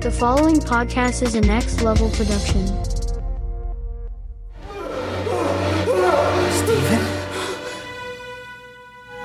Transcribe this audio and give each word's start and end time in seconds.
The 0.00 0.10
following 0.10 0.56
podcast 0.56 1.22
is 1.22 1.34
a 1.34 1.42
next 1.42 1.82
level 1.82 2.08
production. 2.08 2.66
Stephen? 6.56 7.02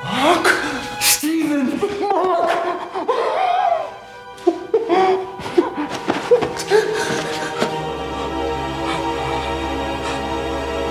Mark? 0.04 0.48
Stephen! 1.00 1.80
Mark! 2.02 2.50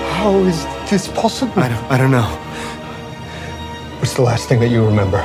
How 0.09 0.39
is 0.45 0.65
this 0.89 1.07
possible? 1.09 1.53
I 1.61 1.69
don't, 1.69 1.91
I 1.91 1.97
don't 1.99 2.09
know. 2.09 2.23
What's 3.99 4.15
the 4.15 4.23
last 4.23 4.49
thing 4.49 4.59
that 4.61 4.69
you 4.69 4.83
remember? 4.83 5.19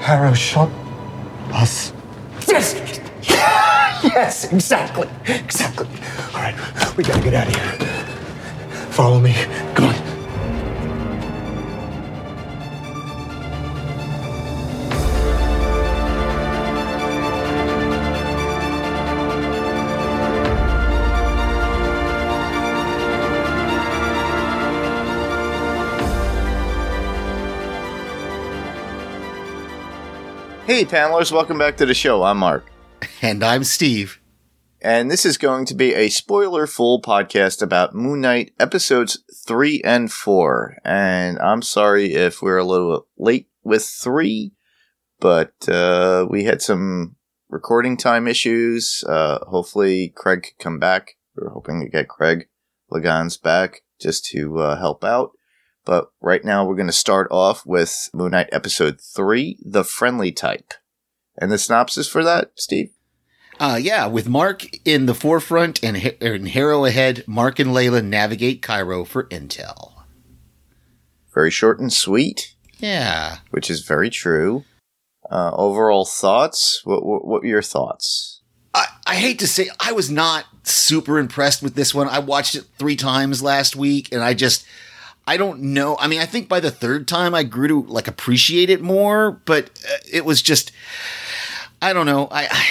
Harrow 0.00 0.34
shot 0.34 0.68
yes, 4.44 4.52
exactly. 4.52 5.08
Exactly. 5.26 5.86
All 6.34 6.40
right, 6.40 6.96
we 6.96 7.04
gotta 7.04 7.22
get 7.22 7.34
out 7.34 7.46
of 7.48 7.54
here. 7.54 7.88
Follow 8.90 9.20
me. 9.20 9.34
Come 9.74 9.86
on. 9.86 9.94
Hey, 30.66 30.84
panelers, 30.84 31.30
welcome 31.30 31.58
back 31.58 31.76
to 31.76 31.86
the 31.86 31.94
show. 31.94 32.22
I'm 32.24 32.38
Mark. 32.38 32.66
And 33.20 33.44
I'm 33.44 33.64
Steve. 33.64 34.18
And 34.84 35.10
this 35.10 35.24
is 35.24 35.38
going 35.38 35.64
to 35.64 35.74
be 35.74 35.94
a 35.94 36.10
spoiler 36.10 36.66
full 36.66 37.00
podcast 37.00 37.62
about 37.62 37.94
Moon 37.94 38.20
Knight 38.20 38.52
episodes 38.60 39.18
3 39.46 39.80
and 39.82 40.12
4. 40.12 40.76
And 40.84 41.38
I'm 41.38 41.62
sorry 41.62 42.12
if 42.12 42.42
we're 42.42 42.58
a 42.58 42.64
little 42.66 43.06
late 43.16 43.48
with 43.62 43.82
3, 43.82 44.52
but 45.20 45.54
uh, 45.70 46.26
we 46.28 46.44
had 46.44 46.60
some 46.60 47.16
recording 47.48 47.96
time 47.96 48.28
issues. 48.28 49.02
Uh, 49.08 49.38
hopefully, 49.46 50.12
Craig 50.14 50.42
could 50.42 50.58
come 50.62 50.78
back. 50.78 51.16
We're 51.34 51.48
hoping 51.48 51.80
to 51.80 51.88
get 51.88 52.08
Craig 52.08 52.48
Lagans 52.92 53.40
back 53.40 53.84
just 53.98 54.26
to 54.32 54.58
uh, 54.58 54.76
help 54.76 55.02
out. 55.02 55.30
But 55.86 56.10
right 56.20 56.44
now, 56.44 56.66
we're 56.66 56.76
going 56.76 56.88
to 56.88 56.92
start 56.92 57.26
off 57.30 57.64
with 57.64 58.10
Moon 58.12 58.32
Knight 58.32 58.50
episode 58.52 59.00
3, 59.00 59.60
The 59.64 59.82
Friendly 59.82 60.30
Type. 60.30 60.74
And 61.38 61.50
the 61.50 61.56
synopsis 61.56 62.06
for 62.06 62.22
that, 62.22 62.50
Steve? 62.56 62.90
Uh, 63.60 63.78
yeah, 63.80 64.06
with 64.06 64.28
Mark 64.28 64.66
in 64.84 65.06
the 65.06 65.14
forefront 65.14 65.82
and, 65.82 65.96
and 66.20 66.48
Harrow 66.48 66.84
ahead, 66.84 67.22
Mark 67.26 67.58
and 67.58 67.70
Layla 67.70 68.04
navigate 68.04 68.62
Cairo 68.62 69.04
for 69.04 69.24
intel. 69.24 69.92
Very 71.32 71.50
short 71.50 71.78
and 71.80 71.92
sweet, 71.92 72.54
Yeah. 72.78 73.38
which 73.50 73.70
is 73.70 73.82
very 73.84 74.10
true. 74.10 74.64
Uh, 75.30 75.50
overall 75.54 76.04
thoughts? 76.04 76.80
What, 76.84 77.04
what, 77.04 77.24
what 77.26 77.42
were 77.42 77.48
your 77.48 77.62
thoughts? 77.62 78.42
I, 78.74 78.86
I 79.06 79.14
hate 79.16 79.38
to 79.38 79.46
say, 79.46 79.68
I 79.80 79.92
was 79.92 80.10
not 80.10 80.46
super 80.64 81.18
impressed 81.18 81.62
with 81.62 81.74
this 81.74 81.94
one. 81.94 82.08
I 82.08 82.18
watched 82.18 82.54
it 82.56 82.64
three 82.78 82.96
times 82.96 83.42
last 83.42 83.76
week 83.76 84.12
and 84.12 84.22
I 84.22 84.34
just, 84.34 84.66
I 85.26 85.36
don't 85.36 85.60
know. 85.60 85.96
I 85.98 86.08
mean, 86.08 86.20
I 86.20 86.26
think 86.26 86.48
by 86.48 86.60
the 86.60 86.70
third 86.70 87.06
time 87.08 87.34
I 87.34 87.44
grew 87.44 87.68
to 87.68 87.80
like 87.82 88.08
appreciate 88.08 88.68
it 88.68 88.82
more, 88.82 89.30
but 89.44 89.70
uh, 89.88 89.96
it 90.12 90.24
was 90.24 90.42
just, 90.42 90.72
I 91.84 91.92
don't 91.92 92.06
know. 92.06 92.28
I, 92.30 92.46
I 92.50 92.66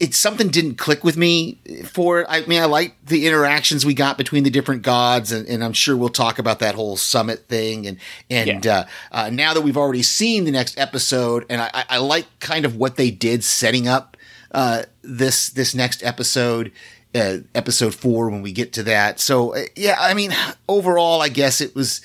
it's 0.00 0.18
something 0.18 0.48
didn't 0.48 0.74
click 0.76 1.02
with 1.02 1.16
me 1.16 1.58
for 1.86 2.20
it. 2.20 2.26
I 2.28 2.44
mean, 2.46 2.60
I 2.60 2.66
like 2.66 2.94
the 3.06 3.26
interactions 3.26 3.86
we 3.86 3.94
got 3.94 4.18
between 4.18 4.44
the 4.44 4.50
different 4.50 4.82
gods, 4.82 5.32
and, 5.32 5.46
and 5.48 5.64
I'm 5.64 5.72
sure 5.72 5.96
we'll 5.96 6.10
talk 6.10 6.38
about 6.38 6.58
that 6.58 6.74
whole 6.74 6.96
summit 6.96 7.48
thing. 7.48 7.86
And 7.86 7.98
and 8.28 8.66
uh, 8.66 8.84
uh, 9.10 9.30
now 9.30 9.54
that 9.54 9.62
we've 9.62 9.76
already 9.78 10.02
seen 10.02 10.44
the 10.44 10.50
next 10.50 10.78
episode, 10.78 11.46
and 11.48 11.60
I, 11.62 11.70
I- 11.72 11.84
I 11.90 11.98
like 11.98 12.26
kind 12.40 12.64
of 12.64 12.76
what 12.76 12.96
they 12.96 13.10
did 13.10 13.42
setting 13.44 13.88
up 13.88 14.16
uh, 14.52 14.82
this 15.02 15.48
this 15.50 15.74
next 15.74 16.02
episode. 16.02 16.70
Uh, 17.14 17.38
episode 17.54 17.94
four 17.94 18.30
when 18.30 18.40
we 18.40 18.52
get 18.52 18.72
to 18.72 18.82
that. 18.82 19.20
So 19.20 19.54
uh, 19.54 19.60
yeah, 19.76 19.96
I 20.00 20.14
mean, 20.14 20.32
overall, 20.66 21.20
I 21.20 21.28
guess 21.28 21.60
it 21.60 21.74
was 21.74 22.00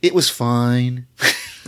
it 0.00 0.14
was 0.14 0.30
fine. 0.30 1.06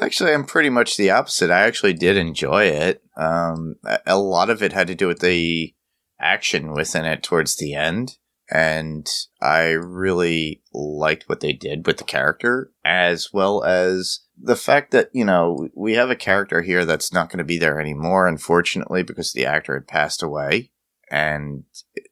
Actually, 0.00 0.32
I'm 0.32 0.44
pretty 0.44 0.70
much 0.70 0.96
the 0.96 1.10
opposite. 1.10 1.50
I 1.50 1.62
actually 1.62 1.94
did 1.94 2.16
enjoy 2.16 2.64
it. 2.64 3.02
Um, 3.16 3.76
a, 4.06 4.18
lot 4.18 4.50
of 4.50 4.62
it 4.62 4.72
had 4.72 4.86
to 4.88 4.94
do 4.94 5.08
with 5.08 5.20
the 5.20 5.74
action 6.20 6.72
within 6.72 7.04
it 7.04 7.22
towards 7.22 7.56
the 7.56 7.74
end. 7.74 8.16
And 8.50 9.08
I 9.40 9.70
really 9.70 10.62
liked 10.72 11.28
what 11.28 11.40
they 11.40 11.52
did 11.52 11.86
with 11.86 11.96
the 11.96 12.04
character, 12.04 12.72
as 12.84 13.32
well 13.32 13.64
as 13.64 14.20
the 14.40 14.56
fact 14.56 14.90
that, 14.90 15.08
you 15.14 15.24
know, 15.24 15.68
we 15.74 15.94
have 15.94 16.10
a 16.10 16.16
character 16.16 16.60
here 16.60 16.84
that's 16.84 17.12
not 17.12 17.30
going 17.30 17.38
to 17.38 17.44
be 17.44 17.58
there 17.58 17.80
anymore, 17.80 18.26
unfortunately, 18.26 19.02
because 19.02 19.32
the 19.32 19.46
actor 19.46 19.74
had 19.74 19.88
passed 19.88 20.22
away. 20.22 20.70
And, 21.10 21.64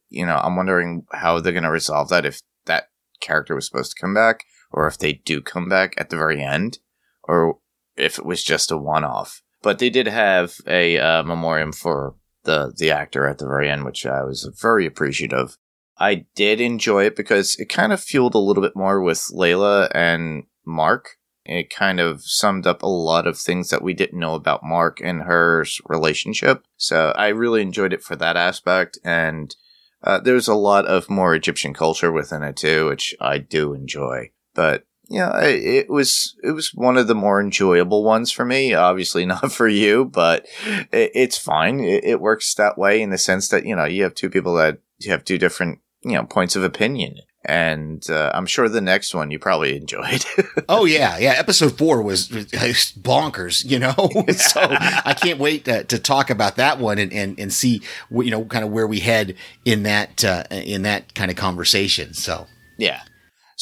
you 0.08 0.24
know, 0.24 0.36
I'm 0.36 0.56
wondering 0.56 1.04
how 1.12 1.40
they're 1.40 1.52
going 1.52 1.64
to 1.64 1.70
resolve 1.70 2.08
that 2.08 2.24
if 2.24 2.40
that 2.64 2.88
character 3.20 3.54
was 3.54 3.66
supposed 3.66 3.94
to 3.94 4.00
come 4.00 4.14
back, 4.14 4.44
or 4.70 4.86
if 4.86 4.96
they 4.96 5.12
do 5.12 5.42
come 5.42 5.68
back 5.68 5.94
at 5.98 6.08
the 6.08 6.16
very 6.16 6.42
end 6.42 6.78
or 7.24 7.58
if 7.96 8.18
it 8.18 8.26
was 8.26 8.42
just 8.42 8.70
a 8.70 8.76
one-off. 8.76 9.42
But 9.62 9.78
they 9.78 9.90
did 9.90 10.06
have 10.06 10.56
a 10.66 10.98
uh, 10.98 11.22
memoriam 11.22 11.72
for 11.72 12.16
the 12.44 12.72
the 12.76 12.90
actor 12.90 13.26
at 13.28 13.38
the 13.38 13.46
very 13.46 13.70
end, 13.70 13.84
which 13.84 14.04
I 14.04 14.24
was 14.24 14.48
very 14.60 14.86
appreciative. 14.86 15.56
I 15.98 16.26
did 16.34 16.60
enjoy 16.60 17.04
it 17.04 17.16
because 17.16 17.54
it 17.56 17.68
kind 17.68 17.92
of 17.92 18.00
fueled 18.00 18.34
a 18.34 18.38
little 18.38 18.62
bit 18.62 18.74
more 18.74 19.00
with 19.00 19.24
Layla 19.32 19.88
and 19.94 20.44
Mark. 20.66 21.10
It 21.44 21.70
kind 21.70 22.00
of 22.00 22.22
summed 22.22 22.66
up 22.66 22.82
a 22.82 22.88
lot 22.88 23.26
of 23.26 23.38
things 23.38 23.70
that 23.70 23.82
we 23.82 23.94
didn't 23.94 24.18
know 24.18 24.34
about 24.34 24.64
Mark 24.64 25.00
and 25.00 25.22
her 25.22 25.64
relationship. 25.88 26.64
So 26.76 27.12
I 27.16 27.28
really 27.28 27.62
enjoyed 27.62 27.92
it 27.92 28.02
for 28.02 28.16
that 28.16 28.36
aspect. 28.36 28.98
And 29.04 29.54
uh, 30.02 30.20
there's 30.20 30.48
a 30.48 30.54
lot 30.54 30.86
of 30.86 31.10
more 31.10 31.34
Egyptian 31.34 31.74
culture 31.74 32.10
within 32.12 32.42
it 32.42 32.56
too, 32.56 32.88
which 32.88 33.14
I 33.20 33.38
do 33.38 33.74
enjoy. 33.74 34.30
But 34.54 34.84
yeah, 35.12 35.40
it 35.42 35.90
was 35.90 36.34
it 36.42 36.52
was 36.52 36.72
one 36.72 36.96
of 36.96 37.06
the 37.06 37.14
more 37.14 37.38
enjoyable 37.38 38.02
ones 38.02 38.32
for 38.32 38.46
me. 38.46 38.72
Obviously, 38.74 39.26
not 39.26 39.52
for 39.52 39.68
you, 39.68 40.06
but 40.06 40.46
it, 40.90 41.10
it's 41.14 41.36
fine. 41.36 41.80
It, 41.80 42.04
it 42.04 42.20
works 42.20 42.54
that 42.54 42.78
way 42.78 43.02
in 43.02 43.10
the 43.10 43.18
sense 43.18 43.48
that 43.48 43.66
you 43.66 43.76
know 43.76 43.84
you 43.84 44.04
have 44.04 44.14
two 44.14 44.30
people 44.30 44.54
that 44.54 44.78
you 45.00 45.10
have 45.10 45.22
two 45.22 45.36
different 45.36 45.80
you 46.02 46.12
know 46.12 46.24
points 46.24 46.56
of 46.56 46.64
opinion, 46.64 47.16
and 47.44 48.08
uh, 48.08 48.30
I'm 48.32 48.46
sure 48.46 48.70
the 48.70 48.80
next 48.80 49.14
one 49.14 49.30
you 49.30 49.38
probably 49.38 49.76
enjoyed. 49.82 50.24
Oh 50.66 50.86
yeah, 50.86 51.18
yeah. 51.18 51.34
Episode 51.36 51.76
four 51.76 52.00
was, 52.00 52.30
was 52.30 52.48
bonkers, 52.98 53.66
you 53.66 53.78
know. 53.78 53.94
so 54.32 54.60
I 54.62 55.12
can't 55.12 55.38
wait 55.38 55.66
to, 55.66 55.84
to 55.84 55.98
talk 55.98 56.30
about 56.30 56.56
that 56.56 56.78
one 56.78 56.96
and, 56.96 57.12
and, 57.12 57.38
and 57.38 57.52
see 57.52 57.82
you 58.10 58.30
know 58.30 58.46
kind 58.46 58.64
of 58.64 58.70
where 58.70 58.86
we 58.86 59.00
head 59.00 59.36
in 59.66 59.82
that 59.82 60.24
uh, 60.24 60.44
in 60.50 60.82
that 60.82 61.14
kind 61.14 61.30
of 61.30 61.36
conversation. 61.36 62.14
So 62.14 62.46
yeah. 62.78 63.02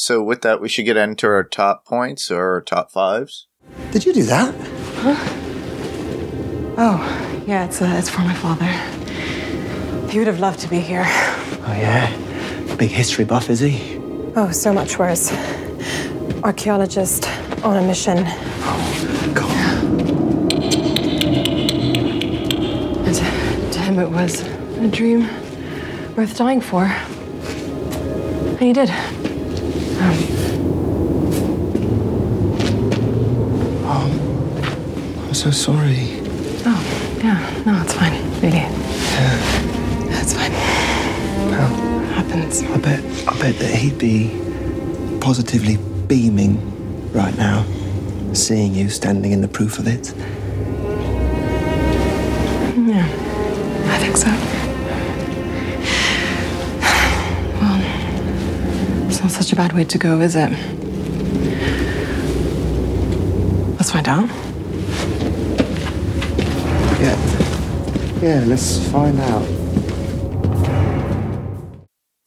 So 0.01 0.23
with 0.23 0.41
that, 0.41 0.59
we 0.59 0.67
should 0.67 0.85
get 0.85 0.97
into 0.97 1.27
our 1.27 1.43
top 1.43 1.85
points 1.85 2.31
or 2.31 2.53
our 2.53 2.61
top 2.61 2.89
fives. 2.89 3.45
Did 3.91 4.03
you 4.03 4.13
do 4.13 4.23
that? 4.23 4.51
Huh? 4.95 5.15
Oh, 6.75 7.43
yeah, 7.45 7.65
it's, 7.65 7.83
uh, 7.83 7.95
it's 7.99 8.09
for 8.09 8.21
my 8.21 8.33
father. 8.33 8.65
He 10.09 10.17
would 10.17 10.25
have 10.25 10.39
loved 10.39 10.59
to 10.61 10.67
be 10.67 10.79
here. 10.79 11.03
Oh, 11.05 11.75
yeah. 11.77 12.09
Big 12.77 12.89
history 12.89 13.25
buff, 13.25 13.51
is 13.51 13.59
he? 13.59 13.99
Oh, 14.35 14.49
so 14.51 14.73
much 14.73 14.97
worse. 14.97 15.31
Archaeologist 16.43 17.27
on 17.63 17.77
a 17.77 17.83
mission. 17.85 18.23
Go 19.35 19.45
on. 19.45 20.01
And 23.05 23.71
to 23.71 23.79
him, 23.79 23.99
it 23.99 24.09
was 24.09 24.41
a 24.79 24.87
dream 24.87 25.27
worth 26.15 26.35
dying 26.35 26.59
for. 26.59 26.85
And 26.85 28.61
he 28.61 28.73
did. 28.73 28.91
Um, 30.01 30.17
I'm 35.27 35.33
so 35.33 35.51
sorry. 35.51 36.19
Oh, 36.65 37.19
yeah, 37.23 37.63
no, 37.65 37.81
it's 37.81 37.93
fine. 37.93 38.13
Really. 38.41 38.65
that's 40.09 40.33
fine. 40.33 40.51
Happens. 42.13 42.63
I 42.63 42.77
bet, 42.77 43.03
I 43.27 43.39
bet 43.39 43.55
that 43.59 43.75
he'd 43.75 43.97
be 43.97 44.29
positively 45.21 45.77
beaming 46.07 46.59
right 47.11 47.35
now, 47.37 47.65
seeing 48.33 48.73
you 48.73 48.89
standing 48.89 49.31
in 49.31 49.41
the 49.41 49.47
proof 49.47 49.79
of 49.79 49.87
it. 49.87 50.13
Not 59.31 59.43
such 59.43 59.53
a 59.53 59.55
bad 59.55 59.73
way 59.73 59.83
to 59.85 59.97
go, 59.97 60.19
is 60.19 60.35
it? 60.35 60.49
Let's 63.77 63.91
find 63.91 64.07
out. 64.07 64.29
Yeah. 66.99 67.17
Yeah, 68.21 68.43
let's 68.45 68.85
find 68.89 69.19
out. 69.19 69.47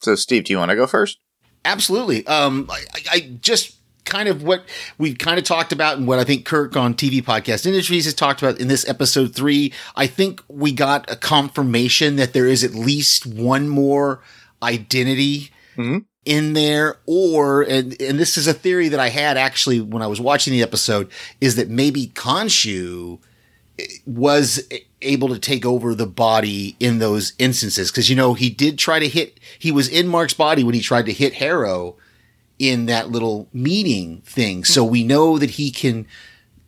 So, 0.01 0.15
Steve, 0.15 0.45
do 0.45 0.53
you 0.53 0.57
want 0.57 0.71
to 0.71 0.75
go 0.75 0.87
first? 0.87 1.19
Absolutely. 1.63 2.25
Um, 2.27 2.69
I, 2.71 2.83
I 3.11 3.19
just 3.41 3.75
kind 4.05 4.27
of 4.29 4.43
what 4.43 4.63
we've 4.97 5.17
kind 5.17 5.37
of 5.39 5.45
talked 5.45 5.71
about 5.71 5.97
and 5.97 6.07
what 6.07 6.19
I 6.19 6.23
think 6.23 6.45
Kirk 6.45 6.75
on 6.75 6.93
TV 6.93 7.23
Podcast 7.23 7.65
Industries 7.65 8.05
has 8.05 8.13
talked 8.13 8.41
about 8.41 8.59
in 8.59 8.67
this 8.67 8.87
episode 8.87 9.35
three. 9.35 9.73
I 9.95 10.07
think 10.07 10.43
we 10.47 10.71
got 10.71 11.09
a 11.09 11.15
confirmation 11.15 12.15
that 12.17 12.33
there 12.33 12.45
is 12.45 12.63
at 12.63 12.73
least 12.73 13.25
one 13.25 13.67
more 13.69 14.21
identity 14.61 15.51
Mm-hmm. 15.77 15.97
In 16.25 16.53
there, 16.53 16.97
or 17.05 17.61
and 17.61 17.99
and 18.01 18.19
this 18.19 18.37
is 18.37 18.47
a 18.47 18.53
theory 18.53 18.89
that 18.89 18.99
I 18.99 19.09
had 19.09 19.37
actually 19.37 19.79
when 19.79 20.01
I 20.01 20.07
was 20.07 20.19
watching 20.19 20.51
the 20.51 20.63
episode 20.63 21.09
is 21.39 21.55
that 21.55 21.69
maybe 21.69 22.07
Khonshu 22.07 23.19
eh, 23.79 23.85
was 24.05 24.67
able 25.01 25.29
to 25.29 25.39
take 25.39 25.65
over 25.65 25.93
the 25.93 26.07
body 26.07 26.75
in 26.79 26.97
those 26.97 27.33
instances 27.37 27.91
because 27.91 28.09
you 28.09 28.15
know 28.15 28.33
he 28.33 28.49
did 28.49 28.77
try 28.79 28.99
to 28.99 29.07
hit 29.07 29.39
he 29.59 29.71
was 29.71 29.87
in 29.87 30.07
Mark's 30.07 30.33
body 30.33 30.63
when 30.63 30.73
he 30.73 30.81
tried 30.81 31.05
to 31.05 31.13
hit 31.13 31.35
Harrow 31.35 31.95
in 32.57 32.87
that 32.87 33.09
little 33.09 33.47
meeting 33.53 34.21
thing 34.21 34.63
so 34.63 34.83
we 34.83 35.03
know 35.03 35.37
that 35.37 35.51
he 35.51 35.69
can 35.69 36.07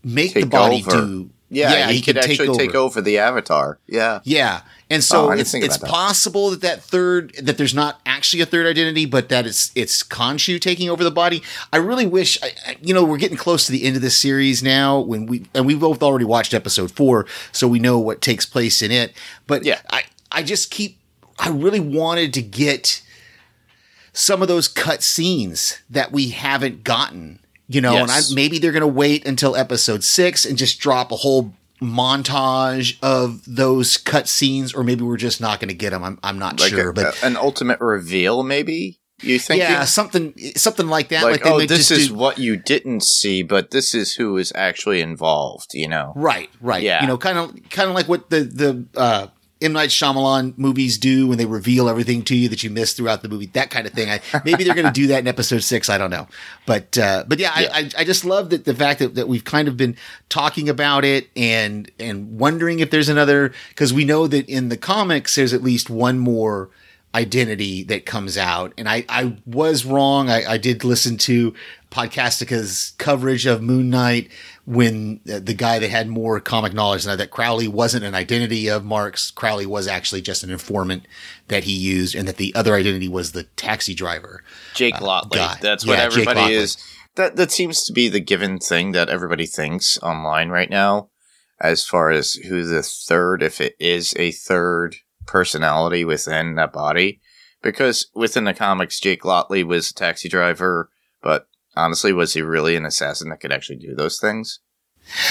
make 0.04 0.34
the 0.34 0.46
body 0.46 0.84
over. 0.86 0.92
do 0.92 1.30
Yeah, 1.50 1.90
he, 1.90 2.02
could 2.02 2.16
can 2.16 2.30
actually 2.30 2.58
take 2.58 2.76
over. 2.76 3.02
the 3.02 3.18
avatar. 3.20 3.80
Yeah. 3.88 4.20
yeah 4.24 4.62
and 4.90 5.00
Oh, 5.00 5.02
so 5.02 5.26
I 5.30 5.36
didn't 5.36 5.42
it's, 5.42 5.54
it's 5.54 5.78
that. 5.80 5.90
possible 5.90 6.50
that 6.52 6.62
that 6.62 6.82
third 6.82 7.34
that 7.42 7.58
there's 7.58 7.74
not 7.74 8.00
actually 8.06 8.42
a 8.42 8.46
third 8.46 8.66
identity 8.66 9.06
but 9.06 9.30
that 9.30 9.46
it's 9.46 9.72
it's 9.76 10.02
Khonshu 10.04 10.60
taking 10.62 10.90
over 10.90 11.04
the 11.04 11.12
body 11.12 11.42
I 11.74 11.78
really 11.78 12.06
wish 12.06 12.42
I, 12.42 12.52
I- 12.66 12.78
you 12.82 12.94
know 12.94 13.04
we're 13.04 13.18
getting 13.18 13.38
close 13.38 13.66
to 13.66 13.72
the 13.72 13.84
end 13.84 13.96
of 13.96 14.02
this 14.02 14.18
series 14.18 14.64
now 14.64 15.00
when 15.00 15.26
we 15.26 15.46
and 15.54 15.66
we've 15.66 15.80
both 15.80 16.02
already 16.02 16.26
watched 16.26 16.54
episode 16.54 16.92
4 16.92 17.26
so 17.52 17.68
we 17.68 17.80
know 17.80 18.00
what 18.00 18.22
takes 18.22 18.46
place 18.46 18.82
in 18.82 18.92
it 18.92 19.14
but 19.46 19.66
Yeah. 19.66 19.80
I 19.90 20.04
I 20.32 20.44
just 20.44 20.72
keep 20.72 20.98
I 21.40 21.50
really 21.50 21.80
wanted 21.82 22.34
to 22.36 22.42
get 22.42 23.02
some 24.14 24.42
of 24.42 24.48
those 24.48 24.68
cut 24.68 25.04
scenes 25.04 25.80
that 25.90 26.12
we 26.12 26.30
haven't 26.30 26.84
gotten 26.84 27.40
you 27.68 27.82
know 27.82 27.98
and 27.98 28.10
I 28.10 28.22
maybe 28.34 28.58
they're 28.58 28.72
going 28.72 28.82
to 28.82 28.88
wait 28.88 29.28
until 29.28 29.56
episode 29.56 30.04
6 30.04 30.46
and 30.46 30.58
just 30.58 30.80
drop 30.80 31.12
a 31.12 31.18
whole 31.18 31.54
montage 31.82 32.98
of 33.02 33.42
those 33.46 33.98
cut 33.98 34.28
scenes 34.28 34.74
or 34.74 34.84
maybe 34.84 35.04
we're 35.04 35.18
just 35.18 35.40
not 35.42 35.60
going 35.60 35.70
to 35.70 35.76
get 35.76 35.92
them 35.92 36.04
I'm, 36.04 36.20
I'm 36.24 36.40
not 36.40 36.60
Like 36.60 36.70
sure 36.70 36.90
a- 36.90 36.94
but 36.94 37.22
an 37.24 37.38
ultimate 37.38 37.80
reveal, 37.80 38.44
maybe? 38.44 39.00
You 39.24 39.40
think? 39.40 39.60
yeah 39.62 39.84
something 39.86 40.38
something 40.56 40.88
like 40.88 41.10
that 41.10 41.24
Like, 41.24 41.42
they 41.44 41.50
oh, 41.50 41.66
this 41.66 41.90
is 41.90 42.10
do- 42.10 42.14
what 42.14 42.38
you 42.38 42.56
didn't 42.56 43.04
see, 43.04 43.42
but 43.42 43.72
this 43.72 43.96
is 43.96 44.14
who 44.14 44.38
is 44.38 44.52
actually 44.54 45.02
involved, 45.02 45.74
you 45.74 45.88
know? 45.88 46.14
right 46.16 46.50
right 46.62 46.84
Yeah. 46.84 47.02
you 47.02 47.08
know 47.08 47.18
kind 47.18 47.38
of 47.40 47.56
kind 47.72 47.90
of 47.90 47.96
like 47.96 48.08
what 48.08 48.30
the 48.30 48.42
the 48.42 48.86
uh 48.96 49.28
M 49.62 49.74
Night 49.74 49.90
Shyamalan 49.90 50.58
movies 50.58 50.98
do 50.98 51.28
when 51.28 51.38
they 51.38 51.46
reveal 51.46 51.90
everything 51.90 52.24
to 52.24 52.36
you 52.36 52.50
that 52.50 52.64
you 52.64 52.70
missed 52.70 52.98
throughout 52.98 53.22
the 53.24 53.30
movie, 53.30 53.48
that 53.48 53.70
kind 53.70 53.88
of 53.88 53.94
thing. 53.94 54.10
I, 54.10 54.22
maybe 54.46 54.64
they're 54.64 54.76
going 54.76 54.86
to 54.86 54.92
do 54.92 55.08
that 55.08 55.20
in 55.20 55.28
episode 55.28 55.64
six. 55.64 55.90
I 55.90 55.98
don't 55.98 56.12
know, 56.12 56.28
but 56.66 56.98
uh, 56.98 57.24
but 57.28 57.40
yeah, 57.40 57.60
Yeah. 57.60 57.70
I, 57.74 57.80
I 57.80 57.90
I 58.00 58.04
just 58.04 58.26
love 58.26 58.50
that 58.52 58.66
the 58.66 58.76
fact 58.76 59.00
that, 59.00 59.16
that 59.16 59.28
we've 59.28 59.44
kind 59.44 59.68
of 59.68 59.78
been 59.78 59.96
talking 60.30 60.70
about 60.70 61.06
it 61.06 61.30
and 61.36 61.90
and 62.00 62.40
wondering 62.40 62.80
if 62.80 62.92
there's 62.92 63.10
another 63.10 63.54
because 63.70 63.94
we 63.94 64.06
know 64.06 64.28
that 64.28 64.48
in 64.48 64.70
the 64.70 64.78
comics 64.78 65.36
there's 65.36 65.54
at 65.54 65.64
least 65.64 65.90
one 65.90 66.20
more 66.20 66.70
identity 67.18 67.84
that 67.86 68.06
comes 68.06 68.38
out. 68.38 68.74
And 68.78 68.88
I, 68.88 69.04
I 69.10 69.38
was 69.46 69.84
wrong. 69.86 70.30
I, 70.30 70.54
I 70.54 70.58
did 70.58 70.84
listen 70.84 71.18
to 71.20 71.54
Podcastica's 71.92 72.94
coverage 72.98 73.46
of 73.46 73.62
Moon 73.62 73.90
Knight 73.90 74.30
when 74.66 75.20
uh, 75.32 75.40
the 75.40 75.54
guy 75.54 75.80
that 75.80 75.90
had 75.90 76.08
more 76.08 76.40
comic 76.40 76.74
knowledge 76.74 77.04
than 77.04 77.14
I, 77.14 77.16
that 77.18 77.32
Crowley 77.32 77.68
wasn't 77.68 78.06
an 78.06 78.16
identity 78.16 78.70
of 78.70 78.86
Mark's. 78.86 79.32
Crowley 79.32 79.66
was 79.66 79.88
actually 79.88 80.22
just 80.22 80.44
an 80.44 80.52
informant 80.52 81.08
that 81.48 81.64
he 81.64 81.74
used 81.74 82.16
and 82.16 82.28
that 82.28 82.38
the 82.38 82.54
other 82.56 82.76
identity 82.76 83.08
was 83.08 83.32
the 83.32 83.44
taxi 83.44 83.94
driver. 83.94 84.44
Jake 84.76 85.02
Uh, 85.02 85.06
Lockley. 85.06 85.40
guy. 85.40 85.58
That's 85.62 85.86
what 85.86 85.98
Yeah, 85.98 86.10
Jake 86.10 86.28
everybody 86.28 86.54
is. 86.54 86.78
That 87.16 87.36
that 87.38 87.52
seems 87.52 87.84
to 87.86 87.94
be 87.94 88.10
the 88.10 88.20
given 88.20 88.60
thing 88.60 88.92
that 88.92 89.10
everybody 89.10 89.48
thinks 89.48 89.98
online 90.04 90.50
right 90.50 90.70
now, 90.70 91.10
as 91.60 91.84
far 91.84 92.12
as 92.12 92.34
who 92.34 92.64
the 92.64 92.84
third, 92.84 93.42
if 93.42 93.60
it 93.60 93.76
is 93.80 94.14
a 94.18 94.32
third 94.32 94.98
personality 95.28 96.04
within 96.04 96.56
that 96.56 96.74
body. 96.74 97.22
Because 97.62 98.08
within 98.16 98.46
the 98.46 98.54
comics, 98.54 99.00
Jake 99.00 99.26
Lockley 99.26 99.64
was 99.64 99.92
a 99.92 99.94
taxi 99.94 100.30
driver, 100.30 100.90
but 101.22 101.48
honestly, 101.76 102.14
was 102.14 102.34
he 102.34 102.42
really 102.42 102.76
an 102.76 102.86
assassin 102.86 103.30
that 103.30 103.40
could 103.40 103.52
actually 103.52 103.78
do 103.78 103.96
those 103.96 104.20
things? 104.20 104.60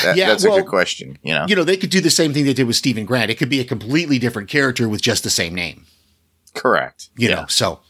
That, 0.02 0.16
Yeah, 0.16 0.28
that's 0.28 0.44
a 0.44 0.48
good 0.48 0.66
question. 0.66 1.18
You 1.22 1.34
know, 1.34 1.46
You 1.48 1.56
know, 1.56 1.64
they 1.64 1.76
could 1.76 1.90
do 1.90 2.00
the 2.00 2.10
same 2.10 2.32
thing 2.32 2.44
they 2.44 2.54
did 2.54 2.66
with 2.66 2.76
Stephen 2.76 3.04
Grant. 3.04 3.30
It 3.30 3.36
could 3.36 3.50
be 3.50 3.60
a 3.60 3.64
completely 3.64 4.18
different 4.18 4.48
character 4.48 4.88
with 4.88 5.02
just 5.02 5.22
the 5.22 5.30
same 5.30 5.54
name. 5.54 5.86
correct. 6.54 7.10
you 7.16 7.28
yeah. 7.28 7.34
know 7.34 7.46
so 7.48 7.80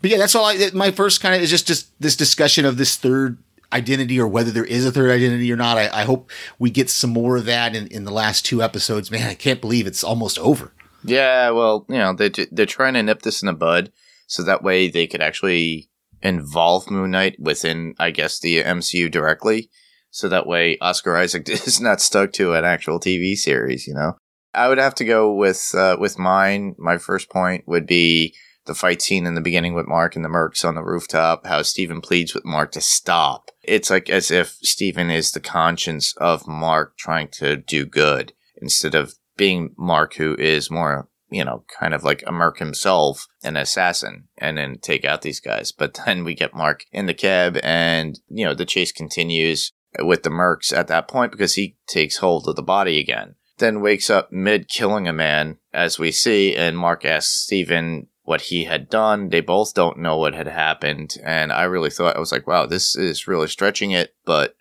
but 0.00 0.10
yeah 0.10 0.16
that's 0.16 0.34
all 0.34 0.46
i 0.46 0.70
my 0.72 0.90
first 0.90 1.20
kind 1.20 1.34
of 1.34 1.42
is 1.42 1.50
just 1.50 1.66
just 1.66 1.90
this 2.00 2.16
discussion 2.16 2.64
of 2.64 2.78
this 2.78 2.96
third 2.96 3.36
identity 3.72 4.18
or 4.18 4.26
whether 4.26 4.50
there 4.50 4.64
is 4.64 4.86
a 4.86 4.92
third 4.92 5.10
identity 5.10 5.52
or 5.52 5.56
not 5.56 5.76
i, 5.76 5.88
I 5.88 6.04
hope 6.04 6.30
we 6.58 6.70
get 6.70 6.88
some 6.88 7.10
more 7.10 7.36
of 7.36 7.44
that 7.44 7.76
in, 7.76 7.86
in 7.88 8.04
the 8.04 8.10
last 8.10 8.46
two 8.46 8.62
episodes 8.62 9.10
man 9.10 9.28
i 9.28 9.34
can't 9.34 9.60
believe 9.60 9.86
it's 9.86 10.02
almost 10.02 10.38
over 10.38 10.72
Yeah, 11.04 11.50
well, 11.50 11.86
you 11.88 11.98
know, 11.98 12.12
they 12.12 12.30
they're 12.50 12.66
trying 12.66 12.94
to 12.94 13.02
nip 13.02 13.22
this 13.22 13.42
in 13.42 13.46
the 13.46 13.52
bud 13.52 13.92
so 14.26 14.42
that 14.42 14.62
way 14.62 14.88
they 14.88 15.06
could 15.06 15.22
actually 15.22 15.90
involve 16.22 16.90
Moon 16.90 17.12
Knight 17.12 17.36
within, 17.38 17.94
I 17.98 18.10
guess, 18.10 18.38
the 18.38 18.62
MCU 18.62 19.10
directly. 19.10 19.70
So 20.10 20.28
that 20.28 20.46
way 20.46 20.78
Oscar 20.80 21.16
Isaac 21.16 21.48
is 21.48 21.80
not 21.80 22.00
stuck 22.00 22.32
to 22.34 22.54
an 22.54 22.64
actual 22.64 23.00
TV 23.00 23.34
series. 23.34 23.86
You 23.86 23.94
know, 23.94 24.16
I 24.54 24.68
would 24.68 24.78
have 24.78 24.94
to 24.96 25.04
go 25.04 25.32
with 25.32 25.74
uh, 25.74 25.96
with 25.98 26.18
mine. 26.18 26.74
My 26.78 26.98
first 26.98 27.30
point 27.30 27.64
would 27.66 27.86
be 27.86 28.34
the 28.66 28.74
fight 28.74 29.00
scene 29.00 29.26
in 29.26 29.34
the 29.34 29.40
beginning 29.40 29.74
with 29.74 29.86
Mark 29.86 30.14
and 30.14 30.24
the 30.24 30.28
Mercs 30.28 30.64
on 30.64 30.74
the 30.74 30.84
rooftop. 30.84 31.46
How 31.46 31.62
Stephen 31.62 32.00
pleads 32.00 32.34
with 32.34 32.44
Mark 32.44 32.72
to 32.72 32.80
stop. 32.80 33.50
It's 33.62 33.90
like 33.90 34.10
as 34.10 34.30
if 34.30 34.58
Stephen 34.62 35.10
is 35.10 35.32
the 35.32 35.40
conscience 35.40 36.14
of 36.18 36.46
Mark 36.46 36.96
trying 36.98 37.28
to 37.32 37.56
do 37.56 37.86
good 37.86 38.32
instead 38.60 38.94
of 38.94 39.14
being 39.38 39.74
Mark, 39.78 40.14
who 40.14 40.36
is 40.38 40.70
more, 40.70 41.08
you 41.30 41.42
know, 41.42 41.64
kind 41.80 41.94
of 41.94 42.04
like 42.04 42.22
a 42.26 42.32
Merc 42.32 42.58
himself, 42.58 43.26
an 43.42 43.56
assassin, 43.56 44.28
and 44.36 44.58
then 44.58 44.78
take 44.78 45.06
out 45.06 45.22
these 45.22 45.40
guys. 45.40 45.72
But 45.72 45.98
then 46.06 46.24
we 46.24 46.34
get 46.34 46.54
Mark 46.54 46.84
in 46.92 47.06
the 47.06 47.14
cab, 47.14 47.58
and, 47.62 48.20
you 48.28 48.44
know, 48.44 48.54
the 48.54 48.66
chase 48.66 48.92
continues 48.92 49.72
with 49.98 50.22
the 50.22 50.30
Mercs 50.30 50.76
at 50.76 50.88
that 50.88 51.08
point 51.08 51.32
because 51.32 51.54
he 51.54 51.76
takes 51.86 52.18
hold 52.18 52.46
of 52.46 52.56
the 52.56 52.62
body 52.62 53.00
again. 53.00 53.36
Then 53.56 53.80
wakes 53.80 54.10
up 54.10 54.30
mid 54.30 54.68
killing 54.68 55.08
a 55.08 55.12
man, 55.12 55.56
as 55.72 55.98
we 55.98 56.12
see, 56.12 56.54
and 56.54 56.78
Mark 56.78 57.04
asks 57.04 57.32
Steven 57.32 58.08
what 58.22 58.42
he 58.42 58.64
had 58.64 58.90
done. 58.90 59.30
They 59.30 59.40
both 59.40 59.72
don't 59.72 59.98
know 59.98 60.18
what 60.18 60.34
had 60.34 60.48
happened. 60.48 61.16
And 61.24 61.50
I 61.50 61.62
really 61.64 61.88
thought, 61.88 62.14
I 62.14 62.20
was 62.20 62.30
like, 62.30 62.46
wow, 62.46 62.66
this 62.66 62.94
is 62.94 63.26
really 63.26 63.48
stretching 63.48 63.90
it, 63.90 64.14
but 64.26 64.54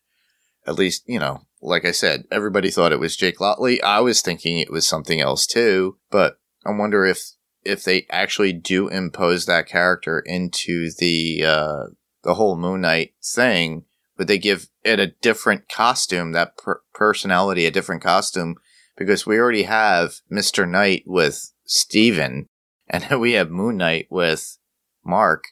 at 0.65 0.75
least, 0.75 1.03
you 1.05 1.19
know, 1.19 1.41
like 1.61 1.85
I 1.85 1.91
said, 1.91 2.25
everybody 2.31 2.69
thought 2.69 2.91
it 2.91 2.99
was 2.99 3.15
Jake 3.15 3.39
Lockley. 3.39 3.81
I 3.81 3.99
was 3.99 4.21
thinking 4.21 4.59
it 4.59 4.71
was 4.71 4.87
something 4.87 5.19
else 5.21 5.47
too, 5.47 5.97
but 6.09 6.39
I 6.65 6.71
wonder 6.71 7.05
if 7.05 7.21
if 7.63 7.83
they 7.83 8.05
actually 8.09 8.53
do 8.53 8.87
impose 8.87 9.45
that 9.45 9.67
character 9.67 10.19
into 10.19 10.89
the 10.99 11.43
uh, 11.45 11.83
the 12.23 12.35
whole 12.35 12.57
Moon 12.57 12.81
Knight 12.81 13.13
thing, 13.23 13.85
would 14.17 14.27
they 14.27 14.37
give 14.37 14.67
it 14.83 14.99
a 14.99 15.13
different 15.21 15.67
costume, 15.69 16.31
that 16.31 16.57
per- 16.57 16.81
personality, 16.93 17.65
a 17.65 17.71
different 17.71 18.01
costume? 18.01 18.55
Because 18.95 19.25
we 19.25 19.37
already 19.37 19.63
have 19.63 20.15
Mister 20.29 20.65
Knight 20.65 21.03
with 21.05 21.51
Steven, 21.65 22.47
and 22.87 23.03
then 23.03 23.19
we 23.19 23.33
have 23.33 23.49
Moon 23.49 23.77
Knight 23.77 24.07
with 24.09 24.57
Mark. 25.03 25.45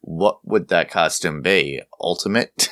What 0.00 0.40
would 0.44 0.68
that 0.68 0.90
costume 0.90 1.42
be? 1.42 1.80
Ultimate? 2.00 2.70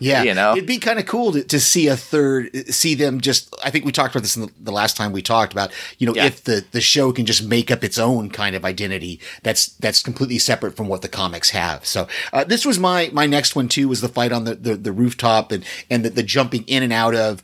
yeah. 0.00 0.22
You 0.22 0.34
know? 0.34 0.52
it'd 0.52 0.66
be 0.66 0.78
kind 0.78 0.98
of 0.98 1.06
cool 1.06 1.32
to, 1.32 1.44
to 1.44 1.60
see 1.60 1.88
a 1.88 1.96
third 1.96 2.50
see 2.68 2.94
them 2.94 3.20
just 3.20 3.54
i 3.64 3.70
think 3.70 3.84
we 3.84 3.92
talked 3.92 4.14
about 4.14 4.22
this 4.22 4.36
in 4.36 4.42
the, 4.42 4.52
the 4.60 4.72
last 4.72 4.96
time 4.96 5.12
we 5.12 5.22
talked 5.22 5.52
about 5.52 5.70
you 5.98 6.06
know 6.06 6.14
Yeah. 6.14 6.26
if 6.26 6.44
the 6.44 6.64
the 6.72 6.80
show 6.80 7.12
can 7.12 7.26
just 7.26 7.44
make 7.46 7.70
up 7.70 7.84
its 7.84 7.98
own 7.98 8.30
kind 8.30 8.56
of 8.56 8.64
identity 8.64 9.20
that's 9.42 9.66
that's 9.66 10.02
completely 10.02 10.38
separate 10.38 10.76
from 10.76 10.88
what 10.88 11.02
the 11.02 11.08
comics 11.08 11.50
have. 11.50 11.86
So 11.86 12.06
uh, 12.32 12.44
this 12.44 12.64
was 12.64 12.78
my 12.78 13.10
my 13.12 13.26
next 13.26 13.54
one 13.56 13.68
too 13.68 13.88
was 13.88 14.00
the 14.00 14.08
fight 14.08 14.32
on 14.32 14.44
the 14.44 14.54
the, 14.54 14.76
the 14.76 14.92
rooftop 14.92 15.52
and 15.52 15.64
and 15.90 16.04
the, 16.04 16.10
the 16.10 16.22
jumping 16.22 16.64
in 16.66 16.82
and 16.82 16.92
out 16.92 17.14
of 17.14 17.42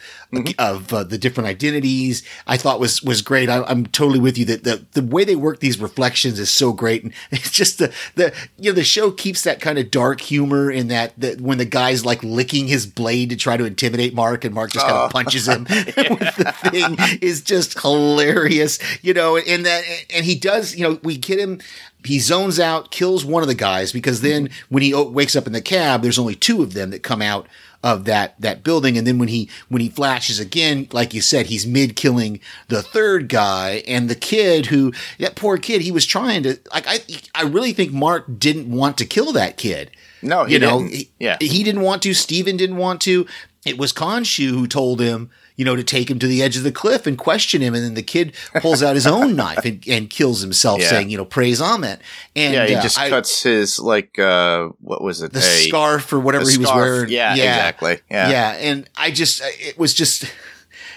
of 0.58 0.92
uh, 0.92 1.04
the 1.04 1.18
different 1.18 1.48
identities. 1.48 2.22
I 2.46 2.56
thought 2.56 2.80
was 2.80 3.02
was 3.02 3.22
great. 3.22 3.48
I, 3.48 3.62
i'm 3.64 3.86
totally 3.86 4.20
with 4.20 4.36
you 4.38 4.44
that 4.46 4.64
the 4.64 4.84
the 4.92 5.02
way 5.02 5.24
they 5.24 5.36
work 5.36 5.60
these 5.60 5.80
reflections 5.80 6.38
is 6.38 6.50
so 6.50 6.72
great. 6.72 7.04
And 7.04 7.12
it's 7.30 7.50
just 7.50 7.78
the 7.78 7.92
the 8.14 8.34
you 8.58 8.70
know 8.70 8.74
the 8.74 8.84
show 8.84 9.10
keeps 9.10 9.42
that 9.42 9.60
kind 9.60 9.78
of 9.78 9.90
dark 9.90 10.20
humor 10.20 10.70
in 10.70 10.88
that 10.88 11.12
that 11.18 11.40
when 11.40 11.58
the 11.58 11.64
guy's 11.64 12.04
like 12.08 12.24
licking 12.24 12.66
his 12.66 12.86
blade 12.86 13.30
to 13.30 13.36
try 13.36 13.56
to 13.56 13.64
intimidate 13.64 14.14
mark 14.14 14.44
and 14.44 14.54
mark 14.54 14.72
just 14.72 14.84
kind 14.84 14.98
of 14.98 15.10
oh. 15.10 15.12
punches 15.12 15.46
him 15.46 15.64
with 15.64 16.36
the 16.36 16.54
thing. 16.70 16.96
Is 17.20 17.42
just 17.42 17.80
hilarious. 17.80 18.78
You 19.02 19.14
know 19.14 19.36
and 19.36 19.64
that 19.64 19.84
and 20.12 20.24
he 20.24 20.34
does 20.34 20.74
you 20.74 20.82
know 20.82 20.98
we 21.04 21.16
get 21.16 21.38
him 21.38 21.60
he 22.04 22.18
zones 22.20 22.58
out, 22.60 22.90
kills 22.90 23.24
one 23.24 23.42
of 23.42 23.48
the 23.48 23.54
guys 23.54 23.92
because 23.92 24.20
then 24.20 24.50
when 24.68 24.82
he 24.82 24.94
wakes 24.94 25.36
up 25.36 25.46
in 25.46 25.52
the 25.52 25.60
cab, 25.60 26.02
there's 26.02 26.18
only 26.18 26.34
two 26.34 26.62
of 26.62 26.72
them 26.72 26.90
that 26.90 27.02
come 27.02 27.20
out 27.20 27.46
of 27.82 28.06
that 28.06 28.40
that 28.40 28.64
building. 28.64 28.96
And 28.96 29.06
then 29.06 29.18
when 29.18 29.28
he 29.28 29.48
when 29.68 29.80
he 29.80 29.88
flashes 29.88 30.40
again 30.40 30.88
like 30.92 31.14
you 31.14 31.20
said 31.20 31.46
he's 31.46 31.66
mid 31.66 31.96
killing 31.96 32.40
the 32.68 32.82
third 32.82 33.28
guy. 33.28 33.82
And 33.86 34.08
the 34.08 34.14
kid 34.14 34.66
who 34.66 34.92
that 35.18 35.36
poor 35.36 35.58
kid 35.58 35.82
he 35.82 35.92
was 35.92 36.06
trying 36.06 36.42
to 36.44 36.58
like 36.72 36.86
I 36.88 37.00
I 37.34 37.42
really 37.42 37.72
think 37.72 37.92
Mark 37.92 38.24
didn't 38.38 38.70
want 38.70 38.98
to 38.98 39.04
kill 39.04 39.32
that 39.32 39.56
kid 39.56 39.90
No, 40.22 40.44
he 40.44 40.54
you 40.54 40.58
know 40.58 40.78
didn't. 40.80 40.94
he, 40.94 41.10
Yeah. 41.18 41.36
he 41.40 41.62
didn't 41.62 41.82
want 41.82 42.02
to 42.02 42.14
Steven 42.14 42.56
didn't 42.56 42.76
want 42.76 43.00
to 43.02 43.26
it 43.66 43.76
was 43.78 43.92
Khonshu 43.92 44.48
who 44.50 44.66
told 44.66 45.00
him 45.00 45.30
you 45.56 45.64
know 45.64 45.74
to 45.76 45.82
take 45.82 46.08
him 46.10 46.18
to 46.20 46.26
the 46.26 46.42
edge 46.42 46.56
of 46.56 46.62
the 46.62 46.72
cliff 46.72 47.06
and 47.06 47.18
question 47.18 47.60
him 47.60 47.74
and 47.74 47.84
then 47.84 47.94
the 47.94 48.02
kid 48.02 48.32
pulls 48.60 48.82
out 48.82 48.94
his 48.94 49.06
own 49.16 49.34
knife 49.36 49.64
and, 49.64 49.82
and 49.88 50.08
kills 50.08 50.40
himself 50.40 50.80
Yeah. 50.80 50.88
saying 50.90 51.10
you 51.10 51.16
know 51.18 51.24
praise 51.24 51.60
Ammit 51.60 51.98
and 52.36 52.54
yeah, 52.54 52.66
he 52.66 52.74
uh, 52.76 52.82
just 52.82 52.98
I- 52.98 53.08
cuts 53.10 53.42
his 53.42 53.78
like 53.78 54.18
uh 54.18 54.68
what 54.80 55.02
was 55.02 55.20
it? 55.22 55.32
the 55.32 55.40
A- 55.40 55.42
scarf 55.42 56.12
or 56.12 56.20
whatever 56.20 56.48
he 56.48 56.58
was 56.58 56.68
scarf. 56.68 56.76
wearing. 56.80 57.10
Yeah, 57.10 57.32
exactly. 57.34 57.98
Yeah. 58.10 58.30
yeah. 58.30 58.50
And 58.52 58.88
I 58.96 59.10
just, 59.10 59.42
it 59.44 59.76
was 59.78 59.92
just, 59.94 60.24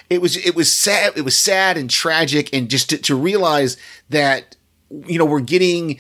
it 0.10 0.22
was, 0.22 0.38
it 0.38 0.56
was 0.56 0.72
sad. 0.72 1.14
It 1.18 1.22
was 1.22 1.38
sad 1.38 1.78
and 1.78 1.90
tragic. 1.90 2.54
And 2.54 2.70
just 2.70 2.90
to, 2.92 2.98
to 3.00 3.16
realize 3.16 3.78
that, 4.10 4.56
you 5.08 5.18
know, 5.18 5.26
we're 5.26 5.40
getting, 5.40 6.00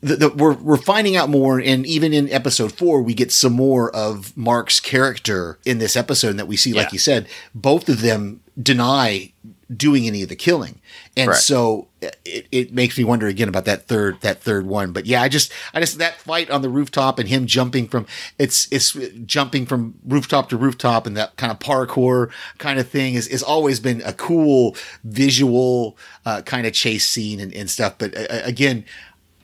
the, 0.00 0.16
the, 0.16 0.28
we're 0.30 0.54
we're 0.54 0.76
finding 0.76 1.16
out 1.16 1.28
more, 1.28 1.58
and 1.58 1.84
even 1.84 2.12
in 2.12 2.30
episode 2.30 2.72
four, 2.72 3.02
we 3.02 3.14
get 3.14 3.32
some 3.32 3.52
more 3.52 3.94
of 3.94 4.36
Mark's 4.36 4.78
character 4.80 5.58
in 5.64 5.78
this 5.78 5.96
episode. 5.96 6.34
That 6.36 6.46
we 6.46 6.56
see, 6.56 6.72
like 6.72 6.86
Yeah. 6.86 6.92
you 6.92 6.98
said, 7.00 7.28
both 7.54 7.88
of 7.88 8.00
them 8.00 8.40
deny 8.60 9.32
doing 9.76 10.06
any 10.06 10.22
of 10.22 10.28
the 10.30 10.36
killing, 10.36 10.80
and 11.16 11.26
Correct. 11.28 11.42
so 11.42 11.88
it, 12.00 12.46
it 12.52 12.72
makes 12.72 12.96
me 12.96 13.02
wonder 13.04 13.26
again 13.26 13.48
about 13.48 13.64
that 13.66 13.86
third 13.86 14.20
that 14.20 14.40
third 14.40 14.66
one. 14.66 14.92
But 14.92 15.04
yeah, 15.04 15.20
I 15.20 15.28
just 15.28 15.52
I 15.74 15.80
just 15.80 15.98
that 15.98 16.14
fight 16.20 16.48
on 16.48 16.62
the 16.62 16.70
rooftop 16.70 17.18
and 17.18 17.28
him 17.28 17.46
jumping 17.46 17.88
from 17.88 18.06
it's 18.38 18.68
it's 18.70 18.92
jumping 19.26 19.66
from 19.66 19.94
rooftop 20.06 20.48
to 20.50 20.56
rooftop 20.56 21.06
and 21.06 21.16
that 21.16 21.36
kind 21.36 21.50
of 21.52 21.58
parkour 21.58 22.30
kind 22.58 22.78
of 22.78 22.88
thing 22.88 23.14
is 23.14 23.26
is 23.26 23.42
always 23.42 23.80
been 23.80 24.00
a 24.02 24.12
cool 24.12 24.76
visual 25.04 25.98
uh, 26.24 26.40
kind 26.42 26.66
of 26.66 26.72
chase 26.72 27.06
scene 27.06 27.40
and, 27.40 27.52
and 27.52 27.68
stuff. 27.68 27.96
But 27.98 28.16
uh, 28.16 28.26
again, 28.44 28.84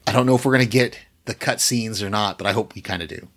I 0.06 0.12
don't 0.12 0.26
know 0.26 0.34
if 0.34 0.44
we're 0.44 0.52
gonna 0.52 0.66
get 0.66 0.98
the 1.24 1.34
cut 1.34 1.60
scenes 1.60 2.02
or 2.02 2.10
not, 2.10 2.38
but 2.38 2.46
I 2.46 2.52
hope 2.52 2.74
we 2.74 2.82
kind 2.82 3.02
of 3.02 3.08
do. 3.08 3.28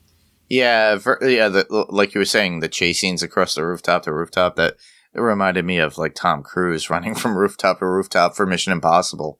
Yeah, 0.50 0.96
ver- 0.96 1.20
yeah. 1.22 1.50
The, 1.50 1.86
like 1.90 2.14
you 2.14 2.20
were 2.20 2.26
saying, 2.26 2.60
the 2.60 2.70
chase 2.70 3.00
scenes 3.00 3.24
across 3.24 3.56
the 3.56 3.66
rooftop 3.66 4.04
to 4.04 4.14
rooftop 4.14 4.56
that 4.56 4.76
it 5.14 5.20
reminded 5.20 5.66
me 5.66 5.78
of 5.80 5.98
like 5.98 6.16
Tom 6.16 6.44
Cruise 6.44 6.90
running 6.90 7.16
from 7.16 7.38
rooftop 7.38 7.80
to 7.80 7.86
rooftop 7.86 8.36
for 8.36 8.46
Mission 8.46 8.72
Impossible. 8.72 9.40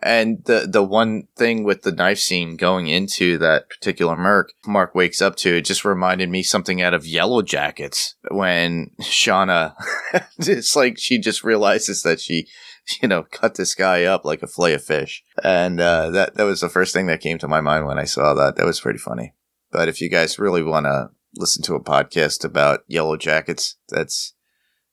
And 0.00 0.44
the 0.44 0.68
the 0.70 0.84
one 0.84 1.26
thing 1.36 1.64
with 1.64 1.82
the 1.82 1.90
knife 1.90 2.20
scene 2.20 2.56
going 2.56 2.86
into 2.86 3.36
that 3.38 3.68
particular 3.68 4.16
Merc, 4.16 4.52
Mark 4.64 4.94
wakes 4.94 5.20
up 5.20 5.34
to, 5.36 5.56
it 5.56 5.64
just 5.64 5.84
reminded 5.84 6.30
me 6.30 6.44
something 6.44 6.80
out 6.80 6.94
of 6.94 7.04
Yellow 7.04 7.42
Jackets 7.42 8.14
when 8.30 8.92
Shauna, 9.00 9.74
it's 10.38 10.76
like 10.76 10.98
she 10.98 11.18
just 11.18 11.42
realizes 11.42 12.02
that 12.02 12.20
she, 12.20 12.46
you 13.02 13.08
know, 13.08 13.24
cut 13.24 13.54
this 13.54 13.74
guy 13.74 14.04
up 14.04 14.24
like 14.24 14.42
a 14.42 14.46
fillet 14.46 14.74
of 14.74 14.84
fish, 14.84 15.22
and 15.42 15.80
uh, 15.80 16.10
that 16.10 16.34
that 16.34 16.44
was 16.44 16.60
the 16.60 16.68
first 16.68 16.92
thing 16.92 17.06
that 17.06 17.20
came 17.20 17.38
to 17.38 17.48
my 17.48 17.60
mind 17.60 17.86
when 17.86 17.98
I 17.98 18.04
saw 18.04 18.34
that. 18.34 18.56
That 18.56 18.66
was 18.66 18.80
pretty 18.80 18.98
funny. 18.98 19.34
But 19.70 19.88
if 19.88 20.00
you 20.00 20.08
guys 20.08 20.38
really 20.38 20.62
want 20.62 20.86
to 20.86 21.10
listen 21.36 21.62
to 21.64 21.74
a 21.74 21.82
podcast 21.82 22.44
about 22.44 22.80
Yellow 22.86 23.16
Jackets, 23.16 23.76
that's 23.88 24.34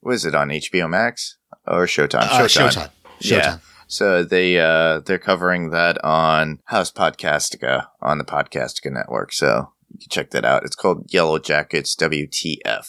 was 0.01 0.25
it 0.25 0.35
on 0.35 0.49
HBO 0.49 0.89
Max 0.89 1.37
or 1.65 1.85
Showtime? 1.85 2.27
Uh, 2.29 2.47
Showtime. 2.47 2.91
Yeah. 3.19 3.39
Showtime. 3.39 3.61
So 3.87 4.23
they 4.23 4.59
uh 4.59 5.01
they're 5.01 5.19
covering 5.19 5.69
that 5.69 6.03
on 6.03 6.59
House 6.65 6.91
Podcastica 6.91 7.87
on 8.01 8.17
the 8.17 8.25
Podcastica 8.25 8.91
network. 8.91 9.31
So 9.31 9.71
you 9.91 9.99
can 9.99 10.09
check 10.09 10.31
that 10.31 10.45
out. 10.45 10.63
It's 10.65 10.75
called 10.75 11.11
Yellow 11.13 11.39
Jackets 11.39 11.95
WTF 11.95 12.87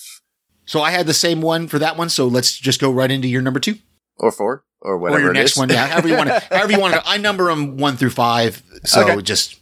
So 0.64 0.80
I 0.80 0.90
had 0.90 1.06
the 1.06 1.14
same 1.14 1.40
one 1.42 1.68
for 1.68 1.78
that 1.78 1.96
one. 1.96 2.08
So 2.08 2.26
let's 2.26 2.56
just 2.56 2.80
go 2.80 2.90
right 2.90 3.10
into 3.10 3.28
your 3.28 3.42
number 3.42 3.60
two. 3.60 3.76
Or 4.18 4.30
four 4.32 4.64
or 4.80 4.98
whatever 4.98 5.18
or 5.18 5.22
your 5.22 5.30
it 5.32 5.34
next 5.34 5.52
is. 5.52 5.58
one. 5.58 5.68
Yeah, 5.68 5.86
however 5.86 6.08
you 6.08 6.16
want 6.16 6.28
to. 6.30 6.40
however 6.50 6.72
you 6.72 6.80
want 6.80 6.94
to. 6.94 7.02
I 7.06 7.16
number 7.16 7.46
them 7.46 7.76
one 7.76 7.96
through 7.96 8.10
five. 8.10 8.62
So 8.84 9.02
Okay. 9.02 9.22
just 9.22 9.58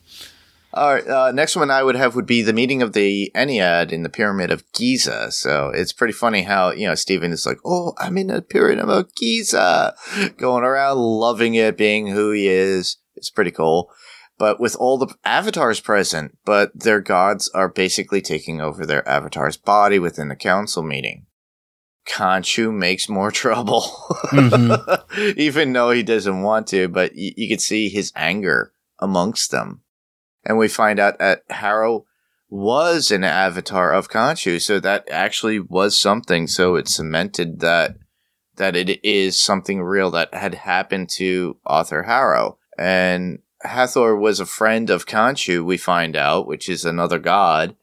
All 0.72 0.92
right, 0.94 1.06
uh, 1.06 1.30
next 1.32 1.54
one 1.54 1.70
I 1.70 1.82
would 1.84 1.94
have 1.94 2.16
would 2.16 2.26
be 2.26 2.42
the 2.42 2.52
meeting 2.52 2.82
of 2.82 2.94
the 2.94 3.30
Ennead 3.34 3.92
in 3.92 4.02
the 4.02 4.08
Pyramid 4.08 4.50
of 4.50 4.64
Giza. 4.72 5.30
So 5.30 5.70
it's 5.72 5.92
pretty 5.92 6.12
funny 6.12 6.42
how 6.42 6.72
you 6.72 6.86
know 6.88 6.94
Stephen 6.96 7.30
is 7.32 7.46
like, 7.46 7.58
"Oh, 7.64 7.94
I'm 7.98 8.18
in 8.18 8.26
the 8.26 8.42
Pyramid 8.42 8.80
of 8.80 9.14
Giza," 9.14 9.94
going 10.36 10.64
around 10.64 10.98
loving 10.98 11.54
it, 11.54 11.76
being 11.76 12.08
who 12.08 12.32
he 12.32 12.48
is. 12.48 12.96
It's 13.14 13.30
pretty 13.30 13.52
cool. 13.52 13.90
But 14.36 14.58
with 14.58 14.74
all 14.74 14.98
the 14.98 15.14
avatars 15.24 15.78
present, 15.78 16.36
but 16.44 16.72
their 16.74 17.00
gods 17.00 17.48
are 17.54 17.68
basically 17.68 18.20
taking 18.20 18.60
over 18.60 18.84
their 18.84 19.08
avatar's 19.08 19.56
body 19.56 20.00
within 20.00 20.26
the 20.26 20.34
council 20.34 20.82
meeting. 20.82 21.26
Khonshu 22.06 22.72
makes 22.72 23.08
more 23.08 23.30
trouble, 23.42 23.82
Mhm. 24.30 25.36
even 25.36 25.72
though 25.72 25.90
he 25.90 26.02
doesn't 26.02 26.42
want 26.42 26.66
to. 26.68 26.88
But 26.88 27.12
y- 27.16 27.32
you 27.36 27.48
can 27.48 27.58
see 27.58 27.88
his 27.88 28.12
anger 28.16 28.72
amongst 28.98 29.50
them 29.50 29.82
and 30.44 30.58
we 30.58 30.68
find 30.68 30.98
out 31.00 31.18
that 31.18 31.42
Harrow 31.50 32.04
was 32.48 33.10
an 33.10 33.24
avatar 33.24 33.92
of 33.92 34.08
Khonshu, 34.08 34.60
so 34.60 34.78
that 34.80 35.08
actually 35.10 35.58
was 35.58 35.98
something. 35.98 36.46
So 36.46 36.76
it 36.76 36.88
cemented 36.88 37.60
that 37.60 37.96
that 38.56 38.76
it 38.76 39.04
is 39.04 39.42
something 39.42 39.82
real 39.82 40.10
that 40.12 40.32
had 40.32 40.54
happened 40.54 41.08
to 41.08 41.56
Arthur 41.66 42.04
Harrow. 42.04 42.56
And 42.78 43.40
Hathor 43.62 44.14
was 44.14 44.38
a 44.38 44.46
friend 44.46 44.90
of 44.90 45.06
Khonshu, 45.06 45.64
we 45.64 45.76
find 45.76 46.14
out, 46.14 46.46
which 46.46 46.68
is 46.68 46.84
another 46.84 47.18
god, 47.18 47.74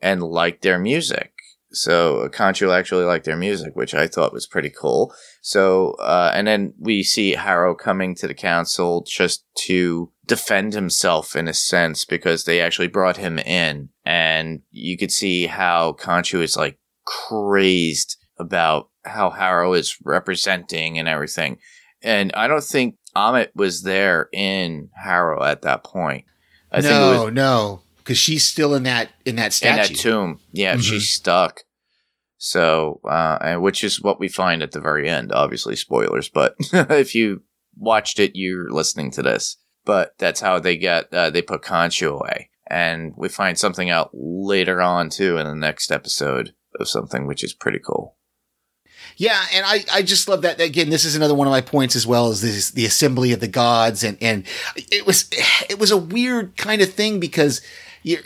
and 0.00 0.20
liked 0.22 0.62
their 0.62 0.78
music. 0.80 1.34
So 1.80 2.28
Khonshu 2.32 2.74
actually 2.76 3.04
liked 3.04 3.24
their 3.24 3.36
music, 3.36 3.74
which 3.74 3.94
I 3.94 4.06
thought 4.08 4.32
was 4.32 4.46
pretty 4.46 4.70
cool. 4.70 5.14
So, 5.42 5.92
uh, 6.00 6.32
and 6.34 6.46
then 6.46 6.74
we 6.78 7.02
see 7.02 7.32
Harrow 7.32 7.74
coming 7.74 8.14
to 8.16 8.26
the 8.26 8.34
council 8.34 9.04
just 9.06 9.44
to 9.66 10.12
defend 10.26 10.74
himself 10.74 11.34
in 11.34 11.48
a 11.48 11.54
sense 11.54 12.04
because 12.04 12.44
they 12.44 12.60
actually 12.60 12.88
brought 12.88 13.16
him 13.16 13.38
in, 13.38 13.88
and 14.04 14.60
you 14.70 14.98
could 14.98 15.12
see 15.12 15.46
how 15.46 15.92
Khonshu 15.92 16.42
is 16.42 16.56
like 16.56 16.78
crazed 17.06 18.16
about 18.38 18.88
how 19.04 19.30
Harrow 19.30 19.72
is 19.74 19.96
representing 20.04 20.98
and 20.98 21.08
everything. 21.08 21.58
And 22.02 22.32
I 22.34 22.46
don't 22.46 22.62
think 22.62 22.96
Ammit 23.16 23.48
was 23.54 23.82
there 23.82 24.28
in 24.32 24.90
Harrow 24.94 25.42
at 25.42 25.62
that 25.62 25.82
point. 25.82 26.24
I 26.70 26.80
think 26.80 26.92
it 26.94 26.98
was 26.98 27.16
no, 27.16 27.28
no, 27.30 27.80
because 27.98 28.18
she's 28.18 28.44
still 28.44 28.74
in 28.74 28.82
that 28.84 29.08
in 29.24 29.36
that 29.36 29.52
statue, 29.52 29.70
in 29.70 29.76
that 29.94 30.00
tomb. 30.00 30.40
Yeah, 30.52 30.76
Mhm. 30.76 30.82
she's 30.82 31.08
stuck. 31.10 31.62
So, 32.38 33.00
uh, 33.04 33.56
which 33.56 33.82
is 33.82 34.00
what 34.00 34.20
we 34.20 34.28
find 34.28 34.62
at 34.62 34.70
the 34.70 34.80
very 34.80 35.08
end. 35.08 35.32
Obviously, 35.32 35.74
spoilers, 35.74 36.28
but 36.28 36.54
if 36.72 37.14
you 37.14 37.42
watched 37.76 38.20
it, 38.20 38.32
you're 38.34 38.70
listening 38.70 39.10
to 39.12 39.22
this. 39.22 39.56
But 39.84 40.14
that's 40.18 40.40
how 40.40 40.58
they 40.58 40.76
get 40.76 41.12
uh, 41.12 41.30
they 41.30 41.42
put 41.42 41.62
Khonshu 41.62 42.10
away, 42.10 42.50
and 42.66 43.12
we 43.16 43.28
find 43.28 43.58
something 43.58 43.90
out 43.90 44.10
later 44.12 44.80
on 44.80 45.10
too 45.10 45.36
in 45.36 45.46
the 45.46 45.54
next 45.54 45.90
episode 45.90 46.54
of 46.78 46.88
something 46.88 47.26
which 47.26 47.42
is 47.42 47.52
pretty 47.52 47.80
cool. 47.80 48.16
Yeah, 49.16 49.42
and 49.52 49.66
I, 49.66 49.84
I 49.92 50.02
just 50.02 50.28
love 50.28 50.42
that. 50.42 50.60
Again, 50.60 50.90
this 50.90 51.04
is 51.04 51.16
another 51.16 51.34
one 51.34 51.48
of 51.48 51.50
my 51.50 51.60
points 51.60 51.96
as 51.96 52.06
well 52.06 52.28
as 52.28 52.40
this 52.40 52.70
the 52.70 52.86
assembly 52.86 53.32
of 53.32 53.40
the 53.40 53.48
gods, 53.48 54.04
and 54.04 54.16
and 54.20 54.44
it 54.76 55.06
was 55.06 55.28
it 55.68 55.78
was 55.78 55.90
a 55.90 55.96
weird 55.96 56.56
kind 56.56 56.82
of 56.82 56.92
thing 56.92 57.18
because 57.18 57.60
you 58.02 58.18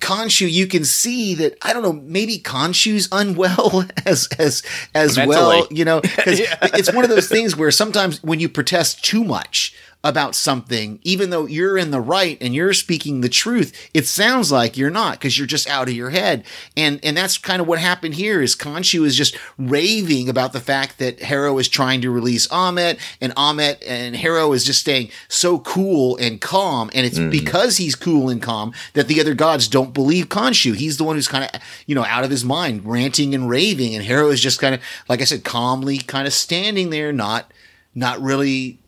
Khonshu, 0.00 0.50
you 0.50 0.66
can 0.66 0.84
see 0.84 1.34
that 1.36 1.56
I 1.62 1.72
don't 1.72 1.82
know, 1.82 1.92
maybe 1.92 2.38
Khonshu's 2.38 3.08
unwell 3.12 3.84
as 4.06 4.28
as 4.38 4.62
as 4.94 5.16
well, 5.16 5.66
you 5.70 5.84
know, 5.84 6.00
because 6.02 6.40
Yeah. 6.40 6.56
it's 6.74 6.92
one 6.92 7.04
of 7.04 7.10
those 7.10 7.28
things 7.28 7.56
where 7.56 7.70
sometimes 7.70 8.22
when 8.22 8.40
you 8.40 8.48
protest 8.48 9.04
too 9.04 9.24
much 9.24 9.74
about 10.02 10.34
something, 10.34 10.98
even 11.02 11.30
though 11.30 11.46
you're 11.46 11.76
in 11.76 11.90
the 11.90 12.00
right 12.00 12.38
and 12.40 12.54
you're 12.54 12.72
speaking 12.72 13.20
the 13.20 13.28
truth, 13.28 13.90
it 13.92 14.06
sounds 14.06 14.50
like 14.50 14.76
you're 14.76 14.90
not 14.90 15.12
because 15.12 15.36
you're 15.36 15.46
just 15.46 15.68
out 15.68 15.88
of 15.88 15.94
your 15.94 16.10
head. 16.10 16.44
And 16.76 17.00
and 17.02 17.16
that's 17.16 17.36
kind 17.36 17.60
of 17.60 17.68
what 17.68 17.78
happened 17.78 18.14
here 18.14 18.40
is 18.40 18.56
Khonshu 18.56 19.04
is 19.04 19.14
just 19.14 19.36
raving 19.58 20.28
about 20.28 20.52
the 20.52 20.60
fact 20.60 20.98
that 20.98 21.20
Harrow 21.20 21.58
is 21.58 21.68
trying 21.68 22.00
to 22.00 22.10
release 22.10 22.46
Ammit 22.48 22.98
and 23.20 23.34
Ammit 23.36 23.82
and 23.86 24.16
Harrow 24.16 24.52
is 24.52 24.64
just 24.64 24.80
staying 24.80 25.10
so 25.28 25.58
cool 25.58 26.16
and 26.16 26.40
calm. 26.40 26.90
And 26.94 27.04
it's 27.04 27.18
mm. 27.18 27.30
because 27.30 27.76
he's 27.76 27.94
cool 27.94 28.30
and 28.30 28.40
calm 28.40 28.72
that 28.94 29.06
the 29.06 29.20
other 29.20 29.34
gods 29.34 29.68
don't 29.68 29.92
believe 29.92 30.28
Khonshu. 30.28 30.74
He's 30.74 30.96
the 30.96 31.04
one 31.04 31.16
who's 31.16 31.28
kind 31.28 31.44
of, 31.44 31.60
you 31.86 31.94
know, 31.94 32.04
out 32.06 32.24
of 32.24 32.30
his 32.30 32.44
mind, 32.44 32.86
ranting 32.86 33.34
and 33.34 33.50
raving. 33.50 33.94
And 33.94 34.04
Harrow 34.04 34.30
is 34.30 34.40
just 34.40 34.60
kind 34.60 34.74
of, 34.74 34.80
like 35.08 35.20
I 35.20 35.24
said, 35.24 35.44
calmly 35.44 35.98
kind 35.98 36.26
of 36.26 36.32
standing 36.32 36.90
there, 36.90 37.12
not 37.12 37.52
not 37.94 38.20
really 38.20 38.79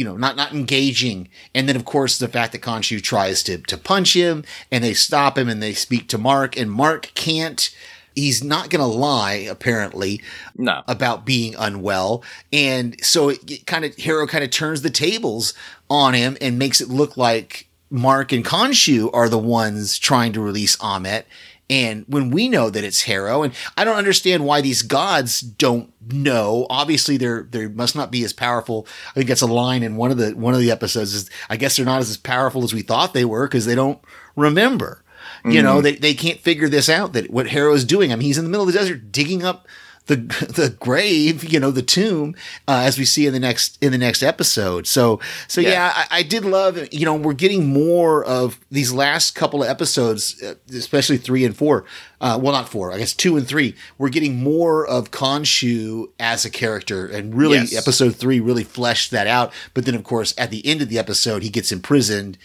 you 0.00 0.06
know, 0.06 0.16
not 0.16 0.34
not 0.34 0.54
engaging. 0.54 1.28
And 1.54 1.68
then 1.68 1.76
of 1.76 1.84
course 1.84 2.16
the 2.16 2.26
fact 2.26 2.52
that 2.52 2.62
Khonshu 2.62 3.02
tries 3.02 3.42
to 3.42 3.58
to 3.58 3.76
punch 3.76 4.16
him 4.16 4.44
and 4.72 4.82
they 4.82 4.94
stop 4.94 5.36
him 5.36 5.46
and 5.46 5.62
they 5.62 5.74
speak 5.74 6.08
to 6.08 6.16
Mark 6.16 6.56
and 6.56 6.72
Mark 6.72 7.12
can't 7.14 7.68
he's 8.14 8.42
not 8.42 8.70
going 8.70 8.80
to 8.80 8.86
lie 8.86 9.34
apparently 9.34 10.22
No, 10.56 10.82
about 10.88 11.26
being 11.26 11.54
unwell. 11.58 12.24
And 12.50 12.96
so 13.04 13.28
it, 13.28 13.50
it 13.50 13.66
kind 13.66 13.84
of 13.84 13.94
Harrow 13.98 14.26
kind 14.26 14.42
of 14.42 14.50
turns 14.50 14.80
the 14.80 14.88
tables 14.88 15.52
on 15.90 16.14
him 16.14 16.38
and 16.40 16.58
makes 16.58 16.80
it 16.80 16.88
look 16.88 17.18
like 17.18 17.68
Mark 17.90 18.32
and 18.32 18.42
Khonshu 18.42 19.10
are 19.12 19.28
the 19.28 19.38
ones 19.38 19.98
trying 19.98 20.32
to 20.32 20.40
release 20.40 20.76
Ammit. 20.76 21.24
And 21.70 22.04
when 22.08 22.30
we 22.30 22.48
know 22.48 22.68
that 22.68 22.82
it's 22.82 23.02
Harrow, 23.02 23.44
and 23.44 23.54
I 23.76 23.84
don't 23.84 23.96
understand 23.96 24.44
why 24.44 24.60
these 24.60 24.82
gods 24.82 25.40
don't 25.40 25.92
know. 26.12 26.66
Obviously, 26.68 27.16
they're 27.16 27.44
they 27.44 27.68
must 27.68 27.94
not 27.94 28.10
be 28.10 28.24
as 28.24 28.32
powerful. 28.32 28.88
I 29.10 29.14
think 29.14 29.28
that's 29.28 29.40
a 29.40 29.46
line 29.46 29.84
in 29.84 29.96
one 29.96 30.10
of 30.10 30.18
the 30.18 30.32
one 30.32 30.52
of 30.52 30.60
the 30.60 30.72
episodes. 30.72 31.14
Is 31.14 31.30
I 31.48 31.56
guess 31.56 31.76
they're 31.76 31.86
not 31.86 32.00
as 32.00 32.16
powerful 32.16 32.64
as 32.64 32.74
we 32.74 32.82
thought 32.82 33.14
they 33.14 33.24
were 33.24 33.46
because 33.46 33.66
they 33.66 33.76
don't 33.76 34.00
remember. 34.34 35.04
You 35.42 35.62
know, 35.62 35.76
mm-hmm. 35.76 35.84
they, 35.84 35.94
they 35.94 36.14
can't 36.14 36.38
figure 36.38 36.68
this 36.68 36.90
out 36.90 37.14
that 37.14 37.30
what 37.30 37.48
Harrow 37.48 37.72
is 37.72 37.86
doing. 37.86 38.12
I 38.12 38.16
mean, 38.16 38.26
he's 38.26 38.36
in 38.36 38.44
the 38.44 38.50
middle 38.50 38.66
of 38.66 38.72
the 38.72 38.78
desert 38.78 39.10
digging 39.10 39.42
up 39.42 39.66
the 40.10 40.16
the 40.56 40.76
grave, 40.78 41.44
you 41.44 41.58
know, 41.60 41.70
the 41.70 41.82
tomb, 41.82 42.34
uh, 42.68 42.82
as 42.84 42.98
we 42.98 43.04
see 43.04 43.26
in 43.26 43.32
the 43.32 43.40
next 43.40 43.78
in 43.80 43.92
the 43.92 43.98
next 43.98 44.22
episode. 44.22 44.86
So 44.86 45.20
so 45.48 45.60
yeah, 45.60 45.70
Yeah. 45.70 45.92
I, 45.94 46.18
I 46.18 46.22
did 46.22 46.44
love. 46.44 46.78
You 46.92 47.04
know, 47.06 47.14
we're 47.14 47.32
getting 47.32 47.66
more 47.72 48.24
of 48.24 48.58
these 48.70 48.92
last 48.92 49.34
couple 49.34 49.62
of 49.62 49.68
episodes, 49.68 50.42
uh, 50.42 50.54
especially 50.74 51.16
three 51.16 51.44
and 51.44 51.56
four. 51.56 51.84
Uh, 52.20 52.38
well, 52.42 52.52
not 52.52 52.68
four, 52.68 52.92
I 52.92 52.98
guess 52.98 53.14
two 53.14 53.38
and 53.38 53.48
three. 53.48 53.74
We're 53.96 54.10
getting 54.10 54.36
more 54.42 54.86
of 54.86 55.10
Khonshu 55.10 56.10
as 56.18 56.44
a 56.44 56.50
character, 56.50 57.06
and 57.06 57.34
really, 57.34 57.56
Yes. 57.58 57.74
episode 57.74 58.14
three 58.16 58.40
really 58.40 58.64
fleshed 58.64 59.10
that 59.12 59.26
out. 59.26 59.52
But 59.72 59.86
then, 59.86 59.94
of 59.94 60.04
course, 60.04 60.34
at 60.36 60.50
the 60.50 60.64
end 60.66 60.82
of 60.82 60.88
the 60.90 60.98
episode, 60.98 61.42
he 61.42 61.48
gets 61.48 61.72
imprisoned 61.72 62.36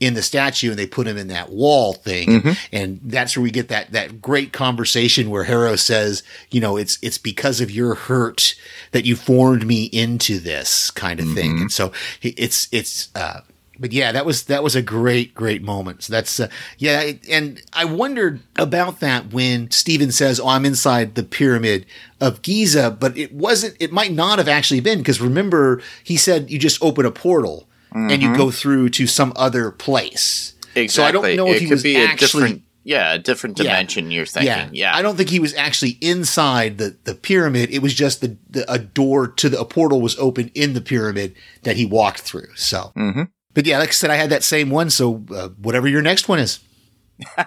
in 0.00 0.14
the 0.14 0.22
statue 0.22 0.70
and 0.70 0.78
they 0.78 0.86
put 0.86 1.06
him 1.06 1.16
in 1.16 1.28
that 1.28 1.50
wall 1.50 1.92
thing 1.92 2.56
and 2.72 3.00
that's 3.04 3.36
where 3.36 3.42
we 3.42 3.50
get 3.50 3.68
that 3.68 3.90
that 3.92 4.20
great 4.20 4.52
conversation 4.52 5.30
where 5.30 5.44
Harrow 5.44 5.76
says 5.76 6.22
you 6.50 6.60
know 6.60 6.76
it's 6.76 6.98
it's 7.00 7.18
because 7.18 7.60
of 7.60 7.70
your 7.70 7.94
hurt 7.94 8.54
that 8.92 9.04
you 9.04 9.16
formed 9.16 9.66
me 9.66 9.84
into 9.86 10.38
this 10.38 10.90
kind 10.90 11.20
of 11.20 11.32
thing 11.32 11.58
and 11.60 11.72
so 11.72 11.92
it's 12.22 12.68
it's 12.72 13.08
uh 13.14 13.40
but 13.78 13.92
yeah, 13.92 14.12
that 14.12 14.24
was 14.24 14.44
that 14.44 14.62
was 14.62 14.76
a 14.76 14.82
great 14.82 15.34
great 15.34 15.62
moment. 15.62 16.04
So 16.04 16.12
that's 16.12 16.38
uh, 16.38 16.48
yeah, 16.78 17.12
and 17.28 17.60
I 17.72 17.84
wondered 17.84 18.40
about 18.56 19.00
that 19.00 19.32
when 19.32 19.70
Stephen 19.70 20.12
says, 20.12 20.38
"Oh, 20.38 20.48
I'm 20.48 20.64
inside 20.64 21.14
the 21.14 21.22
pyramid 21.24 21.86
of 22.20 22.42
Giza," 22.42 22.90
but 22.92 23.16
it 23.18 23.32
wasn't. 23.32 23.76
It 23.80 23.92
might 23.92 24.12
not 24.12 24.38
have 24.38 24.48
actually 24.48 24.80
been 24.80 24.98
because 24.98 25.20
remember 25.20 25.82
he 26.04 26.16
said 26.16 26.50
you 26.50 26.58
just 26.58 26.82
open 26.82 27.04
a 27.04 27.10
portal 27.10 27.68
and 27.94 28.22
you 28.22 28.36
go 28.36 28.50
through 28.50 28.88
to 28.90 29.06
some 29.06 29.32
other 29.36 29.70
place. 29.70 30.54
Exactly. 30.74 30.88
So 30.88 31.04
I 31.04 31.12
don't 31.12 31.36
know 31.36 31.48
if 31.50 31.56
it 31.56 31.60
he 31.62 31.66
could 31.68 31.74
was 31.74 31.82
be 31.84 31.96
actually 31.96 32.08
a 32.08 32.16
different, 32.46 32.62
yeah, 32.82 33.12
a 33.14 33.18
different 33.18 33.58
Yeah. 33.58 33.62
dimension. 33.64 34.10
You're 34.10 34.26
thinking, 34.26 34.70
yeah, 34.74 34.94
I 34.96 35.02
don't 35.02 35.16
think 35.16 35.30
he 35.30 35.38
was 35.40 35.54
actually 35.54 35.98
inside 36.00 36.78
the, 36.78 36.96
the 37.04 37.14
pyramid. 37.14 37.70
It 37.70 37.78
was 37.80 37.94
just 37.94 38.20
the, 38.20 38.36
the 38.50 38.70
a 38.70 38.78
door 38.78 39.28
to 39.28 39.48
the 39.48 39.60
a 39.60 39.64
portal 39.64 40.00
was 40.00 40.18
open 40.18 40.50
in 40.54 40.72
the 40.74 40.80
pyramid 40.80 41.34
that 41.62 41.76
he 41.76 41.86
walked 41.86 42.20
through. 42.20 42.48
So, 42.56 42.92
Mhm. 42.96 43.28
but 43.54 43.66
yeah, 43.66 43.78
like 43.78 43.90
I 43.90 43.92
said, 43.92 44.10
I 44.10 44.16
had 44.16 44.30
that 44.30 44.42
same 44.42 44.68
one. 44.70 44.90
So 44.90 45.24
uh, 45.32 45.48
whatever 45.60 45.86
your 45.86 46.02
next 46.02 46.28
one 46.28 46.40
is, 46.40 46.58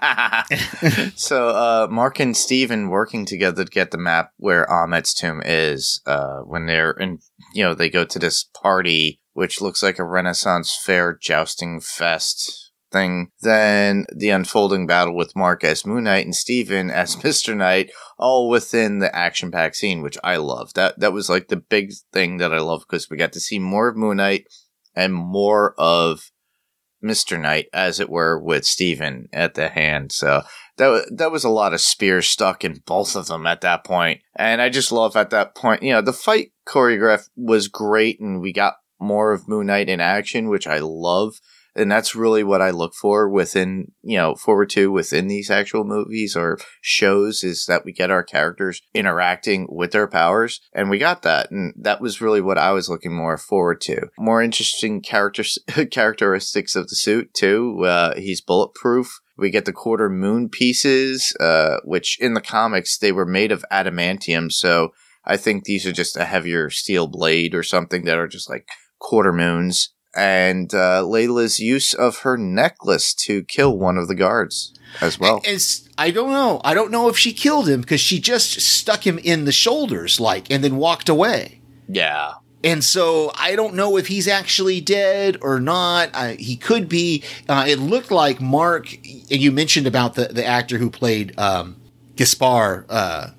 so 1.15 1.49
uh, 1.49 1.87
Mark 1.89 2.19
and 2.19 2.35
Steven 2.35 2.87
working 2.89 3.25
together 3.25 3.65
to 3.65 3.69
get 3.69 3.91
the 3.91 3.97
map 3.97 4.31
where 4.37 4.65
Ammit's 4.71 5.13
tomb 5.13 5.41
is. 5.43 6.01
Uh, 6.05 6.39
when 6.39 6.65
they're 6.65 6.91
in, 6.91 7.19
you 7.53 7.63
know, 7.63 7.73
they 7.73 7.89
go 7.89 8.05
to 8.05 8.19
this 8.19 8.43
party 8.43 9.19
which 9.37 9.61
looks 9.61 9.83
like 9.83 9.99
a 9.99 10.03
Renaissance 10.03 10.75
fair 10.83 11.15
jousting 11.15 11.79
fest 11.79 12.71
thing. 12.91 13.29
Then 13.41 14.07
the 14.11 14.31
unfolding 14.31 14.87
battle 14.87 15.15
with 15.15 15.35
Mark 15.35 15.63
as 15.63 15.85
Moon 15.85 16.05
Knight 16.05 16.25
and 16.25 16.33
Steven 16.33 16.89
as 16.89 17.23
Mister 17.23 17.53
Knight, 17.53 17.91
all 18.17 18.49
within 18.49 18.97
the 18.97 19.15
action-packed 19.15 19.75
scene, 19.75 20.01
which 20.01 20.17
I 20.23 20.37
love. 20.37 20.73
That 20.73 20.99
that 21.01 21.13
was 21.13 21.29
like 21.29 21.49
the 21.49 21.55
big 21.55 21.91
thing 22.11 22.37
that 22.37 22.51
I 22.51 22.57
love 22.57 22.81
because 22.89 23.11
we 23.11 23.17
got 23.17 23.31
to 23.33 23.39
see 23.39 23.59
more 23.59 23.89
of 23.89 23.95
Moon 23.95 24.17
Knight 24.17 24.47
and 24.95 25.13
more 25.13 25.75
of 25.77 26.31
Mr. 27.03 27.39
Knight, 27.39 27.67
as 27.71 27.99
it 27.99 28.09
were, 28.09 28.39
with 28.39 28.65
Steven 28.65 29.27
at 29.31 29.53
the 29.53 29.67
hand. 29.67 30.11
So 30.11 30.41
that 30.77 30.87
wa- 30.87 31.05
that 31.15 31.31
was 31.31 31.43
a 31.43 31.49
lot 31.49 31.75
of 31.75 31.81
spears 31.81 32.27
stuck 32.27 32.65
in 32.65 32.81
both 32.87 33.15
of 33.15 33.27
them 33.27 33.45
at 33.45 33.61
that 33.61 33.83
point. 33.83 34.21
And 34.35 34.63
I 34.63 34.69
just 34.69 34.91
love 34.91 35.15
at 35.15 35.29
that 35.29 35.53
point, 35.53 35.83
you 35.83 35.93
know, 35.93 36.01
the 36.01 36.11
fight 36.11 36.53
choreograph 36.67 37.29
was 37.35 37.67
great 37.67 38.19
and 38.19 38.41
we 38.41 38.51
got 38.51 38.77
more 38.99 39.31
of 39.33 39.47
Moon 39.47 39.67
Knight 39.67 39.89
in 39.89 40.01
action, 40.01 40.49
which 40.49 40.67
I 40.67 40.79
love. 40.79 41.35
And 41.77 41.91
that's 41.91 42.15
really 42.15 42.43
what 42.43 42.61
I 42.61 42.71
look 42.71 42.95
for 42.95 43.29
within, 43.29 43.91
you 44.01 44.17
know, 44.17 44.33
forward 44.33 44.71
to 44.71 44.91
within 44.91 45.27
these 45.27 45.51
actual 45.51 45.83
movies 45.83 46.35
or 46.35 46.57
shows 46.81 47.43
is 47.43 47.65
that 47.67 47.85
we 47.85 47.93
get 47.93 48.09
our 48.09 48.23
characters 48.23 48.81
interacting 48.95 49.67
with 49.69 49.91
their 49.91 50.07
powers. 50.07 50.59
And 50.73 50.89
we 50.89 50.97
got 50.97 51.21
that. 51.21 51.51
And 51.51 51.75
that 51.77 52.01
was 52.01 52.19
really 52.19 52.41
what 52.41 52.57
I 52.57 52.71
was 52.71 52.89
looking 52.89 53.15
more 53.15 53.37
forward 53.37 53.79
to. 53.81 54.07
More 54.17 54.41
interesting 54.41 55.01
characters, 55.01 55.59
characteristics 55.91 56.75
of 56.75 56.87
the 56.87 56.95
suit 56.95 57.31
too. 57.35 57.83
Uh, 57.85 58.15
he's 58.15 58.41
bulletproof. 58.41 59.19
We 59.37 59.51
get 59.51 59.65
the 59.65 59.73
quarter 59.73 60.09
moon 60.09 60.49
pieces, 60.49 61.35
uh, 61.39 61.77
which 61.83 62.17
in 62.19 62.33
the 62.33 62.41
comics, 62.41 62.97
they 62.97 63.11
were 63.11 63.25
made 63.25 63.51
of 63.51 63.63
adamantium. 63.71 64.51
So 64.51 64.93
I 65.23 65.37
think 65.37 65.65
these 65.65 65.85
are 65.85 65.91
just 65.91 66.17
a 66.17 66.25
heavier 66.25 66.71
steel 66.71 67.05
blade 67.05 67.53
or 67.53 67.61
something 67.61 68.05
that 68.05 68.17
are 68.17 68.27
just 68.27 68.49
like 68.49 68.67
quarter 68.99 69.33
moons. 69.33 69.93
And 70.15 70.73
uh, 70.73 71.03
Layla's 71.03 71.59
use 71.59 71.93
of 71.93 72.19
her 72.19 72.37
necklace 72.37 73.13
to 73.15 73.43
kill 73.43 73.77
one 73.77 73.97
of 73.97 74.07
the 74.07 74.15
guards 74.15 74.73
as 74.99 75.19
well. 75.19 75.41
it's 75.43 75.87
I 75.97 76.11
don't 76.11 76.31
know. 76.31 76.61
I 76.63 76.73
don't 76.73 76.91
know 76.91 77.09
if 77.09 77.17
she 77.17 77.33
killed 77.33 77.67
him 77.67 77.81
because 77.81 78.01
she 78.01 78.19
just 78.19 78.59
stuck 78.61 79.05
him 79.05 79.19
in 79.19 79.45
the 79.45 79.51
shoulders, 79.51 80.19
like, 80.19 80.49
and 80.49 80.63
then 80.63 80.77
walked 80.77 81.09
away. 81.09 81.61
Yeah. 81.87 82.33
And 82.63 82.83
so 82.83 83.31
I 83.35 83.55
don't 83.55 83.75
know 83.75 83.97
if 83.97 84.07
he's 84.07 84.27
actually 84.27 84.81
dead 84.81 85.37
or 85.41 85.59
not. 85.59 86.09
I, 86.15 86.33
he 86.33 86.55
could 86.55 86.89
be. 86.89 87.23
Uh, 87.47 87.65
it 87.67 87.79
looked 87.79 88.11
like 88.11 88.41
Mark, 88.41 88.93
and 88.93 89.41
you 89.41 89.51
mentioned 89.51 89.87
about 89.87 90.15
the, 90.15 90.25
the 90.25 90.45
actor 90.45 90.77
who 90.77 90.89
played 90.89 91.37
um, 91.39 91.77
Gaspar. 92.15 92.85
Uh, 92.89 93.29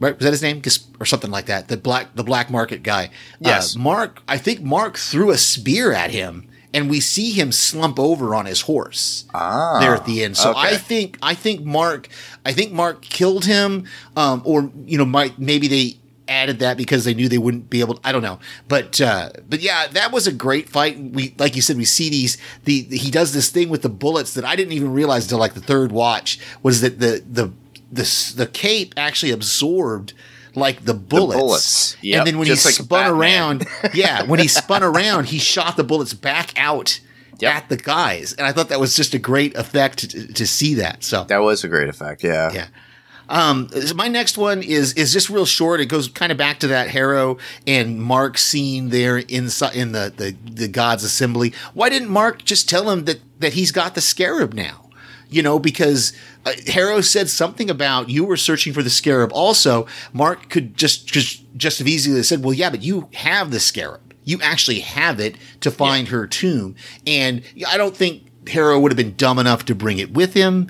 right? 0.00 0.16
Was 0.16 0.24
that 0.24 0.32
his 0.32 0.42
name? 0.42 0.62
Or 0.98 1.06
something 1.06 1.30
like 1.30 1.46
that. 1.46 1.68
The 1.68 1.76
black 1.76 2.14
the 2.14 2.24
black 2.24 2.50
market 2.50 2.82
guy. 2.82 3.10
Yes. 3.38 3.76
Uh, 3.76 3.80
Mark. 3.80 4.22
I 4.26 4.38
think 4.38 4.60
Mark 4.62 4.96
threw 4.96 5.30
a 5.30 5.38
spear 5.38 5.92
at 5.92 6.10
him, 6.10 6.48
and 6.74 6.90
we 6.90 7.00
see 7.00 7.30
him 7.32 7.52
slump 7.52 7.98
over 8.00 8.34
on 8.34 8.46
his 8.46 8.62
horse 8.62 9.24
Ah. 9.32 9.78
there 9.80 9.94
at 9.94 10.06
the 10.06 10.24
end. 10.24 10.36
So 10.36 10.50
okay. 10.50 10.60
I 10.60 10.76
think 10.76 11.18
I 11.22 11.34
think 11.34 11.62
Mark 11.64 12.08
I 12.44 12.52
think 12.52 12.72
Mark 12.72 13.02
killed 13.02 13.44
him, 13.44 13.84
um, 14.16 14.42
or 14.44 14.70
you 14.84 14.98
know, 14.98 15.04
might 15.04 15.38
maybe 15.38 15.68
they 15.68 15.96
added 16.28 16.60
that 16.60 16.76
because 16.76 17.04
they 17.04 17.12
knew 17.12 17.28
they 17.28 17.38
wouldn't 17.38 17.68
be 17.68 17.80
able. 17.80 17.98
I 18.04 18.12
don't 18.12 18.22
know, 18.22 18.38
but 18.68 19.00
uh, 19.00 19.30
but 19.48 19.60
yeah, 19.60 19.88
that 19.88 20.12
was 20.12 20.28
a 20.28 20.32
great 20.32 20.68
fight. 20.68 20.96
We 20.98 21.34
like 21.38 21.56
you 21.56 21.62
said, 21.62 21.76
we 21.76 21.84
see 21.84 22.08
these. 22.08 22.38
The, 22.64 22.82
the 22.82 22.96
he 22.96 23.10
does 23.10 23.32
this 23.32 23.50
thing 23.50 23.68
with 23.68 23.82
the 23.82 23.88
bullets 23.88 24.34
that 24.34 24.44
I 24.44 24.54
didn't 24.54 24.72
even 24.72 24.92
realize 24.92 25.24
until 25.24 25.38
like 25.38 25.54
the 25.54 25.60
third 25.60 25.90
watch 25.92 26.38
was 26.62 26.82
that 26.82 27.00
the 27.00 27.22
the 27.28 27.52
the 27.92 28.32
the 28.36 28.46
cape 28.46 28.94
actually 28.96 29.32
absorbed. 29.32 30.12
Like 30.56 30.84
the 30.84 30.94
bullets, 30.94 31.40
bullets. 31.40 31.96
Yep, 32.02 32.18
and 32.18 32.26
then 32.26 32.38
when 32.38 32.48
just 32.48 32.64
he 32.64 32.68
like 32.70 32.74
spun 32.74 32.88
Batman. 33.04 33.20
around, 33.20 33.66
yeah, 33.94 34.24
when 34.24 34.40
he 34.40 34.48
spun 34.48 34.82
around, 34.82 35.26
he 35.26 35.38
shot 35.38 35.76
the 35.76 35.84
bullets 35.84 36.12
back 36.12 36.52
out 36.58 36.98
Yep. 37.38 37.54
at 37.54 37.68
the 37.68 37.76
guys, 37.76 38.32
and 38.32 38.44
I 38.44 38.50
thought 38.52 38.68
that 38.70 38.80
was 38.80 38.96
just 38.96 39.14
a 39.14 39.18
great 39.20 39.54
effect 39.56 40.10
to, 40.10 40.32
to 40.32 40.46
see 40.48 40.74
that. 40.74 41.04
So 41.04 41.22
That 41.24 41.38
was 41.38 41.62
a 41.62 41.68
great 41.68 41.88
effect. 41.88 42.24
Yeah. 42.24 42.52
yeah. 42.52 42.66
Um, 43.28 43.68
so 43.68 43.94
my 43.94 44.08
next 44.08 44.36
one 44.36 44.60
is 44.64 44.92
is 44.94 45.12
just 45.12 45.30
real 45.30 45.46
short. 45.46 45.80
It 45.80 45.86
goes 45.86 46.08
kind 46.08 46.32
of 46.32 46.36
back 46.38 46.58
to 46.60 46.66
that 46.66 46.88
Harrow 46.90 47.38
and 47.64 48.02
Mark 48.02 48.36
scene 48.36 48.88
there 48.88 49.18
inside 49.18 49.76
in 49.76 49.92
the, 49.92 50.12
the 50.16 50.36
the 50.52 50.66
God's 50.66 51.04
assembly. 51.04 51.54
Why 51.74 51.88
didn't 51.90 52.08
Mark 52.08 52.44
just 52.44 52.68
tell 52.68 52.90
him 52.90 53.04
that 53.04 53.20
that 53.38 53.52
he's 53.52 53.70
got 53.70 53.94
the 53.94 54.00
scarab 54.00 54.52
now? 54.52 54.89
You 55.30 55.42
know, 55.42 55.58
because 55.58 56.12
uh, 56.44 56.52
Harrow 56.66 57.00
said 57.00 57.30
something 57.30 57.70
about 57.70 58.10
you 58.10 58.24
were 58.24 58.36
searching 58.36 58.72
for 58.72 58.82
the 58.82 58.90
scarab. 58.90 59.32
Also, 59.32 59.86
Mark 60.12 60.50
could 60.50 60.76
just 60.76 61.06
just 61.06 61.44
just 61.56 61.78
have 61.78 61.88
easily 61.88 62.22
said, 62.22 62.42
"Well, 62.44 62.54
yeah, 62.54 62.70
but 62.70 62.82
you 62.82 63.08
have 63.14 63.50
the 63.50 63.60
scarab. 63.60 64.14
You 64.24 64.40
actually 64.42 64.80
have 64.80 65.20
it 65.20 65.36
to 65.60 65.70
find 65.70 66.08
her 66.08 66.26
tomb." 66.26 66.74
And 67.06 67.42
I 67.66 67.76
don't 67.76 67.96
think 67.96 68.24
Harrow 68.48 68.78
would 68.80 68.90
have 68.90 68.96
been 68.96 69.16
dumb 69.16 69.38
enough 69.38 69.64
to 69.66 69.74
bring 69.74 69.98
it 69.98 70.12
with 70.12 70.34
him 70.34 70.68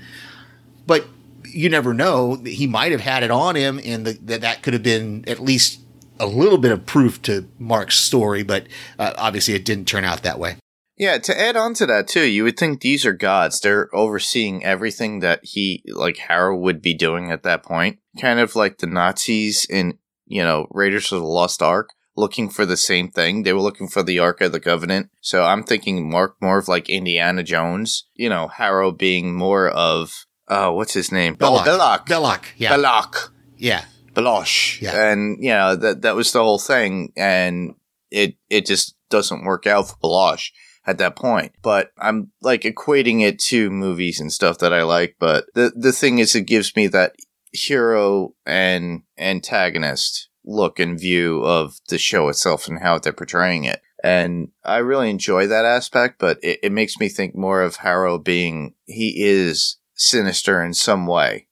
but 0.91 1.07
you 1.45 1.69
never 1.69 1.95
know. 1.95 2.35
He 2.45 2.67
might 2.67 2.91
have 2.91 3.01
had 3.01 3.23
it 3.23 3.31
on 3.31 3.55
him, 3.55 3.81
and 3.85 4.05
the, 4.05 4.13
that 4.25 4.41
that 4.41 4.63
could 4.65 4.73
have 4.73 4.83
been 4.83 5.25
at 5.29 5.39
least 5.39 5.81
a 6.19 6.27
little 6.27 6.59
bit 6.59 6.73
of 6.73 6.85
proof 6.85 7.23
to 7.23 7.47
Mark's 7.61 7.97
story. 7.97 8.43
But 8.43 8.67
uh, 8.99 9.15
obviously, 9.17 9.55
it 9.55 9.65
didn't 9.65 9.87
turn 9.87 10.05
out 10.05 10.25
that 10.25 10.41
way. 10.41 10.57
Yeah, 11.01 11.17
to 11.17 11.41
add 11.41 11.57
on 11.57 11.73
to 11.75 11.87
that 11.87 12.09
too, 12.09 12.27
you 12.27 12.45
would 12.45 12.59
think 12.59 12.83
these 12.83 13.07
are 13.07 13.15
gods. 13.15 13.59
They're 13.59 13.89
overseeing 13.97 14.63
everything 14.63 15.21
that 15.21 15.41
he, 15.43 15.83
like 15.89 16.19
Harrow, 16.19 16.55
would 16.55 16.83
be 16.83 16.93
doing 16.93 17.31
at 17.31 17.43
that 17.43 17.63
point. 17.63 18.01
Kind 18.21 18.39
of 18.39 18.55
like 18.55 18.77
the 18.77 18.87
Nazis 18.87 19.65
in, 19.65 19.97
you 20.27 20.43
know, 20.43 20.67
Raiders 20.71 21.11
of 21.11 21.21
the 21.21 21.27
Lost 21.27 21.63
Ark, 21.63 21.89
looking 22.19 22.51
for 22.51 22.67
the 22.67 22.77
same 22.77 23.11
thing. 23.11 23.45
They 23.45 23.55
were 23.55 23.63
looking 23.63 23.89
for 23.89 24.03
the 24.03 24.19
Ark 24.19 24.43
of 24.43 24.53
the 24.53 24.61
Covenant. 24.61 25.09
So 25.23 25.43
I'm 25.43 25.63
thinking 25.63 26.11
Mark 26.11 26.37
more 26.43 26.59
of 26.59 26.69
like 26.69 26.91
Indiana 26.91 27.43
Jones. 27.43 28.07
You 28.13 28.29
know, 28.29 28.49
Harrow 28.49 28.93
being 28.93 29.35
more 29.35 29.71
of, 29.71 30.27
uh, 30.49 30.71
what's 30.71 30.93
his 30.93 31.11
name? 31.11 31.35
Belloq. 31.35 31.67
Oh, 31.67 31.79
Belloq. 31.79 32.07
Belloq, 32.09 32.45
yeah, 32.59 32.77
Belloq. 32.77 33.31
yeah, 33.57 33.85
Belosh. 34.13 34.83
Yeah. 34.83 35.13
And 35.13 35.43
you 35.43 35.49
know, 35.49 35.77
that 35.77 36.03
that 36.03 36.15
was 36.15 36.31
the 36.33 36.43
whole 36.43 36.59
thing. 36.59 37.15
And 37.17 37.77
it 38.11 38.35
it 38.51 38.67
just 38.67 38.97
doesn't 39.09 39.45
work 39.45 39.67
out 39.67 39.89
for 39.89 39.97
Belosh. 39.97 40.51
At 40.87 40.99
that 40.99 41.17
point. 41.17 41.53
But 41.63 41.91
I'm 41.99 42.33
like 42.41 42.63
equating 42.63 43.23
it 43.23 43.39
to 43.49 43.71
movies 43.71 44.21
and 44.21 44.33
stuff 44.33 44.59
that 44.59 44.73
I 44.73 44.83
like. 44.83 45.17
But 45.19 45.47
the 45.55 45.73
the 45.75 45.93
thing 45.93 46.19
is, 46.19 46.35
it 46.35 46.43
gives 46.43 46.75
me 46.77 46.87
that 46.89 47.15
hero 47.53 48.35
and 48.47 49.03
antagonist 49.19 50.29
look 50.45 50.79
and 50.79 50.99
view 50.99 51.43
of 51.43 51.75
the 51.89 51.99
show 51.99 52.29
itself 52.29 52.67
and 52.67 52.81
how 52.81 52.99
they're 52.99 53.13
portraying 53.13 53.65
it. 53.65 53.81
And 54.03 54.49
I 54.65 54.79
really 54.79 55.11
enjoy 55.11 55.47
that 55.47 55.65
aspect, 55.65 56.19
but 56.19 56.39
it, 56.43 56.61
it 56.63 56.73
makes 56.73 56.99
me 56.99 57.09
think 57.09 57.35
more 57.35 57.61
of 57.61 57.77
Harrow 57.77 58.19
being, 58.19 58.75
he 58.87 59.23
is 59.23 59.77
sinister 59.95 60.63
in 60.63 60.73
some 60.73 61.07
way. 61.07 61.49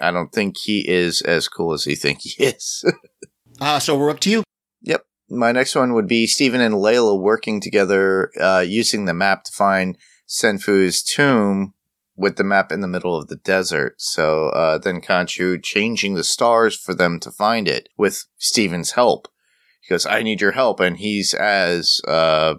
I 0.00 0.10
don't 0.10 0.32
think 0.32 0.56
he 0.56 0.88
is 0.88 1.20
as 1.20 1.48
cool 1.48 1.72
as 1.72 1.84
he 1.84 1.94
think 1.94 2.20
he 2.22 2.42
is. 2.42 2.84
Uh, 3.60 3.78
so 3.78 3.96
we're 3.96 4.10
up 4.10 4.18
to 4.18 4.30
you. 4.30 4.42
My 5.34 5.52
next 5.52 5.74
one 5.74 5.94
would 5.94 6.06
be 6.06 6.26
Stephen 6.26 6.60
and 6.60 6.74
Layla 6.74 7.20
working 7.20 7.60
together, 7.60 8.30
uh, 8.40 8.64
using 8.66 9.04
the 9.04 9.14
map 9.14 9.44
to 9.44 9.52
find 9.52 9.98
Senfu's 10.28 11.02
tomb 11.02 11.74
with 12.16 12.36
the 12.36 12.44
map 12.44 12.70
in 12.70 12.80
the 12.80 12.88
middle 12.88 13.16
of 13.16 13.28
the 13.28 13.36
desert. 13.36 14.00
So 14.00 14.48
uh, 14.50 14.78
then 14.78 15.00
Khonshu 15.00 15.62
changing 15.62 16.14
the 16.14 16.24
stars 16.24 16.76
for 16.76 16.94
them 16.94 17.18
to 17.20 17.30
find 17.30 17.66
it 17.66 17.88
with 17.96 18.24
Stephen's 18.38 18.92
help. 18.92 19.28
He 19.80 19.92
goes, 19.92 20.06
I 20.06 20.22
need 20.22 20.40
your 20.40 20.52
help. 20.52 20.80
And 20.80 20.96
he's 20.96 21.34
as, 21.34 22.00
uh, 22.06 22.54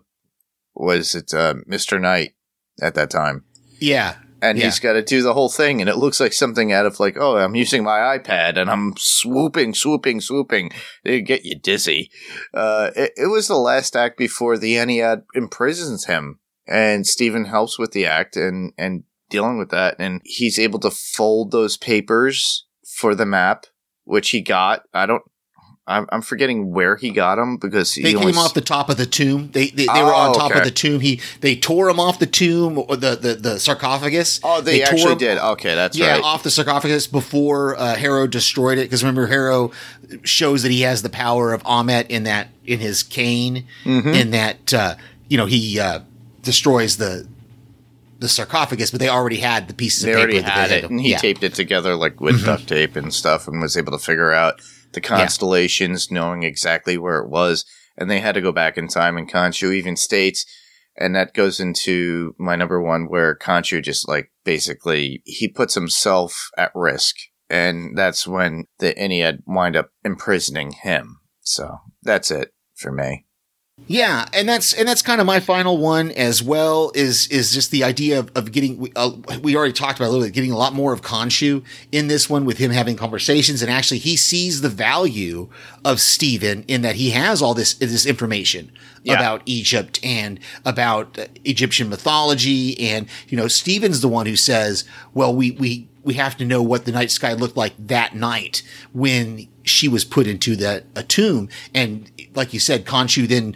was 0.73 1.15
it, 1.15 1.33
uh, 1.33 1.55
Mr. 1.69 1.99
Knight 1.99 2.33
at 2.81 2.95
that 2.95 3.09
time. 3.09 3.45
Yeah. 3.79 4.15
And 4.49 4.57
Yeah. 4.57 4.65
he's 4.65 4.79
got 4.79 4.93
to 4.93 5.01
do 5.01 5.21
the 5.21 5.33
whole 5.33 5.49
thing. 5.49 5.81
And 5.81 5.89
it 5.89 5.97
looks 5.97 6.19
like 6.19 6.33
something 6.33 6.71
out 6.71 6.85
of 6.85 6.99
like, 6.99 7.17
oh, 7.19 7.37
I'm 7.37 7.55
using 7.55 7.83
my 7.83 8.17
iPad 8.17 8.57
and 8.57 8.69
I'm 8.69 8.93
swooping, 8.97 9.73
swooping, 9.73 10.21
swooping. 10.21 10.71
They 11.03 11.21
get 11.21 11.45
you 11.45 11.57
dizzy. 11.57 12.11
Uh, 12.53 12.91
it, 12.95 13.11
it 13.17 13.27
was 13.27 13.47
the 13.47 13.57
last 13.57 13.95
act 13.95 14.17
before 14.17 14.57
the 14.57 14.75
Ennead 14.75 15.23
imprisons 15.35 16.05
him. 16.05 16.39
And 16.67 17.05
Stephen 17.05 17.45
helps 17.45 17.77
with 17.77 17.91
the 17.91 18.05
act 18.05 18.35
and, 18.37 18.73
and 18.77 19.03
dealing 19.29 19.57
with 19.57 19.69
that. 19.69 19.95
And 19.99 20.21
he's 20.23 20.59
able 20.59 20.79
to 20.79 20.91
fold 20.91 21.51
those 21.51 21.77
papers 21.77 22.65
for 22.97 23.15
the 23.15 23.25
map, 23.25 23.65
which 24.03 24.29
he 24.29 24.41
got. 24.41 24.83
I 24.93 25.05
don't, 25.05 25.23
I'm, 25.87 26.07
I'm 26.11 26.23
forgetting 26.23 26.71
where 26.71 26.95
he 26.95 27.11
got 27.11 27.35
them 27.35 27.57
because 27.57 27.93
he 27.93 28.01
They 28.01 28.13
came 28.15 28.37
off 28.39 28.55
the 28.55 28.61
top 28.61 28.89
of 28.89 28.97
the 28.97 29.05
tomb. 29.05 29.51
They 29.51 29.67
they, 29.67 29.85
they 29.85 30.01
were 30.03 30.13
Oh, 30.13 30.29
on 30.29 30.33
top 30.33 30.49
okay. 30.49 30.59
of 30.59 30.65
the 30.65 30.71
tomb. 30.71 30.99
He 30.99 31.21
they 31.41 31.55
tore 31.55 31.89
him 31.89 31.99
off 31.99 32.17
the 32.17 32.25
tomb 32.25 32.79
or 32.79 32.95
the 32.95 33.15
the, 33.15 33.35
the 33.35 33.59
sarcophagus. 33.59 34.39
Oh, 34.43 34.61
they, 34.61 34.79
tore 34.79 34.87
actually 34.93 35.11
him- 35.11 35.17
did. 35.19 35.37
Okay, 35.37 35.75
that's 35.75 35.95
yeah, 35.95 36.13
right. 36.13 36.23
off 36.23 36.41
the 36.41 36.49
sarcophagus 36.49 37.05
before 37.05 37.75
uh, 37.77 37.95
Harrow 37.95 38.25
destroyed 38.25 38.79
it. 38.79 38.83
Because 38.83 39.03
remember, 39.03 39.27
Harrow 39.27 39.71
shows 40.23 40.63
that 40.63 40.71
he 40.71 40.81
has 40.81 41.03
the 41.03 41.09
power 41.09 41.53
of 41.53 41.61
Ammit 41.63 42.07
in 42.09 42.23
that 42.23 42.47
in 42.65 42.79
his 42.79 43.03
cane, 43.03 43.65
Mm-hmm. 43.83 44.07
in 44.09 44.31
that 44.31 44.73
uh, 44.73 44.95
you 45.27 45.37
know 45.37 45.45
he 45.45 45.79
uh, 45.79 45.99
destroys 46.41 46.97
the 46.97 47.27
the 48.17 48.27
sarcophagus, 48.29 48.89
but 48.89 48.99
they 48.99 49.09
already 49.09 49.37
had 49.37 49.67
the 49.67 49.73
pieces 49.75 50.01
they 50.03 50.13
of 50.13 50.17
paper. 50.17 50.31
already 50.31 50.41
had 50.41 50.69
they 50.71 50.77
it, 50.77 50.81
to- 50.81 50.87
and 50.87 50.99
he 51.01 51.09
yeah. 51.11 51.17
Mm-hmm. 51.17 51.21
taped 51.21 51.43
it 51.43 51.53
together 51.53 51.95
like 51.95 52.19
with 52.21 52.43
duct 52.43 52.67
tape 52.67 52.95
and 52.95 53.13
stuff, 53.13 53.47
and 53.47 53.61
was 53.61 53.77
able 53.77 53.91
to 53.91 54.03
figure 54.03 54.31
out 54.31 54.61
the 54.95 55.01
constellations, 55.01 56.09
knowing 56.09 56.41
exactly 56.43 56.97
where 56.97 57.19
it 57.19 57.29
was. 57.29 57.65
And 57.97 58.09
they 58.09 58.19
had 58.19 58.35
to 58.35 58.41
go 58.41 58.51
back 58.51 58.77
in 58.77 58.87
time, 58.87 59.15
and 59.15 59.31
Khonshu 59.31 59.73
even 59.73 59.95
states, 59.95 60.45
and 60.97 61.15
that 61.15 61.33
goes 61.33 61.59
into 61.59 62.35
my 62.37 62.55
number 62.55 62.81
one, 62.81 63.05
where 63.05 63.37
Khonshu 63.37 63.81
just 63.83 64.07
like 64.07 64.31
basically 64.43 65.21
he 65.25 65.47
puts 65.47 65.75
himself 65.75 66.49
at 66.57 66.71
risk, 66.75 67.15
and 67.49 67.97
that's 67.97 68.27
when 68.27 68.65
the 68.79 68.93
Ennead 68.95 69.43
wind 69.45 69.75
up 69.75 69.91
imprisoning 70.03 70.71
him. 70.71 71.19
So 71.41 71.77
that's 72.03 72.31
it 72.31 72.51
for 72.75 72.91
me. 72.91 73.24
Yeah, 73.87 74.25
and 74.33 74.47
that's 74.47 74.71
and 74.73 74.87
that's 74.87 75.01
kind 75.01 75.19
of 75.19 75.27
my 75.27 75.41
final 75.41 75.77
one 75.77 76.11
as 76.11 76.41
well. 76.41 76.93
Is 76.95 77.27
is 77.27 77.53
just 77.53 77.71
the 77.71 77.83
idea 77.83 78.17
of, 78.19 78.31
of 78.33 78.53
getting 78.53 78.77
we, 78.77 78.93
uh, 78.95 79.11
we 79.43 79.57
already 79.57 79.73
talked 79.73 79.99
about 79.99 80.07
a 80.07 80.11
little 80.11 80.25
bit, 80.25 80.33
getting 80.33 80.51
a 80.53 80.57
lot 80.57 80.73
more 80.73 80.93
of 80.93 81.01
Khonshu 81.01 81.61
in 81.91 82.07
this 82.07 82.29
one 82.29 82.45
with 82.45 82.57
him 82.57 82.71
having 82.71 82.95
conversations, 82.95 83.61
and 83.61 83.69
actually 83.69 83.97
he 83.97 84.15
sees 84.15 84.61
the 84.61 84.69
value 84.69 85.49
of 85.83 85.99
Stephen 85.99 86.63
in 86.69 86.83
that 86.83 86.95
he 86.95 87.09
has 87.09 87.41
all 87.41 87.53
this 87.53 87.73
this 87.73 88.05
information 88.05 88.71
Yeah. 89.03 89.15
about 89.15 89.41
Egypt 89.45 89.99
and 90.01 90.39
about 90.63 91.19
Egyptian 91.43 91.89
mythology, 91.89 92.79
and 92.79 93.07
you 93.27 93.35
know 93.35 93.49
Stephen's 93.49 93.99
the 93.99 94.07
one 94.07 94.25
who 94.25 94.37
says, 94.37 94.85
"Well, 95.13 95.35
we 95.35 95.51
we 95.51 95.89
we 96.01 96.13
have 96.13 96.37
to 96.37 96.45
know 96.45 96.63
what 96.63 96.85
the 96.85 96.93
night 96.93 97.11
sky 97.11 97.33
looked 97.33 97.57
like 97.57 97.73
that 97.77 98.15
night 98.15 98.63
when 98.93 99.47
she 99.63 99.87
was 99.89 100.05
put 100.05 100.27
into 100.27 100.55
that 100.55 100.85
a 100.95 101.03
tomb." 101.03 101.49
And 101.73 102.09
like 102.35 102.53
you 102.53 102.59
said, 102.59 102.85
Khonshu 102.85 103.27
then 103.27 103.55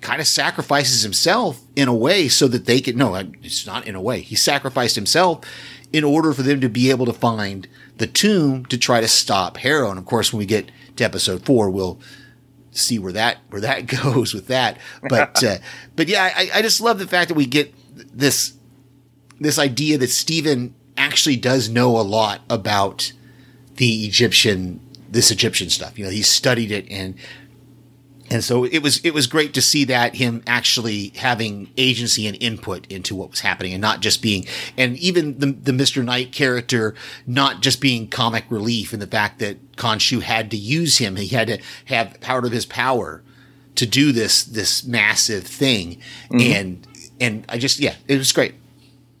kind 0.00 0.20
of 0.20 0.26
sacrifices 0.26 1.02
himself 1.02 1.60
in 1.76 1.88
a 1.88 1.94
way 1.94 2.28
so 2.28 2.48
that 2.48 2.66
they 2.66 2.80
can, 2.80 2.96
no, 2.96 3.14
it's 3.14 3.66
not 3.66 3.86
in 3.86 3.94
a 3.94 4.00
way. 4.00 4.20
He 4.20 4.36
sacrificed 4.36 4.96
himself 4.96 5.40
in 5.92 6.04
order 6.04 6.32
for 6.32 6.42
them 6.42 6.60
to 6.60 6.68
be 6.68 6.90
able 6.90 7.06
to 7.06 7.12
find 7.12 7.66
the 7.96 8.06
tomb 8.06 8.64
to 8.66 8.78
try 8.78 9.00
to 9.00 9.08
stop 9.08 9.56
Harrow. 9.58 9.90
And 9.90 9.98
of 9.98 10.06
course, 10.06 10.32
when 10.32 10.38
we 10.38 10.46
get 10.46 10.70
to 10.96 11.04
episode 11.04 11.44
four, 11.44 11.70
we'll 11.70 12.00
see 12.70 12.98
where 12.98 13.12
that 13.12 13.38
where 13.50 13.60
that 13.60 13.86
goes 14.02 14.34
with 14.34 14.46
that. 14.48 14.78
But 15.08 15.42
uh, 15.42 15.58
but 15.96 16.08
yeah, 16.08 16.30
I, 16.34 16.50
I 16.54 16.62
just 16.62 16.80
love 16.80 16.98
the 16.98 17.06
fact 17.06 17.28
that 17.28 17.34
we 17.34 17.46
get 17.46 17.74
this 18.16 18.54
this 19.40 19.58
idea 19.58 19.98
that 19.98 20.10
Stephen 20.10 20.74
actually 20.96 21.36
does 21.36 21.68
know 21.68 21.98
a 21.98 22.02
lot 22.02 22.40
about 22.50 23.12
the 23.76 24.04
Egyptian 24.04 24.80
this 25.08 25.30
Egyptian 25.30 25.70
stuff. 25.70 25.98
You 25.98 26.04
know, 26.04 26.10
he 26.10 26.22
studied 26.22 26.70
it 26.70 26.86
and 26.90 27.14
and 28.30 28.44
so 28.44 28.64
it 28.64 28.78
was 28.80 29.04
it 29.04 29.12
was 29.14 29.26
great 29.26 29.54
to 29.54 29.62
see 29.62 29.84
that 29.84 30.16
him 30.16 30.42
actually 30.46 31.12
having 31.16 31.70
agency 31.76 32.26
and 32.26 32.36
input 32.40 32.86
into 32.90 33.14
what 33.14 33.30
was 33.30 33.40
happening 33.40 33.72
and 33.72 33.80
not 33.80 34.00
just 34.00 34.22
being 34.22 34.46
and 34.76 34.96
even 34.98 35.38
the 35.38 35.46
the 35.46 35.72
Mr. 35.72 36.04
Knight 36.04 36.32
character 36.32 36.94
not 37.26 37.60
just 37.60 37.80
being 37.80 38.08
comic 38.08 38.44
relief 38.50 38.92
in 38.92 39.00
the 39.00 39.06
fact 39.06 39.38
that 39.38 39.76
Khonshu 39.76 40.22
had 40.22 40.50
to 40.50 40.56
use 40.56 40.98
him. 40.98 41.16
He 41.16 41.28
had 41.28 41.48
to 41.48 41.58
have 41.86 42.20
part 42.20 42.44
of 42.44 42.52
his 42.52 42.66
power 42.66 43.22
to 43.76 43.86
do 43.86 44.12
this 44.12 44.44
this 44.44 44.84
massive 44.84 45.44
thing. 45.44 46.00
Mm-hmm. 46.30 46.40
And 46.40 46.86
and 47.20 47.44
I 47.48 47.58
just 47.58 47.78
yeah, 47.78 47.94
it 48.06 48.18
was 48.18 48.32
great. 48.32 48.54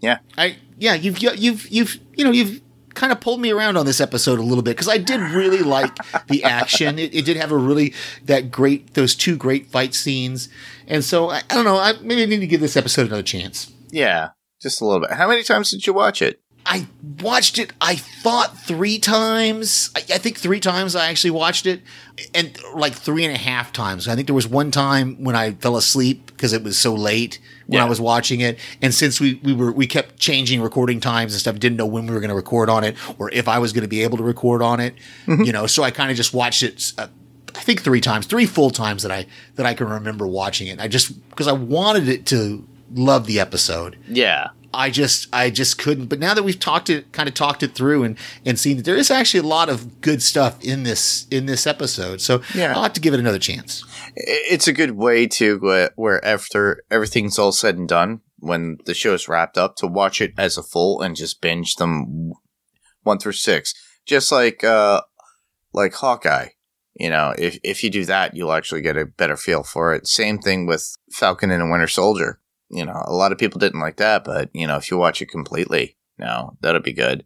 Yeah. 0.00 0.18
I 0.36 0.56
yeah, 0.78 0.94
you've 0.94 1.18
you've 1.18 1.68
you've 1.68 1.98
you 2.14 2.24
know 2.24 2.32
you've 2.32 2.60
kind 2.98 3.12
of 3.12 3.20
pulled 3.20 3.40
me 3.40 3.50
around 3.50 3.76
on 3.76 3.86
this 3.86 4.00
episode 4.00 4.38
a 4.38 4.42
little 4.42 4.62
bit 4.62 4.72
because 4.76 4.88
I 4.88 4.98
did 4.98 5.20
really 5.20 5.62
like 5.62 5.96
the 6.26 6.44
action. 6.44 6.98
It, 6.98 7.14
it 7.14 7.24
did 7.24 7.36
have 7.36 7.52
a 7.52 7.56
really 7.56 7.94
that 8.24 8.50
great 8.50 8.94
those 8.94 9.14
two 9.14 9.36
great 9.36 9.68
fight 9.68 9.94
scenes, 9.94 10.48
and 10.86 11.04
so 11.04 11.30
I, 11.30 11.42
I 11.48 11.54
don't 11.54 11.64
know. 11.64 11.78
I 11.78 11.94
maybe 12.02 12.22
I 12.22 12.26
need 12.26 12.40
to 12.40 12.46
give 12.46 12.60
this 12.60 12.76
episode 12.76 13.06
another 13.06 13.22
chance. 13.22 13.72
Yeah, 13.90 14.30
just 14.60 14.80
a 14.80 14.84
little 14.84 15.00
bit. 15.00 15.12
How 15.12 15.28
many 15.28 15.42
times 15.42 15.70
did 15.70 15.86
you 15.86 15.94
watch 15.94 16.20
it? 16.20 16.40
I 16.66 16.86
watched 17.22 17.58
it. 17.58 17.72
I 17.80 17.96
thought 17.96 18.58
three 18.58 18.98
times. 18.98 19.90
I, 19.96 20.00
I 20.00 20.18
think 20.18 20.36
three 20.36 20.60
times 20.60 20.94
I 20.94 21.08
actually 21.08 21.30
watched 21.30 21.64
it, 21.64 21.80
and 22.34 22.58
like 22.74 22.94
three 22.94 23.24
and 23.24 23.34
a 23.34 23.38
half 23.38 23.72
times. 23.72 24.08
I 24.08 24.16
think 24.16 24.26
there 24.26 24.34
was 24.34 24.48
one 24.48 24.70
time 24.70 25.22
when 25.22 25.36
I 25.36 25.52
fell 25.52 25.76
asleep 25.76 26.26
because 26.26 26.52
it 26.52 26.62
was 26.62 26.76
so 26.76 26.94
late 26.94 27.38
when 27.68 27.78
Yeah. 27.78 27.84
I 27.86 27.88
was 27.88 28.00
watching 28.00 28.40
it. 28.40 28.58
And 28.82 28.92
since 28.92 29.20
we 29.20 29.34
we 29.44 29.52
were 29.54 29.70
we 29.70 29.86
kept 29.86 30.18
changing 30.18 30.60
recording 30.60 30.98
times 31.00 31.32
and 31.32 31.40
stuff, 31.40 31.58
didn't 31.60 31.76
know 31.78 31.86
when 31.86 32.06
we 32.06 32.12
were 32.12 32.20
going 32.20 32.30
to 32.30 32.34
record 32.34 32.68
on 32.68 32.82
it 32.82 32.96
or 33.18 33.30
if 33.32 33.46
I 33.46 33.58
was 33.60 33.72
going 33.72 33.82
to 33.84 33.88
be 33.88 34.02
able 34.02 34.18
to 34.18 34.24
record 34.24 34.60
on 34.62 34.80
it. 34.80 34.94
You 35.26 35.52
know, 35.52 35.66
so 35.68 35.84
I 35.84 35.90
kind 35.92 36.10
of 36.10 36.16
just 36.16 36.34
watched 36.34 36.62
it. 36.64 36.92
Uh, 36.98 37.06
I 37.54 37.60
think 37.60 37.82
three 37.82 38.00
times, 38.00 38.26
three 38.26 38.46
full 38.46 38.70
times 38.70 39.02
that 39.04 39.12
I 39.12 39.26
that 39.54 39.66
I 39.66 39.74
can 39.74 39.88
remember 39.88 40.26
watching 40.26 40.66
it. 40.68 40.80
I 40.80 40.88
just 40.88 41.28
because 41.30 41.46
I 41.48 41.52
wanted 41.52 42.08
it 42.08 42.26
to 42.26 42.66
love 42.94 43.26
the 43.26 43.38
episode. 43.40 43.96
Yeah. 44.08 44.48
I 44.72 44.90
just 44.90 45.28
I 45.32 45.50
just 45.50 45.78
couldn't. 45.78 46.06
But 46.06 46.18
now 46.18 46.34
that 46.34 46.42
we've 46.42 46.58
talked 46.58 46.90
it, 46.90 47.10
kind 47.12 47.28
of 47.28 47.34
talked 47.34 47.62
it 47.62 47.74
through, 47.74 48.04
and 48.04 48.18
and 48.44 48.58
seen 48.58 48.76
that 48.76 48.84
there 48.84 48.96
is 48.96 49.10
actually 49.10 49.40
a 49.40 49.50
lot 49.50 49.68
of 49.68 50.00
good 50.00 50.22
stuff 50.22 50.62
in 50.62 50.82
this 50.82 51.26
in 51.30 51.46
this 51.46 51.66
episode, 51.66 52.20
so 52.20 52.42
Yeah. 52.54 52.74
I'll 52.74 52.82
have 52.82 52.92
to 52.94 53.00
give 53.00 53.14
it 53.14 53.20
another 53.20 53.38
chance. 53.38 53.84
it's 54.16 54.68
a 54.68 54.72
good 54.72 54.92
way 54.92 55.26
to 55.26 55.60
uh, 55.68 55.88
where 55.96 56.24
after 56.24 56.82
everything's 56.90 57.38
all 57.38 57.52
said 57.52 57.76
and 57.76 57.88
done 57.88 58.20
when 58.38 58.78
the 58.84 58.94
show 58.94 59.14
is 59.14 59.28
wrapped 59.28 59.58
up 59.58 59.74
to 59.76 59.86
watch 59.86 60.20
it 60.20 60.32
as 60.38 60.56
a 60.56 60.62
full 60.62 61.00
and 61.00 61.16
just 61.16 61.40
binge 61.40 61.74
them 61.76 62.32
one 63.02 63.18
through 63.18 63.32
six 63.32 63.74
just 64.06 64.30
like 64.30 64.62
uh 64.62 65.00
like 65.72 65.94
hawkeye 65.94 66.48
you 66.94 67.10
know 67.10 67.34
if 67.38 67.58
if 67.64 67.82
you 67.82 67.90
do 67.90 68.04
that 68.04 68.36
you'll 68.36 68.52
actually 68.52 68.80
get 68.80 68.96
a 68.96 69.06
better 69.06 69.36
feel 69.36 69.62
for 69.62 69.92
it 69.94 70.06
same 70.06 70.38
thing 70.38 70.66
with 70.66 70.96
falcon 71.12 71.50
and 71.50 71.62
a 71.62 71.66
winter 71.66 71.88
soldier 71.88 72.38
you 72.70 72.84
know 72.84 73.02
a 73.06 73.12
lot 73.12 73.32
of 73.32 73.38
people 73.38 73.58
didn't 73.58 73.80
like 73.80 73.96
that 73.96 74.24
but 74.24 74.50
you 74.52 74.66
know 74.66 74.76
if 74.76 74.90
you 74.90 74.98
watch 74.98 75.20
it 75.22 75.26
completely 75.26 75.96
no 76.18 76.56
that'll 76.60 76.80
be 76.82 76.92
good 76.92 77.24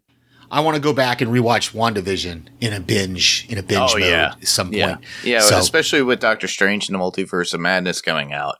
I 0.50 0.60
want 0.60 0.74
to 0.74 0.82
go 0.82 0.92
back 0.92 1.22
and 1.22 1.30
rewatch 1.30 1.72
WandaVision 1.72 2.48
in 2.60 2.74
a 2.74 2.80
binge 2.80 3.46
in 3.48 3.56
a 3.56 3.62
binge 3.62 3.92
Oh, 3.94 3.98
mode 3.98 4.08
yeah. 4.08 4.34
at 4.40 4.46
some 4.46 4.72
yeah 4.72 4.94
point. 4.96 5.06
yeah 5.24 5.40
So- 5.40 5.58
especially 5.58 6.02
with 6.02 6.20
doctor 6.20 6.46
strange 6.48 6.88
and 6.88 6.94
the 6.94 7.02
multiverse 7.02 7.54
of 7.54 7.60
madness 7.60 8.00
coming 8.02 8.32
out 8.32 8.56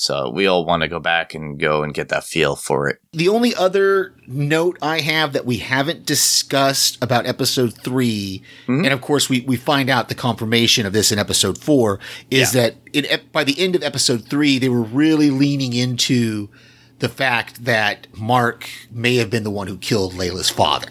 So 0.00 0.30
we 0.30 0.46
all 0.46 0.64
want 0.64 0.82
to 0.82 0.88
go 0.88 0.98
back 0.98 1.34
and 1.34 1.60
go 1.60 1.82
and 1.82 1.92
get 1.92 2.08
that 2.08 2.24
feel 2.24 2.56
for 2.56 2.88
it. 2.88 3.00
The 3.12 3.28
only 3.28 3.54
other 3.54 4.14
note 4.26 4.78
I 4.80 5.00
have 5.00 5.34
that 5.34 5.44
we 5.44 5.58
haven't 5.58 6.06
discussed 6.06 6.96
about 7.02 7.26
episode 7.26 7.74
3 7.74 8.42
Mhm. 8.66 8.84
and 8.84 8.92
of 8.94 9.02
course 9.02 9.28
we, 9.28 9.42
we 9.42 9.56
find 9.56 9.90
out 9.90 10.08
the 10.08 10.14
confirmation 10.14 10.86
of 10.86 10.94
this 10.94 11.12
in 11.12 11.18
episode 11.18 11.58
four, 11.58 12.00
is 12.30 12.54
Yeah. 12.54 12.62
that 12.62 12.74
in, 12.94 13.20
by 13.30 13.44
the 13.44 13.58
end 13.60 13.76
of 13.76 13.82
episode 13.82 14.24
three, 14.26 14.58
they 14.58 14.70
were 14.70 14.80
really 14.82 15.28
leaning 15.30 15.74
into 15.74 16.48
the 17.00 17.10
fact 17.10 17.66
that 17.66 18.06
Mark 18.16 18.70
may 18.90 19.16
have 19.16 19.28
been 19.28 19.44
the 19.44 19.50
one 19.50 19.66
who 19.66 19.76
killed 19.76 20.14
Layla's 20.14 20.48
father. 20.48 20.88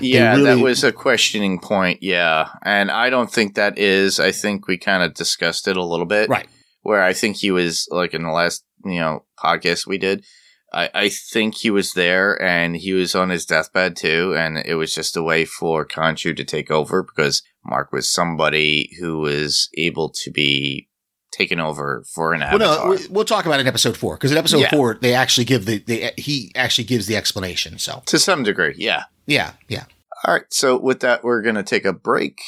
Yeah, 0.00 0.36
that 0.36 0.58
was 0.58 0.82
a 0.82 0.90
questioning 0.92 1.60
point. 1.60 2.02
Yeah. 2.02 2.48
And 2.64 2.90
I 2.90 3.08
don't 3.10 3.30
think 3.32 3.54
that 3.54 3.78
is. 3.78 4.18
I 4.20 4.30
think 4.32 4.66
we 4.66 4.78
kind 4.78 5.02
of 5.04 5.14
discussed 5.14 5.66
it 5.68 5.76
a 5.76 5.82
little 5.84 6.06
bit. 6.06 6.28
Right. 6.28 6.48
Where 6.88 7.02
I 7.02 7.12
think 7.12 7.36
he 7.36 7.50
was, 7.50 7.86
like 7.90 8.14
in 8.14 8.22
the 8.24 8.30
last, 8.30 8.64
you 8.84 8.98
know, 9.00 9.24
podcast 9.38 9.86
we 9.86 9.98
did, 9.98 10.24
I, 10.72 10.90
I 10.94 11.08
think 11.08 11.56
he 11.56 11.70
was 11.70 11.92
there 11.92 12.40
and 12.42 12.76
he 12.76 12.92
was 12.92 13.14
on 13.14 13.30
his 13.30 13.46
deathbed 13.46 13.94
too. 13.96 14.34
And 14.36 14.58
it 14.58 14.74
was 14.74 14.92
just 14.94 15.16
a 15.16 15.22
way 15.22 15.44
for 15.44 15.86
Khonshu 15.86 16.36
to 16.36 16.44
take 16.44 16.70
over 16.70 17.02
because 17.02 17.42
Mark 17.64 17.92
was 17.92 18.08
somebody 18.08 18.90
who 19.00 19.18
was 19.18 19.68
able 19.76 20.10
to 20.24 20.30
be 20.30 20.88
taken 21.30 21.60
over 21.60 22.04
for 22.14 22.32
an 22.34 22.40
Well, 22.40 22.54
avatar. 22.62 22.84
no, 22.86 22.90
we- 22.90 23.06
we'll 23.08 23.24
talk 23.24 23.44
about 23.46 23.58
it 23.58 23.62
in 23.62 23.66
episode 23.68 23.96
four 23.96 24.16
because 24.16 24.32
in 24.32 24.38
episode 24.38 24.58
Yeah. 24.60 24.70
four 24.70 24.94
they 25.00 25.14
actually 25.14 25.44
give 25.44 25.66
the, 25.66 25.78
the 25.78 26.12
he 26.16 26.50
actually 26.54 26.84
gives 26.84 27.06
the 27.06 27.16
explanation. 27.16 27.78
So 27.78 28.02
to 28.06 28.18
some 28.18 28.42
degree, 28.42 28.74
yeah. 28.78 29.04
yeah, 29.26 29.52
yeah. 29.68 29.84
All 30.24 30.34
right. 30.34 30.44
So 30.50 30.76
with 30.78 31.00
that, 31.00 31.22
we're 31.22 31.42
going 31.42 31.54
to 31.54 31.62
take 31.62 31.84
a 31.84 31.92
break. 31.92 32.40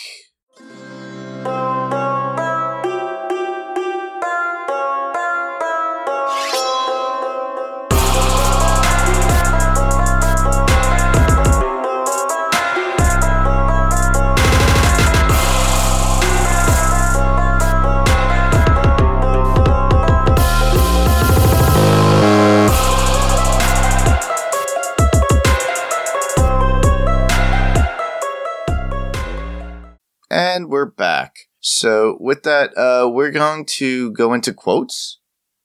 And 30.60 30.68
we're 30.68 30.84
back. 30.84 31.36
So 31.60 32.18
with 32.20 32.42
that, 32.42 32.76
uh, 32.76 33.08
we're 33.08 33.30
going 33.30 33.64
to 33.80 34.12
go 34.12 34.34
into 34.34 34.52
quotes. 34.52 35.18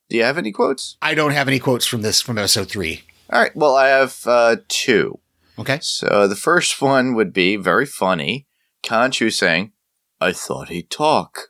Do 0.10 0.15
you 0.15 0.23
have 0.23 0.38
any 0.38 0.53
quotes? 0.53 0.95
I 1.01 1.15
don't 1.15 1.31
have 1.34 1.49
any 1.49 1.60
quotes 1.60 1.86
from 1.86 2.01
this 2.01 2.21
from 2.21 2.38
episode 2.38 2.69
three. 2.69 3.03
All 3.29 3.41
right. 3.41 3.53
Well, 3.53 3.75
I 3.75 3.88
have 3.89 4.21
uh, 4.25 4.55
two. 4.69 5.19
Okay. 5.60 5.79
So 5.81 6.29
the 6.29 6.36
first 6.38 6.81
one 6.81 7.13
would 7.13 7.34
be 7.34 7.58
very 7.58 7.86
funny. 7.86 8.47
Khonshu 8.86 9.34
saying, 9.34 9.73
I 10.21 10.31
thought 10.31 10.69
he'd 10.69 10.89
talk. 10.89 11.49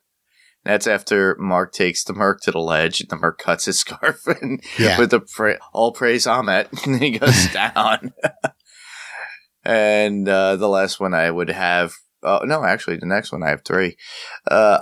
That's 0.64 0.88
after 0.88 1.36
Mark 1.40 1.72
takes 1.72 2.04
the 2.04 2.14
Merc 2.14 2.42
to 2.42 2.52
the 2.52 2.58
ledge 2.60 3.00
and 3.00 3.10
the 3.12 3.18
Merc 3.18 3.38
cuts 3.38 3.66
his 3.66 3.78
scarf 3.86 4.26
and 4.26 4.64
Yeah. 4.80 4.98
with 4.98 5.12
the 5.12 5.20
pra- 5.20 5.60
all 5.72 5.92
praise 5.92 6.26
Ammit 6.26 6.84
and 6.88 7.00
he 7.00 7.12
goes 7.20 7.48
down. 7.54 8.12
and 9.64 10.28
uh, 10.28 10.56
the 10.56 10.68
last 10.70 11.00
one 11.00 11.14
I 11.14 11.30
would 11.30 11.50
have, 11.52 11.94
oh 12.26 12.42
no, 12.44 12.66
actually 12.66 12.98
the 12.98 13.06
next 13.06 13.32
one 13.32 13.44
I 13.44 13.50
have 13.50 13.64
three. 13.64 13.96
Uh, 14.50 14.80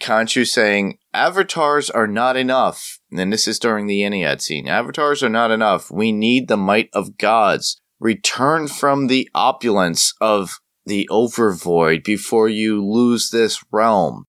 Khonshu 0.00 0.46
saying, 0.46 0.98
avatars 1.14 1.88
are 1.88 2.06
not 2.06 2.36
enough. 2.36 2.98
And 3.10 3.32
this 3.32 3.46
is 3.46 3.58
during 3.58 3.86
the 3.86 4.00
Ennead 4.00 4.40
scene. 4.40 4.68
Avatars 4.68 5.22
are 5.22 5.28
not 5.28 5.50
enough. 5.50 5.90
We 5.90 6.12
need 6.12 6.48
the 6.48 6.56
might 6.56 6.90
of 6.92 7.16
gods. 7.16 7.80
Return 8.00 8.66
from 8.68 9.06
the 9.06 9.28
opulence 9.34 10.12
of 10.20 10.58
the 10.84 11.08
overvoid 11.10 12.02
before 12.04 12.48
you 12.48 12.84
lose 12.84 13.30
this 13.30 13.62
realm. 13.70 14.24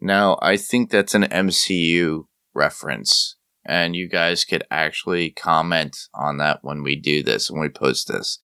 Now, 0.00 0.38
I 0.40 0.56
think 0.56 0.90
that's 0.90 1.14
an 1.14 1.24
MCU 1.24 2.24
reference, 2.54 3.36
and 3.66 3.96
you 3.96 4.08
guys 4.08 4.44
could 4.44 4.62
actually 4.70 5.30
comment 5.30 5.96
on 6.14 6.36
that 6.36 6.60
when 6.62 6.84
we 6.84 6.94
do 6.94 7.24
this, 7.24 7.50
when 7.50 7.60
we 7.60 7.68
post 7.68 8.06
this 8.06 8.40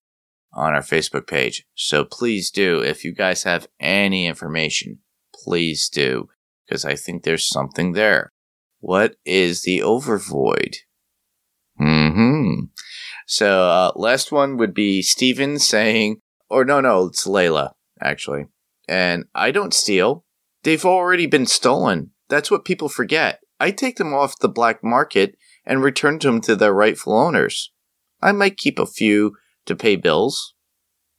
on 0.55 0.73
our 0.73 0.81
Facebook 0.81 1.27
page. 1.27 1.65
So 1.75 2.03
please 2.03 2.49
do. 2.49 2.79
If 2.79 3.03
you 3.03 3.13
guys 3.13 3.43
have 3.43 3.67
any 3.79 4.25
information, 4.25 4.99
please 5.43 5.89
do, 5.89 6.29
because 6.65 6.85
I 6.85 6.95
think 6.95 7.23
there's 7.23 7.47
something 7.47 7.91
there. 7.91 8.31
What 8.79 9.15
is 9.25 9.63
the 9.63 9.79
overvoid? 9.79 10.77
Hmm. 11.77 12.65
So 13.27 13.63
uh, 13.69 13.91
last 13.95 14.31
one 14.31 14.57
would 14.57 14.73
be 14.73 15.01
Steven 15.01 15.59
saying, 15.59 16.21
or 16.49 16.63
no, 16.63 16.79
no, 16.79 17.07
it's 17.07 17.27
Layla 17.27 17.71
actually. 18.01 18.45
And 18.87 19.25
I 19.33 19.51
don't 19.51 19.73
steal. 19.73 20.25
They've 20.63 20.85
already 20.85 21.25
been 21.25 21.45
stolen. 21.45 22.11
That's 22.29 22.49
what 22.51 22.65
people 22.65 22.89
forget. 22.89 23.39
I 23.59 23.71
take 23.71 23.97
them 23.97 24.13
off 24.13 24.39
the 24.39 24.49
black 24.49 24.83
market 24.83 25.35
and 25.65 25.83
return 25.83 26.19
them 26.19 26.41
to 26.41 26.55
their 26.55 26.73
rightful 26.73 27.17
owners. 27.17 27.71
I 28.21 28.31
might 28.31 28.57
keep 28.57 28.79
a 28.79 28.85
few 28.85 29.35
to 29.65 29.75
pay 29.75 29.95
bills. 29.95 30.53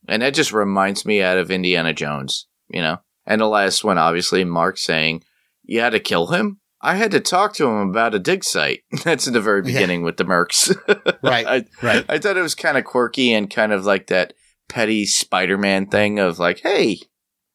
And 0.08 0.22
that 0.22 0.34
just 0.34 0.52
reminds 0.52 1.04
me 1.04 1.20
out 1.22 1.38
of 1.38 1.50
Indiana 1.50 1.92
Jones, 1.92 2.46
you 2.68 2.80
know? 2.80 2.98
And 3.26 3.40
the 3.40 3.46
last 3.48 3.82
one, 3.82 3.98
obviously, 3.98 4.44
Mark 4.44 4.78
saying, 4.78 5.24
You 5.64 5.80
had 5.80 5.90
to 5.90 6.00
kill 6.00 6.28
him? 6.28 6.60
I 6.80 6.94
had 6.94 7.10
to 7.12 7.20
talk 7.20 7.54
to 7.54 7.66
him 7.66 7.88
about 7.90 8.14
a 8.14 8.18
dig 8.20 8.44
site. 8.44 8.82
That's 9.04 9.26
in 9.26 9.32
the 9.32 9.40
very 9.40 9.60
Yeah. 9.62 9.72
beginning 9.72 10.02
with 10.02 10.16
the 10.16 10.24
Mercs. 10.24 10.74
Right. 11.22 11.46
I, 11.46 11.64
right. 11.84 12.04
I 12.08 12.18
thought 12.18 12.36
it 12.36 12.42
was 12.42 12.54
kind 12.54 12.78
of 12.78 12.84
quirky 12.84 13.32
and 13.32 13.50
kind 13.50 13.72
of 13.72 13.84
like 13.84 14.06
that 14.08 14.34
petty 14.68 15.06
Spider 15.06 15.58
Man 15.58 15.86
thing 15.86 16.20
of 16.20 16.38
like, 16.38 16.60
hey, 16.60 17.00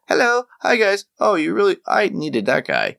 hello, 0.09 0.43
hi 0.59 0.75
guys. 0.75 1.05
Oh, 1.21 1.35
you 1.35 1.53
really, 1.53 1.77
I 1.87 2.09
needed 2.09 2.47
that 2.47 2.67
guy. 2.67 2.97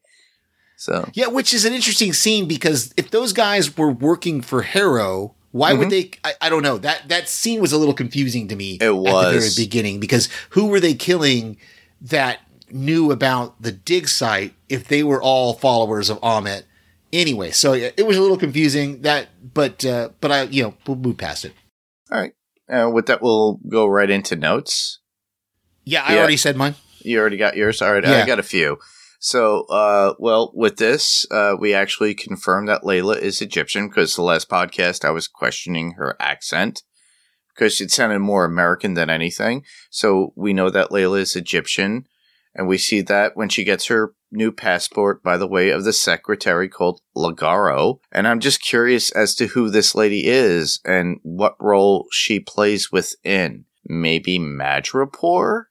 So, 0.79 1.11
Yeah, 1.13 1.27
which 1.27 1.53
is 1.53 1.65
an 1.67 1.75
interesting 1.75 2.13
scene 2.15 2.49
because 2.49 2.95
if 2.97 3.11
those 3.11 3.33
guys 3.35 3.77
were 3.77 3.91
working 3.93 4.41
for 4.41 4.63
Harrow, 4.63 5.37
why 5.53 5.73
would 5.75 5.91
they? 5.91 6.11
I, 6.25 6.33
I 6.41 6.49
don't 6.49 6.63
know. 6.63 6.79
That 6.79 7.09
that 7.09 7.29
scene 7.29 7.61
was 7.61 7.73
a 7.73 7.79
little 7.79 7.95
confusing 7.95 8.49
to 8.49 8.57
me. 8.57 8.79
Mm-hmm. 8.79 9.07
It 9.07 9.11
at 9.11 9.33
the 9.33 9.39
very 9.39 9.51
beginning 9.57 10.01
because 10.01 10.29
who 10.51 10.67
were 10.67 10.81
they 10.81 10.95
killing 10.95 11.59
that 12.01 12.41
knew 12.71 13.13
about 13.13 13.61
the 13.63 13.71
dig 13.71 14.09
site 14.09 14.55
if 14.69 14.89
they 14.89 15.03
were 15.03 15.23
all 15.23 15.55
followers 15.55 16.11
of 16.11 16.21
Ammit? 16.21 16.65
Anyway, 17.13 17.51
so 17.51 17.75
yeah, 17.75 17.91
it 17.97 18.07
was 18.07 18.17
a 18.17 18.23
little 18.23 18.39
confusing. 18.39 19.03
That, 19.03 19.29
but 19.55 19.85
uh, 19.85 20.09
but 20.21 20.33
I 20.33 20.43
you 20.45 20.63
know 20.63 20.75
we'll 20.87 20.97
move 20.97 21.19
past 21.19 21.45
it. 21.45 21.53
all 22.11 22.19
right. 22.21 22.33
Uh, 22.69 22.89
with 22.89 23.05
that, 23.07 23.21
we'll 23.21 23.61
go 23.69 23.87
right 23.87 24.09
into 24.09 24.35
notes. 24.35 25.01
Yeah, 25.85 26.03
I 26.07 26.15
Yeah. 26.15 26.19
already 26.21 26.37
said 26.39 26.57
mine. 26.57 26.75
You 27.01 27.19
already 27.21 27.37
got 27.37 27.57
yours? 27.57 27.83
All 27.83 27.93
right. 27.93 28.03
Yeah. 28.03 28.23
I 28.23 28.27
got 28.27 28.39
a 28.39 28.43
few. 28.45 28.79
So, 29.25 29.67
uh, 29.67 30.15
well, 30.19 30.51
with 30.53 30.79
this, 30.79 31.25
uh, 31.31 31.55
we 31.57 31.73
actually 31.73 32.13
confirmed 32.13 32.67
that 32.67 32.83
Layla 32.83 33.17
is 33.17 33.41
Egyptian 33.41 33.87
because 33.87 34.17
the 34.17 34.23
last 34.23 34.49
podcast 34.49 35.05
I 35.05 35.13
was 35.13 35.29
questioning 35.29 35.93
her 35.93 36.17
accent 36.19 36.83
because 37.55 37.81
it 37.81 37.93
sounded 37.93 38.19
more 38.19 38.45
American 38.45 38.95
than 38.95 39.09
anything. 39.09 39.65
So 39.91 40.33
we 40.35 40.53
know 40.53 40.71
that 40.71 40.91
Layla 40.91 41.21
is 41.21 41.37
Egyptian. 41.37 42.07
And 42.53 42.67
we 42.67 42.77
see 42.79 43.01
that 43.01 43.37
when 43.37 43.49
she 43.49 43.63
gets 43.63 43.87
her 43.87 44.13
new 44.33 44.51
passport 44.51 45.23
by 45.23 45.37
the 45.37 45.47
way 45.47 45.71
of 45.71 45.85
the 45.85 45.93
secretary 45.93 46.69
called 46.69 47.01
Lagaro. 47.17 48.01
And 48.11 48.27
I'm 48.27 48.41
just 48.41 48.61
curious 48.61 49.13
as 49.13 49.37
to 49.37 49.47
who 49.47 49.71
this 49.71 49.95
lady 49.95 50.27
is 50.27 50.81
and 50.85 51.19
what 51.23 51.55
role 51.61 52.09
she 52.11 52.41
plays 52.41 52.91
within. 52.91 53.67
Maybe 53.87 54.41
Madripoor? 54.41 55.67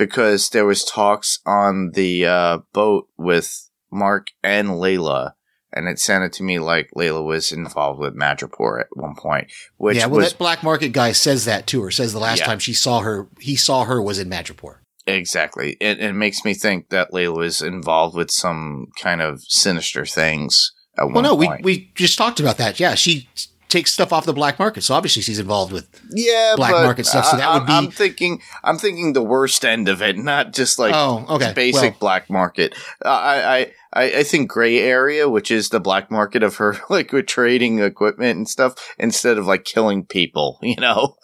Because 0.00 0.48
there 0.48 0.64
was 0.64 0.82
talks 0.84 1.40
on 1.44 1.90
the 1.92 2.24
uh, 2.26 2.58
boat 2.72 3.08
with 3.18 3.68
Mark 3.92 4.28
and 4.42 4.68
Layla. 4.70 5.32
And 5.72 5.88
it 5.88 5.98
sounded 6.00 6.32
to 6.32 6.42
me 6.42 6.58
like 6.58 6.90
Layla 6.96 7.24
was 7.24 7.52
involved 7.52 8.00
with 8.00 8.16
Madripoor 8.16 8.80
at 8.80 8.86
one 8.94 9.14
point, 9.14 9.52
which 9.76 9.98
yeah, 9.98 10.06
well, 10.06 10.16
was 10.20 10.30
that 10.32 10.38
black 10.38 10.62
market 10.64 10.88
guy 10.88 11.12
says 11.12 11.44
that 11.44 11.66
to 11.68 11.82
her. 11.82 11.90
Says 11.90 12.12
the 12.12 12.18
last 12.18 12.40
Yeah. 12.40 12.46
time 12.46 12.58
she 12.58 12.72
saw 12.72 13.00
her, 13.00 13.28
he 13.38 13.54
saw 13.54 13.84
her 13.84 14.02
was 14.02 14.18
in 14.18 14.28
Madripoor. 14.28 14.78
Exactly. 15.06 15.76
It, 15.80 16.00
it 16.00 16.14
makes 16.14 16.44
me 16.44 16.54
think 16.54 16.88
that 16.88 17.12
Layla 17.12 17.36
was 17.36 17.62
involved 17.62 18.16
with 18.16 18.30
some 18.30 18.88
kind 19.00 19.22
of 19.22 19.42
sinister 19.42 20.04
things 20.06 20.72
at 20.98 21.10
Well, 21.10 21.22
no, 21.22 21.34
we 21.34 21.48
we 21.62 21.92
just 21.94 22.18
talked 22.18 22.40
about 22.40 22.58
that. 22.58 22.80
Yeah, 22.80 22.94
she 22.94 23.28
takes 23.70 23.92
stuff 23.92 24.12
off 24.12 24.26
the 24.26 24.32
black 24.32 24.58
market, 24.58 24.82
so 24.82 24.94
obviously 24.94 25.22
she's 25.22 25.38
involved 25.38 25.72
with. 25.72 25.88
yeah, 26.10 26.54
black 26.56 26.72
market 26.72 27.06
stuff, 27.06 27.26
so 27.26 27.36
that 27.36 27.48
I, 27.48 27.58
would 27.58 27.66
be- 27.66 27.72
I'm 27.72 27.90
thinking. 27.90 28.40
I'm 28.62 28.76
thinking 28.78 29.12
the 29.12 29.22
worst 29.22 29.64
end 29.64 29.88
of 29.88 30.02
it, 30.02 30.18
not 30.18 30.52
just 30.52 30.78
like 30.78 30.94
oh, 30.94 31.24
okay. 31.28 31.52
basic 31.54 31.92
Well, 31.92 31.96
black 32.00 32.28
market. 32.30 32.74
Uh, 33.04 33.08
I, 33.08 33.56
I 33.58 33.72
I 33.92 34.02
I 34.18 34.22
think 34.22 34.50
gray 34.50 34.78
area, 34.78 35.28
which 35.28 35.50
is 35.50 35.68
the 35.70 35.80
black 35.80 36.10
market 36.10 36.42
of 36.42 36.56
her 36.56 36.76
like 36.90 37.12
with 37.12 37.26
trading 37.26 37.78
equipment 37.80 38.36
and 38.36 38.48
stuff, 38.48 38.94
instead 38.98 39.38
of 39.38 39.46
like 39.46 39.64
killing 39.64 40.04
people. 40.04 40.58
You 40.70 40.76
know. 40.76 41.16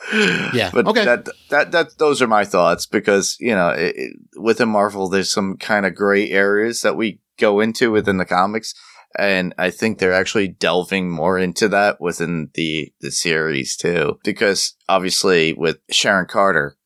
Yeah, 0.53 0.71
But 0.73 0.87
okay. 0.87 1.05
that 1.05 1.29
that 1.51 1.73
that 1.73 1.99
those 1.99 2.21
are 2.21 2.27
my 2.27 2.45
thoughts 2.45 2.87
because 2.87 3.37
you 3.39 3.55
know 3.55 3.69
it, 3.69 4.17
within 4.37 4.69
Marvel, 4.69 5.09
there's 5.09 5.31
some 5.31 5.57
kind 5.57 5.87
of 5.87 5.95
gray 5.95 6.31
areas 6.31 6.81
that 6.83 6.97
we 6.97 7.21
go 7.39 7.61
into 7.61 7.93
within 7.93 8.17
the 8.17 8.25
comics. 8.25 8.75
And 9.19 9.55
I 9.59 9.71
think 9.71 9.99
they're 9.99 10.13
actually 10.13 10.49
delving 10.49 11.11
more 11.11 11.39
into 11.39 11.69
that 11.69 12.01
within 12.01 12.51
the, 12.55 12.93
the 13.01 13.11
series 13.11 13.77
too. 13.77 14.19
Because 14.25 14.77
obviously 14.89 15.53
with 15.53 15.79
Sharon 15.91 16.27
Carter, 16.27 16.77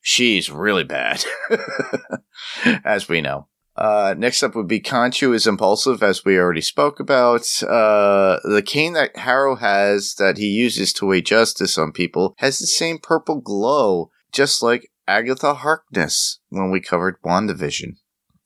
she's 0.00 0.50
really 0.50 0.84
bad. 0.84 1.24
as 2.84 3.08
we 3.08 3.20
know. 3.20 3.46
Uh, 3.76 4.14
next 4.18 4.42
up 4.42 4.54
would 4.54 4.68
be 4.68 4.80
Khonshu 4.80 5.34
is 5.34 5.46
impulsive, 5.46 6.02
as 6.02 6.24
we 6.24 6.38
already 6.38 6.60
spoke 6.60 7.00
about. 7.00 7.46
Uh, 7.62 8.38
the 8.44 8.62
cane 8.64 8.92
that 8.92 9.16
Harrow 9.16 9.56
has 9.56 10.14
that 10.16 10.36
he 10.36 10.46
uses 10.46 10.92
to 10.94 11.06
weigh 11.06 11.22
justice 11.22 11.78
on 11.78 11.92
people 11.92 12.34
has 12.38 12.58
the 12.58 12.66
same 12.66 12.98
purple 12.98 13.40
glow, 13.40 14.10
just 14.32 14.62
like 14.62 14.90
Agatha 15.08 15.54
Harkness 15.54 16.40
when 16.50 16.70
we 16.70 16.80
covered 16.80 17.22
WandaVision. 17.22 17.96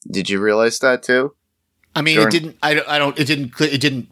Did 0.08 0.30
you 0.30 0.40
realize 0.40 0.78
that 0.78 1.02
too? 1.02 1.34
I 1.94 2.02
mean, 2.02 2.16
During- 2.16 2.28
it 2.28 2.30
didn't. 2.30 2.56
I, 2.62 2.74
don't- 2.74 2.88
I 2.88 2.98
don't. 2.98 3.18
It 3.18 3.24
didn't. 3.26 3.60
It 3.60 3.80
didn't. 3.80 4.08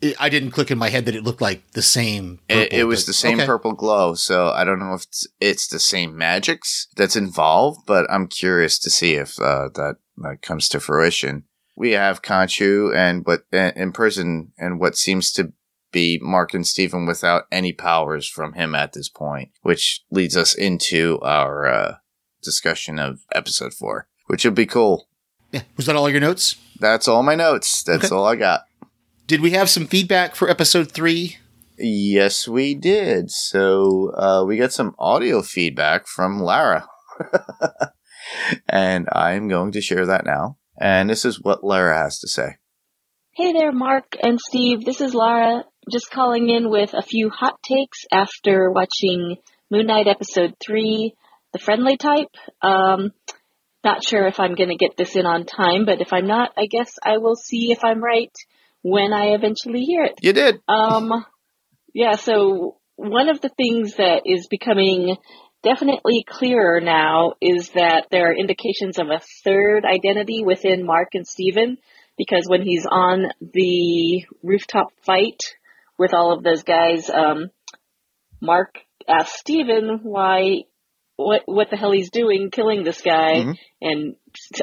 It, 0.00 0.16
I 0.20 0.28
didn't 0.28 0.52
click 0.52 0.70
in 0.70 0.78
my 0.78 0.90
head 0.90 1.06
that 1.06 1.16
it 1.16 1.24
looked 1.24 1.40
like 1.40 1.68
the 1.72 1.82
same. 1.82 2.38
It, 2.48 2.54
purple, 2.70 2.78
it 2.78 2.84
was 2.84 3.02
but- 3.02 3.06
the 3.08 3.12
same 3.14 3.38
okay. 3.38 3.46
purple 3.46 3.72
glow, 3.72 4.14
so 4.14 4.50
I 4.50 4.64
don't 4.64 4.78
know 4.78 4.94
if 4.94 5.02
it's, 5.02 5.26
it's 5.40 5.66
the 5.66 5.80
same 5.80 6.16
magics 6.16 6.86
that's 6.96 7.16
involved, 7.16 7.80
but 7.86 8.06
I'm 8.10 8.28
curious 8.28 8.78
to 8.80 8.90
see 8.90 9.14
if 9.14 9.40
uh, 9.40 9.68
that, 9.74 9.96
that 10.18 10.40
comes 10.42 10.68
to 10.70 10.80
fruition. 10.80 11.44
We 11.76 11.92
have 11.92 12.22
Khonshu 12.22 12.94
and 12.94 13.24
what 13.26 13.42
in 13.52 13.92
prison, 13.92 14.52
and 14.58 14.78
what 14.80 14.96
seems 14.96 15.32
to 15.32 15.52
be 15.90 16.18
Mark 16.22 16.54
and 16.54 16.66
Stephen 16.66 17.06
without 17.06 17.44
any 17.50 17.72
powers 17.72 18.28
from 18.28 18.52
him 18.52 18.74
at 18.74 18.92
this 18.92 19.08
point, 19.08 19.50
which 19.62 20.04
leads 20.10 20.36
us 20.36 20.54
into 20.54 21.18
our 21.22 21.66
uh, 21.66 21.94
discussion 22.42 22.98
of 22.98 23.20
episode 23.34 23.74
four, 23.74 24.06
which 24.26 24.44
will 24.44 24.52
be 24.52 24.66
cool. 24.66 25.08
Yeah. 25.50 25.62
Was 25.76 25.86
that 25.86 25.96
all 25.96 26.10
your 26.10 26.20
notes? 26.20 26.56
That's 26.80 27.08
all 27.08 27.22
my 27.22 27.34
notes. 27.34 27.82
That's 27.82 28.06
Okay. 28.06 28.14
all 28.14 28.26
I 28.26 28.36
got. 28.36 28.62
Did 29.26 29.40
we 29.40 29.50
have 29.50 29.68
some 29.68 29.86
feedback 29.86 30.34
for 30.34 30.48
episode 30.48 30.90
three? 30.92 31.36
Yes, 31.78 32.48
we 32.48 32.74
did. 32.74 33.30
So 33.30 34.12
uh, 34.16 34.44
we 34.46 34.56
got 34.56 34.72
some 34.72 34.94
audio 34.98 35.42
feedback 35.42 36.06
from 36.06 36.40
Lara. 36.40 36.86
and 38.68 39.08
I'm 39.12 39.48
going 39.48 39.72
to 39.72 39.80
share 39.80 40.06
that 40.06 40.24
now. 40.24 40.56
And 40.80 41.10
this 41.10 41.24
is 41.24 41.40
what 41.40 41.64
Lara 41.64 41.96
has 41.98 42.18
to 42.20 42.28
say. 42.28 42.56
Hey 43.32 43.52
there, 43.52 43.72
Mark 43.72 44.16
and 44.22 44.40
Steve. 44.40 44.84
This 44.84 45.00
is 45.00 45.14
Lara, 45.14 45.64
just 45.92 46.10
calling 46.10 46.48
in 46.48 46.70
with 46.70 46.94
a 46.94 47.02
few 47.02 47.30
hot 47.30 47.56
takes 47.62 48.04
after 48.12 48.70
watching 48.70 49.36
Moon 49.70 49.86
Knight 49.86 50.08
episode 50.08 50.54
3, 50.64 51.14
The 51.52 51.58
Friendly 51.58 51.96
Type. 51.96 52.34
Um, 52.62 53.12
not 53.84 54.04
sure 54.04 54.26
if 54.26 54.40
I'm 54.40 54.54
going 54.54 54.70
to 54.70 54.76
get 54.76 54.96
this 54.96 55.16
in 55.16 55.26
on 55.26 55.44
time, 55.44 55.84
but 55.84 56.00
if 56.00 56.12
I'm 56.12 56.26
not, 56.26 56.52
I 56.56 56.66
guess 56.66 56.92
I 57.02 57.18
will 57.18 57.36
see 57.36 57.70
if 57.70 57.84
I'm 57.84 58.02
right 58.02 58.32
when 58.82 59.12
I 59.12 59.34
eventually 59.34 59.82
hear 59.82 60.04
it. 60.04 60.14
You 60.20 60.32
did. 60.32 60.60
Um, 60.68 61.24
yeah, 61.94 62.16
so 62.16 62.78
one 62.96 63.28
of 63.28 63.40
the 63.40 63.50
things 63.50 63.94
that 63.96 64.22
is 64.26 64.48
becoming 64.48 65.16
definitely 65.62 66.24
clearer 66.26 66.80
now 66.80 67.34
is 67.40 67.70
that 67.70 68.06
there 68.10 68.30
are 68.30 68.34
indications 68.34 68.98
of 68.98 69.08
a 69.08 69.20
third 69.44 69.84
identity 69.84 70.42
within 70.44 70.86
Mark 70.86 71.08
and 71.14 71.26
Steven 71.26 71.78
because 72.16 72.44
when 72.48 72.62
he's 72.62 72.86
on 72.90 73.26
the 73.40 74.24
rooftop 74.42 74.88
fight 75.04 75.40
with 75.98 76.14
all 76.14 76.32
of 76.32 76.42
those 76.42 76.62
guys, 76.62 77.08
um, 77.10 77.50
Mark 78.40 78.78
asks 79.08 79.38
Steven 79.38 80.00
why 80.02 80.64
what 81.18 81.42
what 81.46 81.68
the 81.68 81.76
hell 81.76 81.92
he's 81.92 82.10
doing 82.10 82.50
killing 82.50 82.84
this 82.84 83.02
guy 83.02 83.32
Mhm. 83.42 83.54
and 83.82 84.16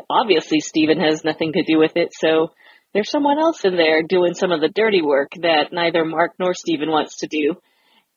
obviously 0.09 0.59
Steven 0.61 0.99
has 0.99 1.23
nothing 1.23 1.51
to 1.53 1.63
do 1.63 1.77
with 1.77 1.95
it 1.97 2.09
so 2.13 2.51
there's 2.93 3.11
someone 3.11 3.37
else 3.37 3.65
in 3.65 3.75
there 3.75 4.03
doing 4.03 4.33
some 4.35 4.51
of 4.53 4.61
the 4.61 4.69
dirty 4.69 5.01
work 5.01 5.31
that 5.41 5.73
neither 5.73 6.05
Mark 6.05 6.31
nor 6.39 6.53
Steven 6.53 6.89
wants 6.89 7.17
to 7.17 7.27
do. 7.27 7.55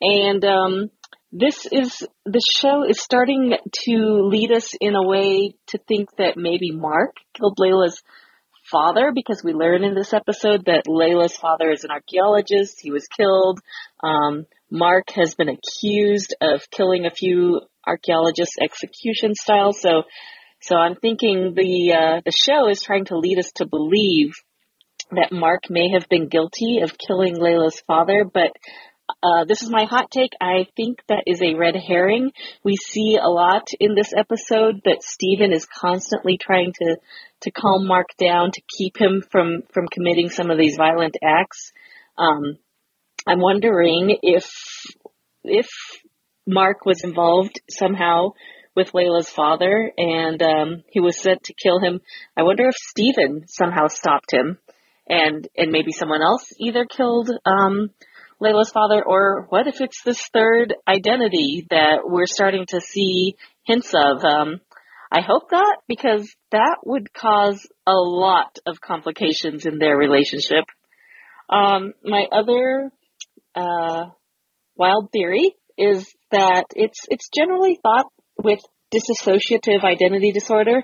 And 0.01 0.45
um, 0.45 0.91
this 1.33 1.67
is 1.67 2.07
the 2.25 2.41
show 2.61 2.85
is 2.89 3.03
starting 3.03 3.55
to 3.87 3.97
lead 4.31 4.53
us 4.53 4.75
in 4.81 4.95
a 4.95 5.03
way 5.05 5.55
to 5.71 5.79
think 5.89 6.11
that 6.19 6.37
maybe 6.37 6.71
Mark 6.71 7.17
killed 7.35 7.59
Layla's 7.59 8.01
father 8.71 9.11
because 9.13 9.43
we 9.43 9.53
learn 9.53 9.83
in 9.83 9.97
this 9.97 10.13
episode 10.13 10.67
that 10.67 10.85
Layla's 10.87 11.37
father 11.37 11.73
is 11.73 11.83
an 11.83 11.91
archaeologist. 11.91 12.79
He 12.81 12.93
was 12.93 13.09
killed. 13.09 13.59
Um, 14.05 14.47
Mark 14.71 15.11
has 15.15 15.35
been 15.35 15.49
accused 15.49 16.35
of 16.41 16.71
killing 16.71 17.07
a 17.07 17.11
few 17.11 17.61
archaeologists 17.87 18.57
execution 18.61 19.35
style. 19.35 19.73
So, 19.73 20.03
so 20.61 20.77
I'm 20.77 20.97
thinking 20.97 21.55
the 21.55 21.95
uh, 21.95 22.21
the 22.25 22.33
show 22.33 22.69
is 22.69 22.83
trying 22.83 23.07
to 23.07 23.19
lead 23.19 23.39
us 23.39 23.51
to 23.57 23.67
believe 23.67 24.33
that 25.11 25.33
Mark 25.33 25.71
may 25.71 25.91
have 25.93 26.09
been 26.09 26.29
guilty 26.29 26.81
of 26.83 26.99
killing 26.99 27.37
Layla's 27.37 27.81
father, 27.87 28.25
but 28.25 28.53
uh, 29.23 29.45
this 29.47 29.63
is 29.63 29.71
my 29.71 29.85
hot 29.85 30.11
take. 30.11 30.33
I 30.41 30.67
think 30.77 31.03
that 31.09 31.25
is 31.27 31.41
a 31.41 31.55
red 31.55 31.75
herring. 31.77 32.31
We 32.63 32.77
see 32.77 33.17
a 33.17 33.29
lot 33.29 33.69
in 33.81 33.95
this 33.95 34.13
episode 34.15 34.83
that 34.85 35.03
Stephen 35.03 35.53
is 35.53 35.67
constantly 35.67 36.37
trying 36.37 36.73
to, 36.75 36.97
to 37.43 37.51
calm 37.51 37.87
Mark 37.87 38.09
down 38.19 38.51
to 38.53 38.63
keep 38.77 39.01
him 39.01 39.23
from, 39.31 39.63
from 39.73 39.87
committing 39.91 40.29
some 40.29 40.51
of 40.51 40.59
these 40.59 40.77
violent 40.77 41.17
acts. 41.25 41.73
Um, 42.19 42.59
I'm 43.29 43.41
wondering 43.41 44.17
if, 44.23 44.47
if 45.45 45.69
Mark 46.47 46.87
was 46.87 47.05
involved 47.05 47.61
somehow 47.69 48.31
with 48.75 48.93
Layla's 48.93 49.29
father 49.29 49.93
and, 49.99 50.43
um, 50.43 50.83
he 50.91 51.01
was 51.01 51.21
sent 51.21 51.43
to 51.45 51.55
kill 51.55 51.79
him. 51.79 52.01
I 52.37 52.43
wonder 52.43 52.67
if 52.69 52.75
Steven 52.75 53.45
somehow 53.47 53.89
stopped 53.89 54.33
him 54.33 54.59
and, 55.07 55.47
and 55.57 55.71
maybe 55.71 55.93
someone 55.93 56.23
else 56.23 56.53
either 56.59 56.87
killed, 56.87 57.31
um, 57.45 57.91
Layla's 58.41 58.71
father, 58.71 59.03
or 59.05 59.47
what 59.51 59.67
if 59.67 59.81
it's 59.81 60.03
this 60.05 60.23
third 60.33 60.75
identity 60.87 61.67
that 61.71 62.03
we're 62.05 62.27
starting 62.27 62.67
to 62.69 62.81
see 62.81 63.37
hints 63.65 63.93
of? 63.95 64.25
Um, 64.25 64.61
I 65.11 65.21
hope 65.21 65.51
not, 65.51 65.79
because 65.89 66.33
that 66.53 66.77
would 66.85 67.13
cause 67.13 67.67
a 67.87 67.95
lot 67.95 68.59
of 68.65 68.81
complications 68.81 69.67
in 69.67 69.79
their 69.79 69.97
relationship. 69.97 70.65
Um, 71.51 71.95
my 72.05 72.27
other 72.31 72.93
uh, 73.59 74.11
wild 74.77 75.11
theory 75.13 75.55
is 75.77 76.07
that 76.31 76.65
it's 76.75 77.01
it's 77.09 77.29
generally 77.35 77.79
thought 77.83 78.07
with 78.43 78.61
dissociative 78.95 79.85
identity 79.85 80.33
disorder 80.33 80.83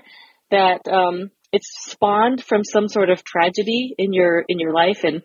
that 0.51 0.81
um, 0.87 1.31
it's 1.51 1.69
spawned 1.89 2.43
from 2.43 2.63
some 2.63 2.87
sort 2.87 3.09
of 3.09 3.23
tragedy 3.23 3.95
in 3.97 4.13
your 4.13 4.43
in 4.47 4.59
your 4.59 4.73
life 4.73 5.03
and 5.03 5.23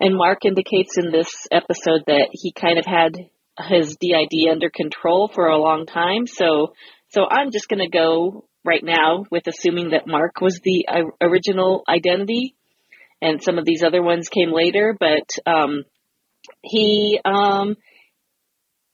and 0.00 0.16
Mark 0.16 0.44
indicates 0.44 0.98
in 0.98 1.10
this 1.10 1.28
episode 1.52 2.02
that 2.06 2.28
he 2.32 2.52
kind 2.52 2.78
of 2.78 2.84
had 2.84 3.16
his 3.68 3.96
DID 3.96 4.50
under 4.50 4.70
control 4.70 5.30
for 5.32 5.46
a 5.46 5.58
long 5.58 5.86
time. 5.86 6.26
So, 6.26 6.74
so 7.08 7.24
I'm 7.30 7.52
just 7.52 7.68
going 7.68 7.78
to 7.78 7.88
go 7.88 8.44
right 8.64 8.82
now 8.82 9.24
with 9.30 9.46
assuming 9.46 9.90
that 9.90 10.06
Mark 10.06 10.40
was 10.40 10.60
the 10.62 10.86
uh, 10.88 11.02
original 11.20 11.84
identity, 11.88 12.56
and 13.22 13.42
some 13.42 13.58
of 13.58 13.64
these 13.64 13.84
other 13.84 14.02
ones 14.02 14.28
came 14.28 14.52
later. 14.52 14.96
But 14.98 15.28
um, 15.46 15.84
he 16.64 17.20
um, 17.24 17.76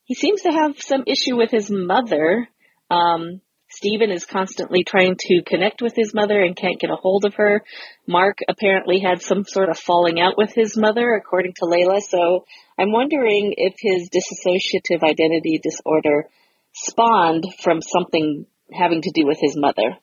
he 0.05 0.15
seems 0.15 0.43
to 0.43 0.51
have 0.51 0.81
some 0.81 1.05
issue 1.07 1.37
with 1.37 1.51
his 1.51 1.71
mother. 1.71 2.49
Um, 2.91 3.41
Stephen 3.71 4.11
is 4.11 4.25
constantly 4.25 4.83
trying 4.83 5.15
to 5.17 5.43
connect 5.47 5.81
with 5.81 5.95
his 5.95 6.13
mother 6.13 6.43
and 6.43 6.57
can't 6.57 6.81
get 6.81 6.91
a 6.91 6.97
hold 6.97 7.25
of 7.25 7.35
her. 7.35 7.63
Mark 8.09 8.39
apparently 8.49 8.99
had 8.99 9.23
some 9.23 9.45
sort 9.45 9.69
of 9.69 9.79
falling 9.79 10.21
out 10.21 10.37
with 10.37 10.53
his 10.53 10.77
mother, 10.77 11.15
according 11.15 11.53
to 11.53 11.67
Layla. 11.67 12.01
So 12.01 12.45
I'm 12.77 12.91
wondering 12.91 13.55
if 13.57 13.75
his 13.79 14.11
dissociative 14.11 15.05
identity 15.05 15.61
disorder 15.63 16.29
spawned 16.75 17.45
from 17.63 17.81
something 17.81 18.47
having 18.73 19.03
to 19.03 19.13
do 19.15 19.25
with 19.27 19.39
his 19.41 19.57
mother. 19.57 19.97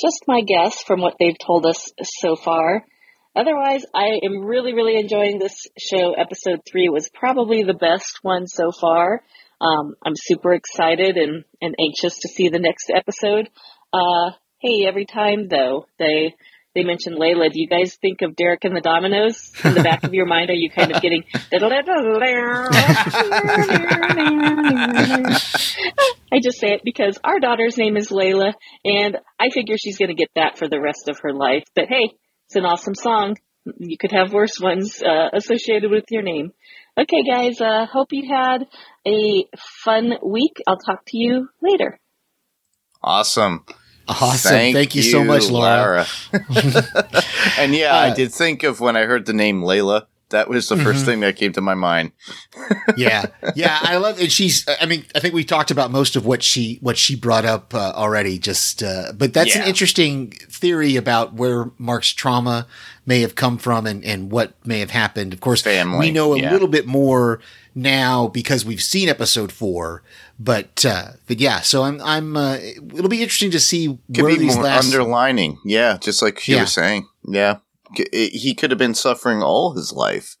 Just 0.00 0.24
my 0.26 0.42
guess 0.42 0.82
from 0.82 1.00
what 1.00 1.14
they've 1.20 1.38
told 1.38 1.66
us 1.66 1.92
so 2.02 2.34
far. 2.34 2.84
Otherwise, 3.38 3.84
I 3.94 4.18
am 4.24 4.44
really, 4.44 4.74
really 4.74 4.98
enjoying 4.98 5.38
this 5.38 5.68
show. 5.78 6.14
Episode 6.14 6.62
three 6.68 6.88
was 6.88 7.08
probably 7.14 7.62
the 7.62 7.72
best 7.72 8.18
one 8.22 8.48
so 8.48 8.72
far. 8.72 9.22
Um, 9.60 9.94
I'm 10.04 10.14
super 10.16 10.52
excited 10.54 11.16
and, 11.16 11.44
and 11.62 11.76
anxious 11.80 12.18
to 12.18 12.28
see 12.28 12.48
the 12.48 12.58
next 12.58 12.90
episode. 12.92 13.48
Uh, 13.92 14.32
hey, 14.58 14.86
every 14.88 15.06
time 15.06 15.46
though, 15.48 15.86
they, 16.00 16.34
they 16.74 16.82
mention 16.82 17.14
Layla, 17.14 17.52
do 17.52 17.60
you 17.60 17.68
guys 17.68 17.96
think 18.02 18.22
of 18.22 18.34
Derek 18.34 18.64
and 18.64 18.74
the 18.74 18.80
Dominos 18.80 19.64
in 19.64 19.74
the 19.74 19.84
back 19.84 20.02
of 20.02 20.14
your 20.14 20.26
mind? 20.26 20.50
Are 20.50 20.54
you 20.54 20.68
kind 20.68 20.90
of 20.90 21.00
getting, 21.00 21.22
I 26.32 26.40
just 26.42 26.58
say 26.58 26.72
it 26.72 26.80
because 26.84 27.18
our 27.22 27.38
daughter's 27.38 27.76
name 27.76 27.96
is 27.96 28.08
Layla 28.08 28.52
and 28.84 29.16
I 29.38 29.50
figure 29.50 29.76
she's 29.78 29.96
going 29.96 30.08
to 30.08 30.14
get 30.14 30.30
that 30.34 30.58
for 30.58 30.68
the 30.68 30.80
rest 30.80 31.08
of 31.08 31.20
her 31.22 31.32
life. 31.32 31.62
But 31.76 31.86
hey, 31.88 32.14
it's 32.48 32.56
an 32.56 32.64
awesome 32.64 32.94
song. 32.94 33.36
You 33.76 33.98
could 33.98 34.12
have 34.12 34.32
worse 34.32 34.58
ones, 34.58 35.02
uh, 35.02 35.28
associated 35.34 35.90
with 35.90 36.04
your 36.10 36.22
name. 36.22 36.52
Okay, 36.96 37.22
guys, 37.30 37.60
uh, 37.60 37.84
hope 37.84 38.08
you 38.12 38.26
had 38.26 38.64
a 39.06 39.44
fun 39.84 40.14
week. 40.24 40.62
I'll 40.66 40.78
talk 40.78 41.04
to 41.08 41.18
you 41.18 41.50
later. 41.60 42.00
Awesome. 43.02 43.66
Awesome. 44.08 44.72
Thank, 44.72 44.94
you, 44.94 45.02
so 45.02 45.22
much, 45.22 45.50
Laura. 45.50 46.06
and 47.58 47.74
yeah, 47.74 47.94
I 47.94 48.08
Uh, 48.08 48.14
did 48.14 48.32
think 48.32 48.62
of 48.62 48.80
when 48.80 48.96
I 48.96 49.02
heard 49.04 49.26
the 49.26 49.34
name 49.34 49.60
Layla. 49.60 50.06
That 50.30 50.48
was 50.48 50.68
the 50.68 50.74
Mm-hmm. 50.74 50.84
first 50.84 51.04
thing 51.06 51.20
that 51.20 51.36
came 51.36 51.52
to 51.54 51.60
my 51.60 51.74
mind. 51.74 52.12
yeah, 52.96 53.26
yeah, 53.56 53.78
I 53.82 53.96
love 53.96 54.20
it. 54.20 54.30
She's, 54.30 54.66
I 54.80 54.84
mean, 54.86 55.04
I 55.14 55.20
think 55.20 55.32
we 55.34 55.42
talked 55.44 55.70
about 55.70 55.90
most 55.90 56.16
of 56.16 56.26
what 56.26 56.42
she 56.42 56.78
what 56.82 56.98
she 56.98 57.16
brought 57.16 57.44
up 57.46 57.74
uh, 57.74 57.92
already. 57.94 58.38
Just, 58.38 58.82
uh, 58.82 59.12
but 59.16 59.32
that's 59.32 59.56
an 59.56 59.62
interesting 59.66 60.30
theory 60.50 60.96
about 60.96 61.32
where 61.34 61.70
Mark's 61.78 62.12
trauma 62.12 62.66
may 63.06 63.20
have 63.22 63.34
come 63.34 63.56
from 63.58 63.86
and 63.86 64.04
and 64.04 64.30
what 64.30 64.54
may 64.66 64.80
have 64.80 64.90
happened. 64.90 65.32
Of 65.32 65.40
course, 65.40 65.62
Family, 65.62 65.98
we 65.98 66.10
know 66.10 66.34
a 66.34 66.40
yeah. 66.40 66.52
little 66.52 66.68
bit 66.68 66.86
more 66.86 67.40
now 67.74 68.28
because 68.28 68.64
we've 68.66 68.82
seen 68.82 69.08
episode 69.08 69.50
four. 69.50 70.02
But 70.38 70.84
uh, 70.84 71.12
but 71.26 71.40
yeah, 71.40 71.60
so 71.62 71.84
I'm 71.84 72.00
I'm. 72.02 72.36
Uh, 72.36 72.58
it'll 72.94 73.08
be 73.08 73.22
interesting 73.22 73.50
to 73.52 73.60
see 73.60 73.98
Could 74.14 74.22
where 74.24 74.36
these 74.36 74.56
last. 74.58 74.84
underlining. 74.84 75.58
Yeah, 75.64 75.96
just 75.98 76.20
like 76.22 76.38
she 76.38 76.52
Yeah. 76.52 76.60
was 76.62 76.72
saying. 76.72 77.08
Yeah. 77.26 77.58
It- 77.96 78.08
eh, 78.12 78.30
he 78.32 78.54
could 78.54 78.70
have 78.70 78.78
been 78.78 78.94
suffering 78.94 79.42
all 79.42 79.74
his 79.74 79.92
life 79.92 80.36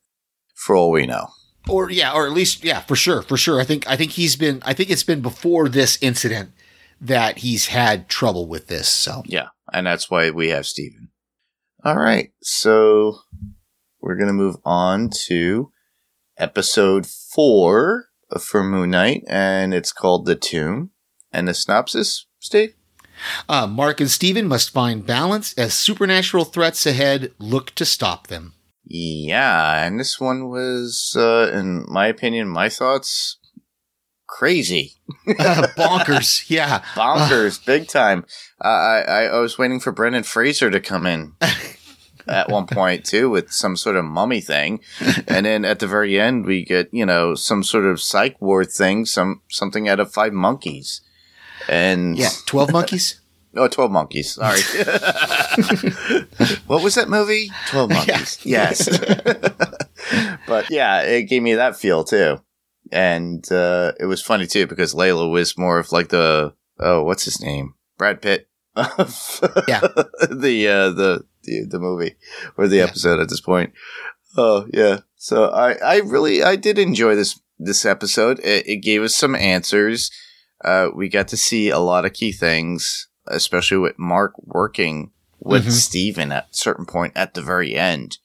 for 0.54 0.74
all 0.76 0.90
we 0.90 1.06
know. 1.06 1.28
or 1.68 1.90
yeah, 1.90 2.12
or 2.12 2.26
at 2.26 2.32
least 2.32 2.64
yeah, 2.64 2.80
for 2.80 2.96
sure, 2.96 3.22
for 3.22 3.36
sure. 3.36 3.60
I 3.60 3.64
think 3.64 3.86
I 3.88 3.96
think 3.96 4.12
he's 4.12 4.36
been. 4.36 4.62
I 4.64 4.72
think 4.74 4.90
it's 4.90 5.02
been 5.04 5.20
before 5.20 5.68
this 5.68 5.98
incident 6.00 6.50
that 7.00 7.38
he's 7.38 7.66
had 7.66 8.08
trouble 8.08 8.46
with 8.48 8.66
this. 8.68 8.88
So 8.88 9.22
Yeah. 9.26 9.48
And 9.72 9.86
that's 9.86 10.10
why 10.10 10.30
we 10.30 10.48
have 10.48 10.66
Steven. 10.66 11.10
All 11.84 11.96
right. 11.98 12.32
So 12.42 13.18
we're 14.00 14.16
going 14.16 14.28
to 14.28 14.32
move 14.32 14.56
on 14.64 15.10
to 15.26 15.70
episode 16.38 17.06
four 17.06 18.06
for 18.40 18.64
Moon 18.64 18.90
Knight, 18.90 19.24
and 19.28 19.74
it's 19.74 19.92
called 19.92 20.24
The 20.26 20.34
Tomb. 20.36 20.90
And 21.30 21.46
the 21.46 21.52
synopsis, 21.54 22.26
Steve? 22.38 22.74
Uh, 23.48 23.66
Mark 23.66 24.00
and 24.00 24.10
Steven 24.10 24.46
must 24.46 24.70
find 24.70 25.06
balance 25.06 25.54
as 25.54 25.74
supernatural 25.74 26.44
threats 26.44 26.86
ahead 26.86 27.32
look 27.38 27.74
to 27.76 27.84
stop 27.84 28.26
them. 28.28 28.54
Yeah. 28.84 29.84
And 29.84 30.00
this 30.00 30.18
one 30.18 30.48
was, 30.48 31.14
uh, 31.16 31.50
in 31.52 31.84
my 31.88 32.06
opinion, 32.06 32.48
my 32.48 32.68
thoughts, 32.68 33.38
crazy. 34.26 34.94
Uh, 35.38 35.66
bonkers. 35.76 36.48
Yeah. 36.48 36.80
bonkers, 36.94 37.64
big 37.64 37.86
time. 37.86 38.24
Uh, 38.64 38.68
I, 38.68 39.00
I 39.00 39.22
I 39.24 39.38
was 39.40 39.58
waiting 39.58 39.78
for 39.78 39.92
Brendan 39.92 40.22
Fraser 40.22 40.70
to 40.70 40.80
come 40.80 41.06
in 41.06 41.34
at 42.26 42.48
one 42.48 42.66
point 42.66 43.04
too 43.04 43.28
with 43.28 43.52
some 43.52 43.76
sort 43.76 43.96
of 43.96 44.06
mummy 44.06 44.40
thing, 44.40 44.80
and 45.26 45.44
then 45.44 45.66
at 45.66 45.80
the 45.80 45.86
very 45.86 46.18
end 46.18 46.46
we 46.46 46.64
get 46.64 46.88
you 46.92 47.04
know 47.04 47.34
some 47.34 47.62
sort 47.62 47.84
of 47.84 48.00
psych 48.00 48.40
ward 48.40 48.70
thing, 48.70 49.04
some 49.04 49.42
something 49.50 49.86
out 49.86 50.00
of 50.00 50.12
Five 50.12 50.32
Monkeys, 50.32 51.02
and 51.68 52.18
Yeah. 52.18 52.30
12 52.46 52.72
monkeys? 52.72 53.20
oh, 53.56 53.68
12 53.68 53.90
Monkeys. 53.90 54.34
Sorry, 54.34 54.60
what 56.66 56.82
was 56.82 56.94
that 56.94 57.08
movie? 57.08 57.50
Twelve 57.70 57.90
Monkeys. 57.90 58.38
Yes, 58.44 58.88
but 60.46 60.70
yeah, 60.70 61.02
it 61.02 61.24
gave 61.24 61.42
me 61.42 61.54
that 61.54 61.76
feel 61.76 62.04
too. 62.04 62.40
And 62.92 63.50
uh, 63.52 63.92
it 64.00 64.06
was 64.06 64.22
funny 64.22 64.46
too 64.46 64.66
because 64.66 64.94
Layla 64.94 65.30
was 65.30 65.58
more 65.58 65.78
of 65.78 65.92
like 65.92 66.08
the 66.08 66.54
oh, 66.78 67.02
what's 67.02 67.24
his 67.24 67.40
name? 67.40 67.74
Brad 67.96 68.22
Pitt. 68.22 68.48
of 68.76 69.40
Yeah. 69.66 69.80
the 70.30 70.68
uh, 70.68 70.90
the 70.90 71.24
the 71.42 71.66
the 71.68 71.78
movie 71.78 72.16
or 72.56 72.68
the 72.68 72.76
Yeah. 72.76 72.84
episode 72.84 73.20
at 73.20 73.28
this 73.28 73.40
point. 73.40 73.72
Oh 74.36 74.66
yeah. 74.72 75.00
So 75.16 75.50
I 75.50 75.72
I 75.74 75.96
really 76.00 76.42
I 76.42 76.56
did 76.56 76.78
enjoy 76.78 77.14
this 77.16 77.40
this 77.58 77.84
episode. 77.84 78.38
It, 78.40 78.66
it 78.68 78.76
gave 78.76 79.02
us 79.02 79.16
some 79.16 79.34
answers. 79.34 80.10
Uh, 80.64 80.88
we 80.94 81.08
got 81.08 81.28
to 81.28 81.36
see 81.36 81.70
a 81.70 81.78
lot 81.78 82.04
of 82.04 82.12
key 82.12 82.32
things, 82.32 83.08
especially 83.26 83.78
with 83.78 83.98
Mark 83.98 84.32
working 84.38 85.12
with 85.40 85.66
Mhm. 85.66 85.72
Steven 85.72 86.32
at 86.32 86.44
a 86.44 86.54
certain 86.54 86.84
point 86.86 87.12
at 87.16 87.34
the 87.34 87.42
very 87.42 87.74
end, 87.76 88.18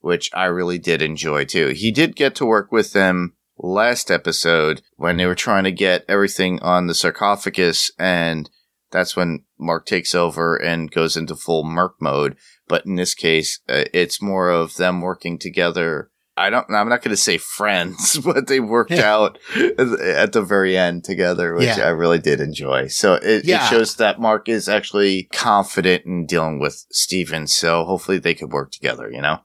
which 0.00 0.30
I 0.34 0.46
really 0.46 0.78
did 0.78 1.00
enjoy 1.00 1.44
too. 1.44 1.68
He 1.68 1.90
did 1.92 2.16
get 2.16 2.34
to 2.36 2.46
work 2.46 2.72
with 2.72 2.92
them 2.92 3.34
last 3.58 4.10
episode 4.10 4.82
when 4.96 5.16
they 5.16 5.26
were 5.26 5.34
trying 5.34 5.64
to 5.64 5.72
get 5.72 6.04
everything 6.08 6.60
on 6.60 6.86
the 6.86 6.94
sarcophagus 6.94 7.90
and 7.98 8.50
that's 8.90 9.16
when 9.16 9.44
Mark 9.58 9.84
takes 9.86 10.14
over 10.14 10.56
and 10.56 10.90
goes 10.90 11.16
into 11.16 11.34
full 11.34 11.64
Merc 11.64 11.94
mode. 12.00 12.36
But 12.68 12.86
in 12.86 12.96
this 12.96 13.14
case, 13.14 13.60
uh, 13.68 13.84
it's 13.92 14.22
more 14.22 14.48
of 14.50 14.76
them 14.76 15.00
working 15.00 15.38
together. 15.38 16.10
I 16.36 16.50
don't. 16.50 16.66
I'm 16.70 16.88
not 16.88 17.02
going 17.02 17.14
to 17.14 17.16
say 17.16 17.38
friends, 17.38 18.18
but 18.24 18.46
they 18.46 18.60
worked 18.60 18.90
Yeah. 18.90 19.10
out 19.14 19.38
at 19.78 20.32
the 20.32 20.44
very 20.46 20.76
end 20.76 21.04
together, 21.04 21.54
which 21.54 21.64
Yeah. 21.78 21.86
I 21.86 21.88
really 21.88 22.18
did 22.18 22.40
enjoy. 22.40 22.88
So 22.88 23.14
it, 23.14 23.44
Yeah. 23.44 23.64
it 23.66 23.70
shows 23.70 23.96
that 23.96 24.20
Mark 24.20 24.48
is 24.48 24.68
actually 24.68 25.24
confident 25.32 26.04
in 26.04 26.26
dealing 26.26 26.58
with 26.58 26.84
Steven. 26.92 27.46
So 27.46 27.84
hopefully 27.84 28.18
they 28.18 28.34
could 28.34 28.52
work 28.52 28.70
together. 28.70 29.10
You 29.10 29.22
know. 29.22 29.38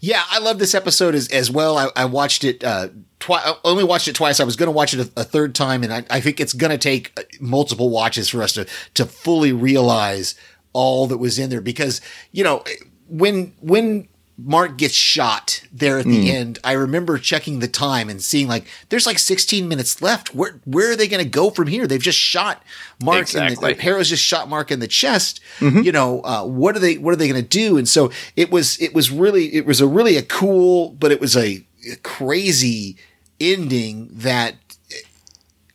Yeah, 0.00 0.22
I 0.30 0.38
love 0.38 0.58
this 0.58 0.74
episode 0.74 1.14
as, 1.14 1.28
as 1.28 1.50
well. 1.50 1.76
I, 1.78 1.88
I 1.96 2.04
watched 2.04 2.44
it 2.44 2.62
uh. 2.64 2.88
I 3.30 3.54
only 3.64 3.84
watched 3.84 4.06
it 4.06 4.14
twice. 4.14 4.38
I 4.38 4.44
was 4.44 4.54
going 4.56 4.66
to 4.66 4.70
watch 4.72 4.92
it 4.92 5.00
a, 5.16 5.20
a 5.20 5.24
third 5.24 5.54
time, 5.54 5.82
and 5.82 5.90
I, 5.92 6.04
I 6.10 6.20
think 6.20 6.40
it's 6.40 6.52
going 6.52 6.70
to 6.72 6.76
take 6.78 7.10
uh, 7.18 7.22
multiple 7.40 7.88
watches 7.88 8.28
for 8.28 8.42
us 8.42 8.52
to 8.52 8.66
to 8.94 9.06
fully 9.06 9.50
realize 9.52 10.34
all 10.74 11.06
that 11.06 11.16
was 11.16 11.38
in 11.38 11.48
there. 11.48 11.62
Because 11.62 12.00
you 12.32 12.44
know, 12.44 12.62
when 13.08 13.54
when 13.60 14.08
Mark 14.36 14.76
gets 14.78 14.94
shot 14.94 15.62
there 15.72 15.98
at 15.98 16.06
the 16.06 16.22
hmm. 16.22 16.36
end, 16.36 16.58
I 16.64 16.72
remember 16.72 17.18
checking 17.18 17.60
the 17.60 17.68
time 17.68 18.08
and 18.08 18.20
seeing 18.20 18.48
like 18.48 18.66
there's 18.88 19.06
like 19.06 19.20
16 19.20 19.68
minutes 19.68 20.02
left. 20.02 20.34
Where 20.34 20.60
where 20.64 20.90
are 20.90 20.96
they 20.96 21.06
going 21.06 21.22
to 21.22 21.28
go 21.28 21.50
from 21.50 21.68
here? 21.68 21.86
They've 21.86 22.00
just 22.00 22.18
shot 22.18 22.62
Mark 23.02 23.20
Exactly. 23.20 23.70
in 23.70 23.76
the 23.76 23.82
Harrow's 23.82 24.08
just 24.08 24.24
shot 24.24 24.48
Mark 24.48 24.72
in 24.72 24.80
the 24.80 24.88
chest. 24.88 25.40
Mm-hmm. 25.60 25.82
You 25.82 25.92
know, 25.92 26.20
uh, 26.22 26.44
what 26.44 26.74
are 26.74 26.80
they 26.80 26.98
what 26.98 27.12
are 27.12 27.16
they 27.16 27.28
going 27.28 27.40
to 27.40 27.48
do? 27.48 27.78
And 27.78 27.88
so 27.88 28.10
it 28.34 28.50
was 28.50 28.80
it 28.82 28.92
was 28.92 29.12
really 29.12 29.54
it 29.54 29.66
was 29.66 29.80
a 29.80 29.86
really 29.86 30.16
a 30.16 30.22
cool, 30.22 30.90
but 30.90 31.12
it 31.12 31.20
was 31.20 31.36
a 31.36 31.64
crazy 32.02 32.96
ending 33.40 34.08
that 34.12 34.56
eh, 34.90 34.96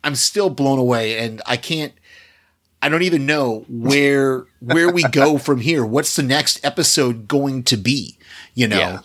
I'm 0.04 0.16
still 0.16 0.50
blown 0.50 0.80
away, 0.80 1.18
and 1.18 1.42
I 1.46 1.56
can't. 1.56 1.94
I 2.82 2.88
don't 2.90 3.04
even 3.04 3.26
know 3.26 3.66
where 3.70 4.46
where 4.60 4.92
we 4.92 5.04
go 5.04 5.38
from 5.38 5.62
here. 5.62 5.86
What's 5.86 6.18
the 6.18 6.24
next 6.24 6.64
episode 6.66 7.30
going 7.30 7.64
to 7.64 7.78
be? 7.78 8.18
You 8.60 8.68
know, 8.68 8.78
Yeah. 8.78 9.00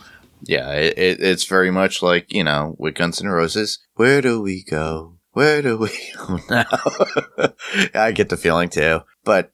Yeah, 0.47 0.73
it, 0.73 0.99
it, 0.99 1.21
it's 1.23 1.45
very 1.45 1.71
much 1.71 2.03
like, 2.03 2.31
you 2.33 2.45
know, 2.45 2.75
with 2.79 2.97
Guns 2.97 3.23
N' 3.23 3.29
Roses. 3.29 3.79
Where 3.95 4.21
do 4.21 4.43
we 4.43 4.63
go? 4.63 5.17
Where 5.33 5.63
do 5.63 5.79
we 5.79 5.89
go 6.19 6.39
now? 6.51 6.67
I 7.95 8.13
get 8.13 8.29
the 8.29 8.37
feeling 8.37 8.69
too. 8.69 9.01
But 9.25 9.53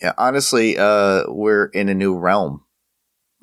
yeah, 0.00 0.12
honestly, 0.16 0.78
uh, 0.78 1.24
we're 1.28 1.66
in 1.66 1.88
a 1.90 1.94
new 1.94 2.16
realm 2.16 2.64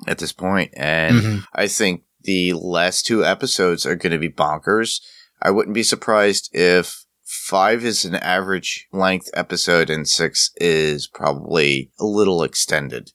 at 0.08 0.18
this 0.18 0.32
point, 0.32 0.72
And 0.76 1.16
Mhm. 1.20 1.44
I 1.52 1.68
think 1.68 2.02
the 2.22 2.54
last 2.54 3.06
two 3.06 3.24
episodes 3.24 3.86
are 3.86 3.94
going 3.96 4.12
to 4.12 4.18
be 4.18 4.28
bonkers. 4.30 5.00
I 5.40 5.50
wouldn't 5.50 5.74
be 5.74 5.82
surprised 5.84 6.50
if 6.52 7.04
five 7.24 7.84
is 7.84 8.04
an 8.04 8.16
average 8.16 8.88
length 8.92 9.30
episode 9.34 9.90
and 9.90 10.08
six 10.08 10.50
is 10.56 11.06
probably 11.06 11.92
a 12.00 12.04
little 12.04 12.42
extended 12.42 13.12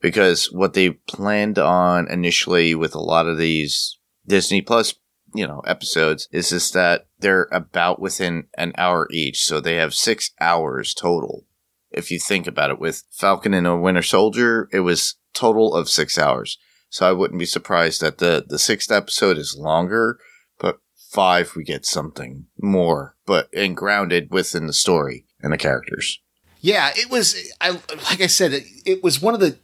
because 0.00 0.52
what 0.52 0.74
they 0.74 0.90
planned 0.90 1.58
on 1.58 2.08
initially 2.08 2.74
with 2.74 2.94
a 2.94 3.00
lot 3.00 3.26
of 3.26 3.38
these 3.38 3.98
Disney 4.26 4.62
Plus, 4.62 4.94
you 5.34 5.46
know, 5.46 5.60
episodes 5.60 6.28
is 6.32 6.50
just 6.50 6.74
that 6.74 7.06
they're 7.18 7.48
about 7.52 8.00
within 8.00 8.46
an 8.56 8.72
hour 8.76 9.08
each. 9.10 9.40
So 9.40 9.60
they 9.60 9.76
have 9.76 9.94
six 9.94 10.30
hours 10.40 10.94
total. 10.94 11.46
If 11.90 12.10
you 12.10 12.18
think 12.18 12.46
about 12.46 12.70
it, 12.70 12.78
with 12.78 13.04
Falcon 13.10 13.54
and 13.54 13.66
a 13.66 13.76
Winter 13.76 14.02
Soldier, 14.02 14.68
it 14.72 14.80
was 14.80 15.16
total 15.32 15.74
of 15.74 15.88
six 15.88 16.18
hours. 16.18 16.58
So 16.88 17.08
I 17.08 17.12
wouldn't 17.12 17.38
be 17.38 17.46
surprised 17.46 18.00
that 18.00 18.18
the, 18.18 18.44
the 18.46 18.58
sixth 18.58 18.90
episode 18.90 19.38
is 19.38 19.56
longer, 19.58 20.18
but 20.58 20.78
five 21.10 21.52
we 21.56 21.64
get 21.64 21.84
something 21.84 22.46
more, 22.60 23.16
but 23.26 23.48
and 23.54 23.76
grounded 23.76 24.30
within 24.30 24.66
the 24.66 24.72
story 24.72 25.24
and 25.40 25.52
the 25.52 25.58
characters. 25.58 26.20
Yeah, 26.60 26.90
it 26.94 27.10
was. 27.10 27.36
I 27.60 27.70
like 27.70 28.20
I 28.20 28.26
said, 28.26 28.52
it, 28.52 28.64
it 28.84 29.02
was 29.02 29.20
one 29.22 29.34
of 29.34 29.40
the. 29.40 29.56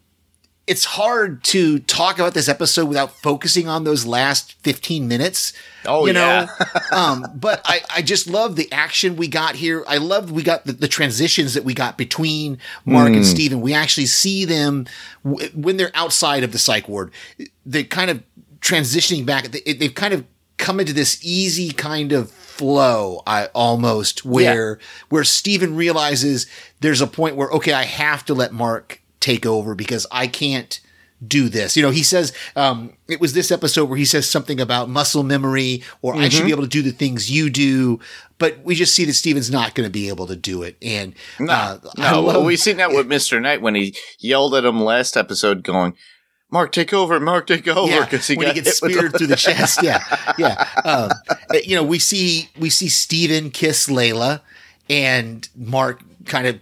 It's 0.67 0.85
hard 0.85 1.43
to 1.45 1.81
talk 1.81 2.21
about 2.21 2.35
this 2.35 2.49
episode 2.49 2.87
without 2.87 3.11
focusing 3.11 3.69
on 3.69 3.83
those 3.83 4.07
last 4.07 4.53
fifteen 4.63 5.09
minutes. 5.09 5.53
Oh, 5.85 6.07
you 6.07 6.13
yeah. 6.13 6.47
know. 6.47 6.97
um, 6.97 7.27
but 7.35 7.61
I, 7.65 7.81
I 7.97 8.03
just 8.03 8.29
love 8.29 8.55
the 8.55 8.71
action 8.71 9.17
we 9.17 9.27
got 9.27 9.57
here. 9.57 9.85
I 9.89 9.97
love 9.97 10.31
we 10.31 10.45
got 10.45 10.65
the, 10.65 10.73
the 10.73 10.87
transitions 10.87 11.55
that 11.55 11.65
we 11.65 11.75
got 11.75 11.99
between 11.99 12.59
Mark 12.85 13.13
and 13.13 13.27
Steven. 13.27 13.61
We 13.61 13.75
actually 13.75 14.07
see 14.07 14.45
them 14.45 14.87
w- 15.25 15.49
when 15.49 15.79
they're 15.79 15.91
outside 15.95 16.45
of 16.45 16.53
the 16.53 16.59
psych 16.59 16.89
ward. 16.89 17.11
They 17.67 17.83
kind 17.83 18.11
of 18.11 18.23
transitioning 18.61 19.27
back. 19.27 19.49
They, 19.49 19.73
they've 19.73 19.95
kind 19.95 20.15
of 20.15 20.25
come 20.59 20.79
into 20.79 20.93
this 20.93 21.19
easy 21.25 21.73
kind 21.73 22.13
of 22.13 22.31
flow. 22.31 23.23
I 23.27 23.47
almost 23.47 24.25
where 24.25 24.79
where 25.09 25.25
Steven 25.25 25.75
realizes 25.75 26.47
there's 26.79 27.01
a 27.01 27.09
point 27.09 27.35
where 27.35 27.51
okay, 27.51 27.73
I 27.73 27.83
have 27.83 28.25
to 28.27 28.35
let 28.35 28.53
Mark 28.53 29.02
take 29.23 29.47
over 29.47 29.75
because 29.75 30.07
I 30.13 30.27
can't 30.27 30.79
do 31.27 31.49
this. 31.49 31.77
You 31.77 31.83
know, 31.85 31.91
he 31.91 32.03
says, 32.03 32.33
um, 32.57 32.95
it 33.09 33.21
was 33.21 33.33
this 33.33 33.51
episode 33.53 33.89
where 33.89 33.97
he 33.97 34.05
says 34.05 34.29
something 34.29 34.61
about 34.61 34.89
muscle 34.89 35.23
memory 35.23 35.83
or 36.03 36.17
I 36.17 36.29
should 36.29 36.45
be 36.45 36.51
able 36.51 36.65
to 36.65 36.69
do 36.69 36.83
the 36.83 36.91
things 36.91 37.31
you 37.31 37.49
do. 37.49 38.01
But 38.39 38.59
we 38.65 38.75
just 38.75 38.93
see 38.93 39.05
that 39.05 39.13
Steven's 39.15 39.49
not 39.49 39.77
going 39.77 39.87
to 39.87 39.93
be 39.93 40.09
able 40.09 40.27
to 40.27 40.35
do 40.35 40.65
it. 40.65 40.77
And, 40.83 41.15
No, 41.39 41.53
uh, 41.53 41.79
no. 41.97 42.21
love- 42.23 42.45
we've 42.45 42.59
seen 42.59 42.79
that 42.79 42.91
with 42.91 43.07
Mister 43.17 43.41
Knight 43.41 43.63
when 43.63 43.77
he 43.77 43.95
yelled 44.19 44.55
at 44.57 44.65
him 44.65 44.81
last 44.83 45.17
episode, 45.17 45.63
going, 45.63 45.95
"Mark, 46.51 46.73
take 46.73 46.93
over! 46.93 47.21
Mark, 47.21 47.47
take 47.47 47.69
over!" 47.69 47.89
yeah, 47.93 48.05
Because 48.05 48.27
he 48.27 48.35
when 48.35 48.49
he 48.49 48.55
gets 48.55 48.77
speared 48.77 49.17
through 49.17 49.29
the 49.29 49.37
chest. 49.37 49.81
Yeah, 49.81 50.03
yeah. 50.39 50.67
Um, 50.85 51.11
you 51.63 51.77
know, 51.77 51.85
we 51.85 52.01
see 52.01 52.49
we 52.59 52.69
see 52.69 52.89
Steven 52.89 53.53
kiss 53.53 53.87
Layla, 53.89 54.41
and 54.91 55.49
Mark 55.55 56.03
kind 56.25 56.49
of. 56.49 56.59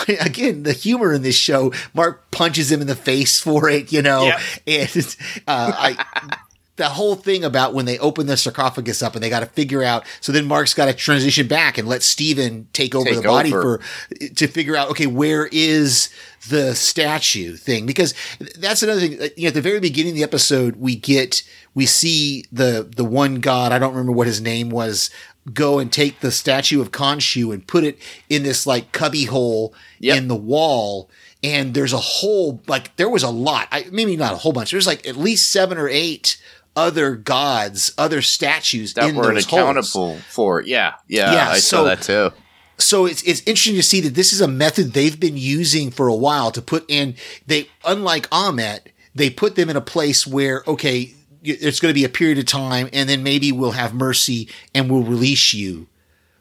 Again, 0.20 0.62
the 0.62 0.72
humor 0.72 1.12
in 1.12 1.22
this 1.22 1.36
show, 1.36 1.72
Mark 1.94 2.30
punches 2.30 2.70
him 2.70 2.80
in 2.80 2.86
the 2.86 2.94
face 2.96 3.40
for 3.40 3.68
it, 3.68 3.92
you 3.92 4.02
know, 4.02 4.24
Yep. 4.24 4.40
and 4.66 5.16
uh, 5.46 5.72
I, 5.76 6.36
the 6.76 6.88
whole 6.88 7.14
thing 7.14 7.44
about 7.44 7.72
when 7.72 7.84
they 7.86 7.98
open 8.00 8.26
the 8.26 8.36
sarcophagus 8.36 9.00
up 9.00 9.14
and 9.14 9.22
they 9.22 9.30
got 9.30 9.40
to 9.40 9.46
figure 9.46 9.84
out. 9.84 10.04
So 10.20 10.32
then 10.32 10.44
Mark's 10.46 10.74
got 10.74 10.86
to 10.86 10.92
transition 10.92 11.46
back 11.46 11.78
and 11.78 11.86
let 11.86 12.02
Steven 12.02 12.66
take 12.72 12.96
over 12.96 13.04
Take 13.08 13.16
the 13.18 13.22
body 13.22 13.54
over. 13.54 13.78
for 13.78 14.26
to 14.34 14.46
figure 14.48 14.74
out 14.74 14.90
okay 14.90 15.06
where 15.06 15.46
is 15.52 16.08
the 16.48 16.74
statue 16.74 17.54
thing 17.56 17.86
because 17.86 18.12
that's 18.58 18.82
another 18.82 19.00
thing. 19.00 19.20
uh, 19.22 19.28
You 19.36 19.44
know, 19.44 19.48
at 19.48 19.54
the 19.54 19.60
very 19.60 19.78
beginning 19.78 20.12
of 20.12 20.16
the 20.16 20.24
episode, 20.24 20.74
we 20.76 20.96
get 20.96 21.44
we 21.74 21.86
see 21.86 22.44
the 22.50 22.90
the 22.96 23.04
one 23.04 23.36
god. 23.36 23.70
I 23.70 23.78
don't 23.78 23.92
remember 23.92 24.12
what 24.12 24.26
his 24.26 24.40
name 24.40 24.68
was. 24.70 25.10
Go 25.52 25.78
and 25.78 25.92
take 25.92 26.20
the 26.20 26.30
statue 26.30 26.80
of 26.80 26.90
Khonshu 26.90 27.52
and 27.52 27.66
put 27.66 27.84
it 27.84 27.98
in 28.30 28.42
this 28.44 28.66
like 28.66 28.92
cubby 28.92 29.24
hole 29.24 29.74
Yep. 30.00 30.16
in 30.16 30.28
the 30.28 30.36
wall. 30.36 31.10
And 31.42 31.74
there's 31.74 31.92
a 31.92 31.98
whole 31.98 32.62
like 32.66 32.96
there 32.96 33.10
was 33.10 33.22
a 33.22 33.28
lot. 33.30 33.68
I, 33.70 33.86
maybe 33.92 34.16
not 34.16 34.32
a 34.32 34.36
whole 34.36 34.52
bunch. 34.52 34.70
There's 34.70 34.86
like 34.86 35.06
at 35.06 35.16
least 35.16 35.50
seven 35.52 35.76
or 35.76 35.88
eight 35.88 36.40
other 36.76 37.14
gods, 37.14 37.92
other 37.98 38.22
statues 38.22 38.94
that 38.94 39.10
in 39.10 39.16
weren't 39.16 39.34
those 39.34 39.44
holes 39.44 39.60
accountable 39.62 40.16
for. 40.30 40.62
Yeah, 40.62 40.94
yeah, 41.08 41.32
Yeah, 41.34 41.48
I 41.50 41.58
so- 41.58 41.76
saw 41.78 41.84
that 41.84 42.00
too. 42.02 42.32
so 42.78 43.04
it's 43.06 43.22
it's 43.22 43.40
interesting 43.42 43.74
to 43.76 43.82
see 43.82 44.00
that 44.00 44.14
this 44.14 44.32
is 44.32 44.40
a 44.40 44.48
method 44.48 44.92
they've 44.92 45.20
been 45.20 45.36
using 45.36 45.90
for 45.90 46.08
a 46.08 46.14
while 46.14 46.50
to 46.50 46.60
put 46.62 46.84
in 46.88 47.14
they 47.46 47.68
unlike 47.84 48.28
Ammit, 48.30 48.80
they 49.14 49.30
put 49.30 49.54
them 49.54 49.68
in 49.70 49.76
a 49.76 49.80
place 49.82 50.26
where 50.26 50.64
okay, 50.66 51.14
it's 51.44 51.80
going 51.80 51.90
to 51.90 51.98
be 51.98 52.04
a 52.04 52.08
period 52.08 52.38
of 52.38 52.46
time 52.46 52.88
and 52.92 53.08
then 53.08 53.22
maybe 53.22 53.52
we'll 53.52 53.72
have 53.72 53.94
mercy 53.94 54.48
and 54.74 54.90
we'll 54.90 55.02
release 55.02 55.52
you 55.52 55.86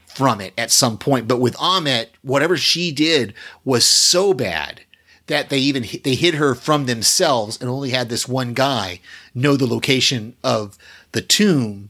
from 0.05 0.39
it 0.41 0.53
at 0.57 0.71
some 0.71 0.97
point. 0.97 1.27
But 1.27 1.39
with 1.39 1.55
Ammit, 1.57 2.07
whatever 2.21 2.57
she 2.57 2.91
did 2.91 3.33
was 3.65 3.85
so 3.85 4.33
bad 4.33 4.81
that 5.27 5.49
they 5.49 5.59
even 5.59 5.85
they 6.03 6.15
hid 6.15 6.35
her 6.35 6.53
from 6.55 6.85
themselves 6.85 7.59
and 7.59 7.69
only 7.69 7.91
had 7.91 8.09
this 8.09 8.27
one 8.27 8.53
guy 8.53 8.99
know 9.33 9.55
the 9.55 9.67
location 9.67 10.35
of 10.43 10.77
the 11.13 11.21
tomb 11.21 11.89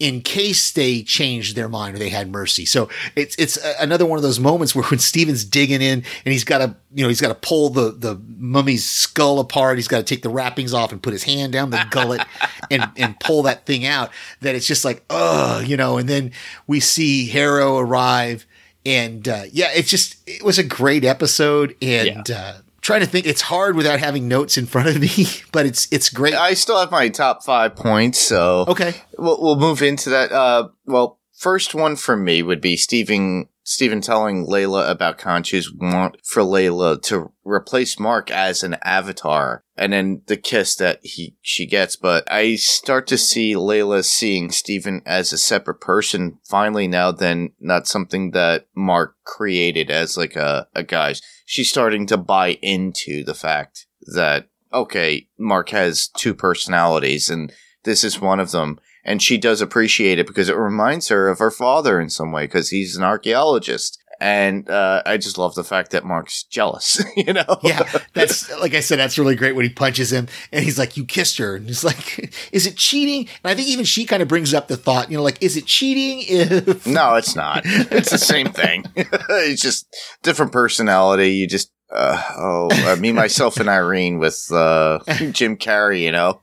in 0.00 0.22
case 0.22 0.72
they 0.72 1.02
changed 1.02 1.54
their 1.54 1.68
mind 1.68 1.94
or 1.94 1.98
they 1.98 2.08
had 2.08 2.32
mercy. 2.32 2.64
So 2.64 2.88
it's 3.14 3.36
it's 3.36 3.58
another 3.78 4.06
one 4.06 4.16
of 4.16 4.22
those 4.22 4.40
moments 4.40 4.74
where 4.74 4.84
when 4.90 4.98
Steven's 4.98 5.44
digging 5.44 5.82
in 5.82 6.02
and 6.24 6.32
he's 6.32 6.42
got 6.42 6.58
to 6.58 6.74
you 6.92 7.04
know 7.04 7.08
he's 7.08 7.20
got 7.20 7.28
to 7.28 7.34
pull 7.48 7.68
the 7.68 7.92
the 7.92 8.20
mummy's 8.38 8.84
skull 8.84 9.38
apart. 9.38 9.76
He's 9.78 9.88
got 9.88 9.98
to 9.98 10.02
take 10.02 10.22
the 10.22 10.30
wrappings 10.30 10.74
off 10.74 10.90
and 10.90 11.02
put 11.02 11.12
his 11.12 11.22
hand 11.22 11.52
down 11.52 11.70
the 11.70 11.86
gullet 11.90 12.22
and 12.70 12.90
and 12.96 13.20
pull 13.20 13.42
that 13.42 13.66
thing 13.66 13.84
out. 13.84 14.10
That 14.40 14.54
it's 14.54 14.66
just 14.66 14.84
like 14.84 15.04
ugh, 15.10 15.66
you 15.66 15.76
know. 15.76 15.98
And 15.98 16.08
then 16.08 16.32
we 16.66 16.80
see 16.80 17.28
Harrow 17.28 17.78
arrive. 17.78 18.46
And 18.86 19.28
uh, 19.28 19.42
yeah, 19.52 19.68
it's 19.74 19.90
just 19.90 20.16
it 20.26 20.42
was 20.42 20.58
a 20.58 20.64
great 20.64 21.04
episode, 21.04 21.76
and 21.82 22.30
uh, 22.30 22.54
trying 22.80 23.00
to 23.00 23.06
think, 23.06 23.26
it's 23.26 23.42
hard 23.42 23.76
without 23.76 24.00
having 24.00 24.28
notes 24.28 24.56
in 24.56 24.66
front 24.66 24.88
of 24.88 25.00
me, 25.00 25.26
but 25.52 25.66
it's 25.66 25.88
it's 25.90 26.08
great. 26.08 26.34
I 26.34 26.54
still 26.54 26.78
have 26.78 26.90
my 26.90 27.08
top 27.08 27.42
five 27.42 27.76
points, 27.76 28.18
so 28.18 28.64
okay, 28.68 28.94
we'll, 29.18 29.40
we'll 29.40 29.56
move 29.56 29.82
into 29.82 30.10
that. 30.10 30.32
Uh, 30.32 30.68
well, 30.86 31.18
first 31.32 31.74
one 31.74 31.96
for 31.96 32.16
me 32.16 32.42
would 32.42 32.60
be 32.60 32.76
Stephen 32.76 33.48
Stephen 33.62 34.00
telling 34.00 34.46
Layla 34.46 34.90
about 34.90 35.18
Khonshu's 35.18 35.72
want 35.72 36.16
for 36.24 36.42
Layla 36.42 37.00
to 37.02 37.32
replace 37.44 38.00
Mark 38.00 38.30
as 38.30 38.62
an 38.62 38.76
avatar, 38.82 39.62
and 39.76 39.92
then 39.92 40.22
the 40.26 40.36
kiss 40.36 40.74
that 40.76 41.00
he 41.02 41.36
she 41.42 41.66
gets. 41.66 41.96
But 41.96 42.30
I 42.30 42.56
start 42.56 43.06
to 43.08 43.18
see 43.18 43.54
Layla 43.54 44.04
seeing 44.04 44.50
Stephen 44.50 45.02
as 45.04 45.32
a 45.32 45.38
separate 45.38 45.80
person 45.80 46.38
finally 46.48 46.88
now, 46.88 47.12
than 47.12 47.52
not 47.60 47.86
something 47.86 48.30
that 48.32 48.66
Mark 48.74 49.16
created 49.24 49.90
as 49.90 50.16
like 50.16 50.36
a 50.36 50.66
a 50.74 50.82
guy. 50.82 51.14
She's 51.44 51.70
starting 51.70 52.06
to 52.06 52.16
buy 52.16 52.58
into 52.62 53.24
the 53.24 53.34
fact 53.34 53.86
that 54.14 54.48
okay, 54.72 55.28
Mark 55.38 55.70
has 55.70 56.08
two 56.08 56.34
personalities, 56.34 57.28
and 57.28 57.52
this 57.84 58.04
is 58.04 58.20
one 58.20 58.40
of 58.40 58.52
them 58.52 58.78
and 59.04 59.22
she 59.22 59.38
does 59.38 59.60
appreciate 59.60 60.18
it 60.18 60.26
because 60.26 60.48
it 60.48 60.56
reminds 60.56 61.08
her 61.08 61.28
of 61.28 61.38
her 61.38 61.50
father 61.50 62.00
in 62.00 62.10
some 62.10 62.32
way 62.32 62.44
because 62.44 62.70
he's 62.70 62.96
an 62.96 63.04
archaeologist. 63.04 63.98
And 64.22 64.68
uh, 64.68 65.02
i 65.06 65.16
just 65.16 65.38
love 65.38 65.54
the 65.54 65.64
fact 65.64 65.92
that 65.92 66.04
mark's 66.04 66.42
jealous 66.42 67.02
you 67.16 67.32
know? 67.32 67.58
Yeah, 67.62 67.90
that's 68.12 68.54
like 68.60 68.74
I 68.74 68.80
said, 68.80 68.98
that's 68.98 69.18
really 69.18 69.34
great 69.34 69.56
when 69.56 69.64
he 69.64 69.70
punches 69.70 70.12
him 70.12 70.28
and 70.52 70.62
he's 70.62 70.78
like, 70.78 70.98
"You 70.98 71.06
kissed 71.06 71.38
her," 71.38 71.56
and 71.56 71.66
he's 71.66 71.84
like, 71.84 72.30
"Is 72.52 72.66
it 72.66 72.76
cheating?" 72.76 73.28
And 73.42 73.50
I 73.50 73.54
think 73.54 73.68
even 73.68 73.86
she 73.86 74.04
kind 74.04 74.20
of 74.20 74.28
brings 74.28 74.52
up 74.52 74.68
the 74.68 74.76
thought, 74.76 75.10
you 75.10 75.16
know, 75.16 75.22
like, 75.22 75.42
"Is 75.42 75.56
it 75.56 75.64
cheating 75.64 76.22
if?" 76.28 76.86
no 76.86 77.14
it's 77.14 77.34
not. 77.34 77.62
It's 77.64 78.10
the 78.10 78.18
same 78.18 78.48
thing. 78.48 78.84
It's 79.30 79.62
just 79.62 79.86
different 80.22 80.52
personality. 80.52 81.30
You 81.30 81.46
just 81.46 81.72
uh, 81.92 82.22
oh 82.38 82.68
uh, 82.92 82.96
me 82.96 83.12
myself 83.12 83.56
and 83.58 83.68
irene 83.68 84.18
with 84.18 84.48
uh, 84.52 84.98
jim 85.32 85.56
carrey 85.56 86.00
you 86.02 86.12
know 86.12 86.40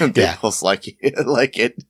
they 0.00 0.10
Yeah. 0.22 0.36
both 0.42 0.62
like 0.62 0.84
it 1.00 1.26
like 1.26 1.58
it 1.58 1.82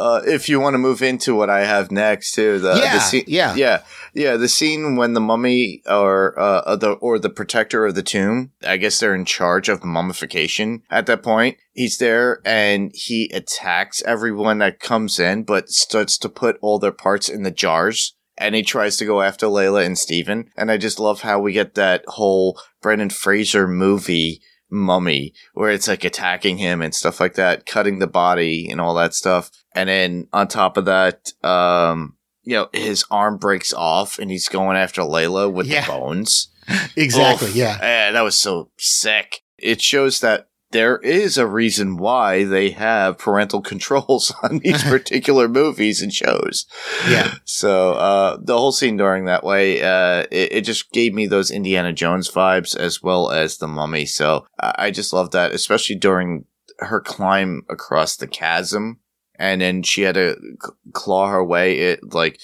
uh, 0.00 0.22
if 0.24 0.48
you 0.48 0.60
want 0.60 0.74
to 0.74 0.78
move 0.78 1.02
into 1.02 1.34
what 1.34 1.50
I 1.50 1.64
have 1.64 1.90
next 1.90 2.30
too, 2.30 2.60
the, 2.60 2.76
Yeah, 2.76 2.94
the 2.94 3.00
scene, 3.00 3.24
yeah. 3.26 3.56
yeah, 3.56 3.82
yeah, 4.14 4.36
the 4.36 4.46
scene 4.46 4.94
when 4.94 5.14
the 5.14 5.20
mummy 5.20 5.82
or 5.88 6.38
uh, 6.38 6.76
the 6.76 6.92
or 6.92 7.18
the 7.18 7.28
protector 7.30 7.84
of 7.84 7.96
the 7.96 8.02
tomb, 8.04 8.52
I 8.64 8.76
guess 8.76 9.00
they're 9.00 9.12
in 9.12 9.24
charge 9.24 9.68
of 9.68 9.82
mummification 9.84 10.82
at 10.88 11.06
that 11.06 11.24
point. 11.24 11.56
He's 11.72 11.98
there 11.98 12.40
and 12.44 12.92
he 12.94 13.28
attacks 13.34 14.00
everyone 14.06 14.58
that 14.58 14.78
comes 14.78 15.18
in, 15.18 15.42
but 15.42 15.68
starts 15.68 16.16
to 16.18 16.28
put 16.28 16.58
all 16.62 16.78
their 16.78 16.92
parts 16.92 17.28
in 17.28 17.42
the 17.42 17.50
jars. 17.50 18.14
And 18.38 18.54
he 18.54 18.62
tries 18.62 18.96
to 18.98 19.04
go 19.04 19.20
after 19.22 19.46
Layla 19.46 19.84
and 19.84 19.98
Steven. 19.98 20.50
And 20.56 20.70
I 20.70 20.76
just 20.76 21.00
love 21.00 21.22
how 21.22 21.40
we 21.40 21.52
get 21.52 21.74
that 21.74 22.04
whole 22.06 22.58
Brendan 22.80 23.10
Fraser 23.10 23.66
movie 23.66 24.40
mummy 24.70 25.32
where 25.54 25.70
it's 25.70 25.88
like 25.88 26.04
attacking 26.04 26.58
him 26.58 26.80
and 26.82 26.94
stuff 26.94 27.20
like 27.20 27.34
that, 27.34 27.66
cutting 27.66 27.98
the 27.98 28.06
body 28.06 28.68
and 28.70 28.80
all 28.80 28.94
that 28.94 29.14
stuff. 29.14 29.50
And 29.74 29.88
then 29.88 30.28
on 30.32 30.46
top 30.48 30.76
of 30.76 30.84
that, 30.84 31.32
um, 31.42 32.16
you 32.44 32.54
know, 32.54 32.68
his 32.72 33.04
arm 33.10 33.38
breaks 33.38 33.72
off 33.72 34.18
and 34.18 34.30
he's 34.30 34.48
going 34.48 34.76
after 34.76 35.02
Layla 35.02 35.52
with 35.52 35.66
Yeah. 35.66 35.84
the 35.86 35.92
bones. 35.92 36.48
exactly, 36.96 37.48
Oof. 37.48 37.56
yeah, 37.56 37.78
Eh, 37.80 38.10
that 38.12 38.20
was 38.22 38.36
so 38.38 38.70
sick. 38.78 39.40
It 39.58 39.80
shows 39.82 40.20
that 40.20 40.48
there 40.70 40.98
is 40.98 41.38
a 41.38 41.46
reason 41.46 41.96
why 41.96 42.44
they 42.44 42.70
have 42.70 43.18
parental 43.18 43.60
controls 43.72 44.32
on 44.42 44.58
these 44.58 44.82
particular 44.94 45.48
movies 45.48 46.02
and 46.02 46.12
shows. 46.12 46.66
yeah, 47.08 47.34
So 47.44 47.92
uh, 47.92 48.38
the 48.40 48.56
whole 48.58 48.72
scene 48.72 48.96
during 48.96 49.24
that 49.24 49.44
way, 49.44 49.82
uh, 49.82 50.26
it, 50.30 50.52
it 50.52 50.60
just 50.64 50.92
gave 50.92 51.14
me 51.14 51.26
those 51.26 51.50
Indiana 51.50 51.92
Jones 51.92 52.30
vibes 52.30 52.76
as 52.76 53.02
well 53.02 53.30
as 53.30 53.58
the 53.58 53.68
Mummy. 53.68 54.06
So 54.06 54.46
I 54.60 54.74
I 54.78 54.90
just 54.90 55.12
love 55.12 55.30
that, 55.32 55.52
especially 55.52 55.96
during 55.96 56.44
her 56.78 57.00
climb 57.00 57.62
across 57.68 58.16
the 58.16 58.26
chasm, 58.26 59.00
and 59.34 59.60
then 59.60 59.82
she 59.82 60.02
had 60.02 60.14
to 60.14 60.36
c- 60.36 60.70
claw 60.92 61.28
her 61.28 61.44
way. 61.44 61.78
It 61.78 62.14
like 62.14 62.40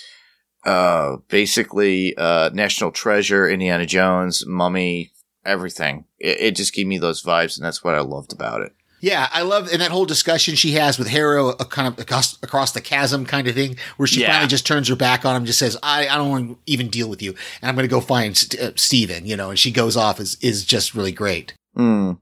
uh, 0.66 1.16
basically 1.28 2.16
uh, 2.16 2.50
National 2.52 2.90
Treasure, 2.90 3.48
Indiana 3.48 3.86
Jones, 3.86 4.44
Mummy, 4.46 5.12
everything. 5.44 6.04
It, 6.18 6.40
it 6.40 6.56
just 6.56 6.74
gave 6.74 6.86
me 6.86 6.98
those 6.98 7.22
vibes, 7.22 7.56
and 7.56 7.64
that's 7.64 7.82
what 7.84 7.94
I 7.94 8.00
loved 8.00 8.32
about 8.32 8.60
it. 8.62 8.72
yeah. 9.00 9.28
I 9.32 9.42
love 9.42 9.68
and 9.70 9.80
that 9.82 9.90
whole 9.90 10.06
discussion 10.06 10.54
she 10.54 10.72
has 10.72 10.98
with 10.98 11.08
Harrow, 11.08 11.48
a 11.50 11.64
kind 11.64 11.86
of 11.88 11.98
across, 11.98 12.38
across 12.42 12.72
the 12.72 12.80
chasm 12.80 13.26
kind 13.26 13.46
of 13.46 13.54
thing, 13.54 13.76
where 13.98 14.06
she 14.06 14.20
Yeah. 14.22 14.32
finally 14.32 14.48
just 14.48 14.66
turns 14.66 14.88
her 14.88 14.96
back 14.96 15.24
on 15.26 15.36
him, 15.36 15.44
just 15.44 15.58
says, 15.58 15.76
"I, 15.82 16.08
I 16.08 16.16
don't 16.16 16.30
want 16.30 16.48
to 16.50 16.58
even 16.66 16.88
deal 16.88 17.08
with 17.10 17.20
you, 17.22 17.34
and 17.60 17.68
I'm 17.68 17.74
going 17.74 17.86
to 17.88 17.90
go 17.94 18.00
find 18.00 18.36
St- 18.36 18.60
uh, 18.62 18.72
Steven, 18.76 19.26
you 19.26 19.36
know." 19.36 19.50
And 19.50 19.58
she 19.58 19.70
goes 19.70 19.96
off 19.96 20.20
is 20.20 20.36
is 20.40 20.64
just 20.64 20.94
really 20.94 21.12
great. 21.12 21.54
Hmm. 21.76 22.12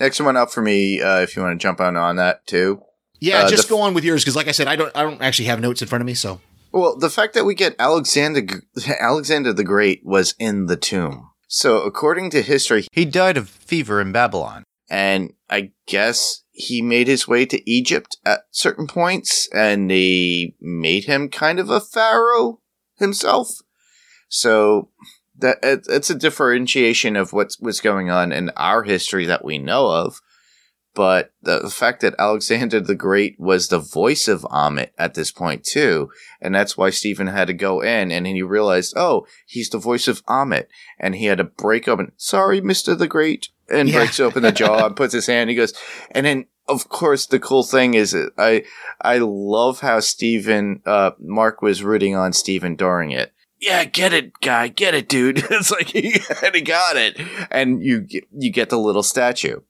Next 0.00 0.18
one 0.20 0.36
up 0.36 0.50
for 0.50 0.60
me, 0.62 1.00
uh, 1.00 1.20
if 1.20 1.36
you 1.36 1.42
want 1.42 1.58
to 1.58 1.62
jump 1.62 1.80
on 1.80 1.96
on 1.96 2.16
that 2.16 2.46
too. 2.48 2.82
Yeah, 3.20 3.42
Uh, 3.44 3.48
just 3.48 3.68
go 3.68 3.80
on 3.80 3.94
with 3.94 4.02
yours 4.04 4.22
because, 4.24 4.34
like 4.36 4.48
I 4.48 4.52
said, 4.52 4.66
I 4.66 4.74
don't 4.76 4.90
I 4.96 5.02
don't 5.02 5.22
actually 5.22 5.46
have 5.46 5.60
notes 5.60 5.80
in 5.82 5.88
front 5.88 6.02
of 6.02 6.06
me, 6.06 6.14
so 6.14 6.40
Well, 6.72 6.96
the 6.96 7.08
fact 7.10 7.34
that 7.34 7.44
we 7.44 7.54
get 7.54 7.76
Alexander 7.78 8.42
Alexander 9.00 9.52
the 9.52 9.62
Great 9.64 10.00
was 10.04 10.34
in 10.40 10.66
the 10.66 10.76
tomb. 10.76 11.30
So, 11.56 11.82
according 11.82 12.30
to 12.30 12.42
history, 12.42 12.88
he 12.90 13.04
died 13.04 13.36
of 13.36 13.48
fever 13.48 14.00
in 14.00 14.10
Babylon. 14.10 14.64
And 14.90 15.34
I 15.48 15.70
guess 15.86 16.42
he 16.50 16.82
made 16.82 17.06
his 17.06 17.28
way 17.28 17.46
to 17.46 17.70
Egypt 17.70 18.16
at 18.26 18.40
certain 18.50 18.88
points 18.88 19.48
and 19.54 19.88
they 19.88 20.56
made 20.60 21.04
him 21.04 21.28
kind 21.28 21.60
of 21.60 21.70
a 21.70 21.80
pharaoh 21.80 22.58
himself. 22.96 23.50
So, 24.28 24.88
that 25.38 25.58
it's 25.62 26.10
a 26.10 26.16
differentiation 26.16 27.14
of 27.14 27.32
what's 27.32 27.60
what's 27.60 27.80
going 27.80 28.10
on 28.10 28.32
in 28.32 28.50
our 28.56 28.82
history 28.82 29.24
that 29.26 29.44
we 29.44 29.58
know 29.58 29.86
of. 29.86 30.20
But 30.94 31.32
the, 31.42 31.68
fact 31.70 32.02
that 32.02 32.14
Alexander 32.18 32.78
the 32.80 32.94
Great 32.94 33.38
was 33.38 33.68
the 33.68 33.80
voice 33.80 34.28
of 34.28 34.42
Ammit 34.42 34.90
at 34.96 35.14
this 35.14 35.32
point 35.32 35.64
too, 35.64 36.10
and 36.40 36.54
that's 36.54 36.76
why 36.76 36.90
Stephen 36.90 37.26
had 37.26 37.48
to 37.48 37.52
go 37.52 37.80
in, 37.80 38.12
and 38.12 38.26
then 38.26 38.34
he 38.36 38.42
realized, 38.42 38.94
oh, 38.96 39.26
he's 39.44 39.68
the 39.70 39.78
voice 39.78 40.06
of 40.06 40.24
Ammit, 40.26 40.66
and 41.00 41.16
he 41.16 41.26
had 41.26 41.38
to 41.38 41.44
break 41.44 41.88
open. 41.88 42.12
Sorry, 42.16 42.60
Mister 42.60 42.94
the 42.94 43.08
Great, 43.08 43.48
and 43.68 43.88
Yeah. 43.88 43.96
breaks 43.96 44.20
open 44.20 44.44
the 44.44 44.52
jaw 44.60 44.86
and 44.86 44.96
puts 44.96 45.14
his 45.14 45.26
hand. 45.26 45.50
He 45.50 45.56
goes, 45.56 45.74
and 46.12 46.24
then 46.24 46.46
of 46.68 46.88
course 46.88 47.26
the 47.26 47.40
cool 47.40 47.62
thing 47.64 47.94
is 47.94 48.16
I 48.38 48.64
I 49.00 49.18
love 49.18 49.80
how 49.80 50.00
Stephen 50.00 50.80
uh, 50.86 51.10
Mark 51.18 51.60
was 51.60 51.82
rooting 51.82 52.14
on 52.14 52.32
Stephen 52.32 52.76
during 52.76 53.10
it. 53.10 53.32
Yeah, 53.60 53.84
get 53.84 54.12
it, 54.12 54.32
guy, 54.40 54.68
get 54.68 54.94
it, 54.94 55.08
dude. 55.08 55.38
it's 55.50 55.70
like 55.70 55.88
he, 55.88 56.20
and 56.44 56.54
he 56.54 56.60
got 56.60 56.96
it, 56.96 57.20
and 57.50 57.82
you 57.82 58.06
you 58.32 58.52
get 58.52 58.68
the 58.70 58.78
little 58.78 59.02
statue, 59.02 59.60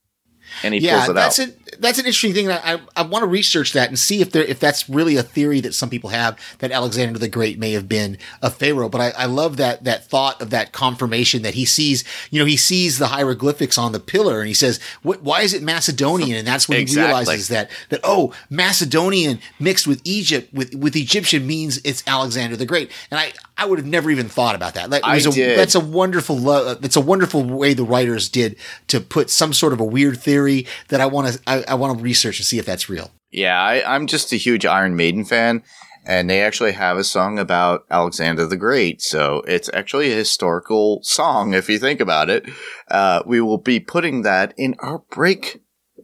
and 0.62 0.74
he 0.74 0.80
yeah, 0.80 0.98
pulls 0.98 1.08
it 1.10 1.12
that's 1.14 1.40
out. 1.40 1.48
a 1.48 1.52
that's 1.78 1.98
an 1.98 2.06
interesting 2.06 2.34
thing. 2.34 2.50
I 2.50 2.74
I, 2.74 2.80
I 2.96 3.02
want 3.02 3.22
to 3.22 3.26
research 3.26 3.72
that 3.72 3.88
and 3.88 3.98
see 3.98 4.20
if 4.20 4.32
there 4.32 4.44
if 4.44 4.60
that's 4.60 4.88
really 4.88 5.16
a 5.16 5.22
theory 5.22 5.60
that 5.60 5.74
some 5.74 5.90
people 5.90 6.10
have 6.10 6.38
that 6.58 6.70
Alexander 6.70 7.18
the 7.18 7.28
Great 7.28 7.58
may 7.58 7.72
have 7.72 7.88
been 7.88 8.18
a 8.42 8.50
pharaoh. 8.50 8.88
But 8.88 9.00
I, 9.00 9.10
I 9.10 9.26
love 9.26 9.56
that 9.58 9.84
that 9.84 10.06
thought 10.06 10.40
of 10.40 10.50
that 10.50 10.72
confirmation 10.72 11.42
that 11.42 11.54
he 11.54 11.64
sees. 11.64 12.04
You 12.30 12.40
know, 12.40 12.46
he 12.46 12.56
sees 12.56 12.98
the 12.98 13.08
hieroglyphics 13.08 13.78
on 13.78 13.92
the 13.92 14.00
pillar 14.00 14.40
and 14.40 14.48
he 14.48 14.54
says, 14.54 14.80
"What? 15.02 15.22
Why 15.22 15.42
is 15.42 15.54
it 15.54 15.62
Macedonian?" 15.62 16.38
And 16.38 16.46
that's 16.46 16.68
when 16.68 16.78
Exactly. 16.78 17.02
he 17.02 17.08
realizes 17.08 17.48
that 17.48 17.70
that 17.90 18.00
oh, 18.04 18.32
Macedonian 18.50 19.40
mixed 19.58 19.86
with 19.86 20.00
Egypt 20.04 20.52
with 20.52 20.74
with 20.74 20.96
Egyptian 20.96 21.46
means 21.46 21.80
it's 21.84 22.02
Alexander 22.06 22.56
the 22.56 22.66
Great. 22.66 22.90
And 23.10 23.20
I 23.20 23.32
I 23.56 23.66
would 23.66 23.78
have 23.78 23.86
never 23.86 24.10
even 24.10 24.28
thought 24.28 24.54
about 24.54 24.74
that. 24.74 24.90
That 24.90 25.04
I 25.04 25.16
a, 25.16 25.20
did. 25.20 25.58
That's 25.58 25.74
a 25.74 25.80
wonderful 25.80 26.36
lo- 26.36 26.74
that's 26.74 26.96
a 26.96 27.00
wonderful 27.00 27.44
way 27.44 27.74
the 27.74 27.84
writers 27.84 28.28
did 28.28 28.56
to 28.88 29.00
put 29.00 29.30
some 29.30 29.52
sort 29.52 29.72
of 29.72 29.80
a 29.80 29.84
weird 29.84 30.20
theory 30.20 30.66
that 30.88 31.00
I 31.00 31.06
want 31.06 31.32
to 31.32 31.40
I, 31.46 31.63
I 31.68 31.74
want 31.74 31.96
to 31.96 32.02
research 32.02 32.38
and 32.38 32.46
see 32.46 32.58
if 32.58 32.66
that's 32.66 32.88
real. 32.88 33.10
Yeah, 33.30 33.60
I, 33.60 33.94
I'm 33.94 34.06
just 34.06 34.32
a 34.32 34.36
huge 34.36 34.64
Iron 34.64 34.96
Maiden 34.96 35.24
fan, 35.24 35.62
and 36.06 36.30
they 36.30 36.40
actually 36.40 36.72
have 36.72 36.96
a 36.96 37.04
song 37.04 37.38
about 37.38 37.84
Alexander 37.90 38.46
the 38.46 38.56
Great. 38.56 39.02
So 39.02 39.42
it's 39.46 39.70
actually 39.72 40.12
a 40.12 40.16
historical 40.16 41.00
song, 41.02 41.54
if 41.54 41.68
you 41.68 41.78
think 41.78 42.00
about 42.00 42.30
it. 42.30 42.48
Uh, 42.88 43.22
we 43.26 43.40
will 43.40 43.58
be 43.58 43.80
putting 43.80 44.22
that 44.22 44.54
in 44.56 44.76
our 44.78 45.00
break 45.10 45.62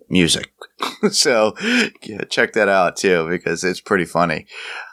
music. 0.09 0.53
so 1.11 1.55
yeah, 2.03 2.25
check 2.29 2.53
that 2.55 2.69
out 2.69 2.97
too, 2.97 3.29
because 3.29 3.63
it's 3.63 3.81
pretty 3.81 4.05
funny. 4.05 4.47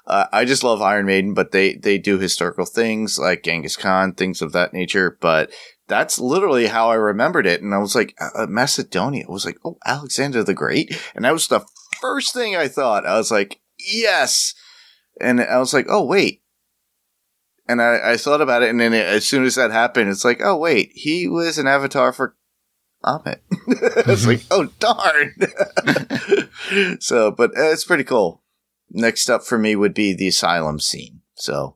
Uh, 0.05 0.27
I 0.31 0.45
just 0.45 0.63
love 0.63 0.81
Iron 0.81 1.05
Maiden, 1.05 1.33
but 1.33 1.51
they, 1.51 1.75
they 1.75 1.97
do 1.97 2.17
historical 2.17 2.65
things 2.65 3.19
like 3.19 3.43
Genghis 3.43 3.75
Khan, 3.75 4.13
things 4.13 4.41
of 4.41 4.53
that 4.53 4.73
nature. 4.73 5.17
But 5.19 5.51
that's 5.87 6.19
literally 6.19 6.67
how 6.67 6.89
I 6.89 6.95
remembered 6.95 7.45
it. 7.45 7.61
And 7.61 7.73
I 7.73 7.77
was 7.77 7.95
like, 7.95 8.15
uh, 8.19 8.45
Macedonia. 8.47 9.25
I 9.27 9.31
was 9.31 9.45
like, 9.45 9.57
oh, 9.65 9.77
Alexander 9.85 10.43
the 10.43 10.53
Great. 10.53 10.99
And 11.15 11.25
that 11.25 11.33
was 11.33 11.47
the 11.47 11.65
first 12.01 12.33
thing 12.33 12.55
I 12.55 12.67
thought. 12.67 13.05
I 13.05 13.17
was 13.17 13.31
like, 13.31 13.59
yes. 13.79 14.53
And 15.21 15.41
I 15.41 15.57
was 15.59 15.73
like, 15.73 15.85
oh, 15.89 16.03
wait. 16.05 16.41
And 17.69 17.81
I, 17.81 18.11
I 18.11 18.17
thought 18.17 18.41
about 18.41 18.63
it. 18.63 18.69
And 18.69 18.79
then 18.79 18.93
it, 18.93 19.05
as 19.05 19.25
soon 19.25 19.43
as 19.43 19.55
that 19.55 19.71
happened, 19.71 20.09
it's 20.09 20.23
like, 20.25 20.39
oh, 20.43 20.57
wait, 20.57 20.91
he 20.93 21.27
was 21.27 21.57
an 21.57 21.67
avatar 21.67 22.13
for 22.13 22.35
Ammit. 23.03 23.39
it's 23.67 24.25
like, 24.27 24.41
oh, 24.51 24.65
darn. 24.79 25.35
so, 27.01 27.31
but 27.31 27.51
uh, 27.51 27.71
it's 27.71 27.83
pretty 27.85 28.03
cool. 28.03 28.43
Next 28.89 29.29
up 29.29 29.43
for 29.43 29.57
me 29.57 29.75
would 29.75 29.93
be 29.93 30.13
the 30.13 30.27
asylum 30.29 30.79
scene. 30.79 31.21
So, 31.35 31.75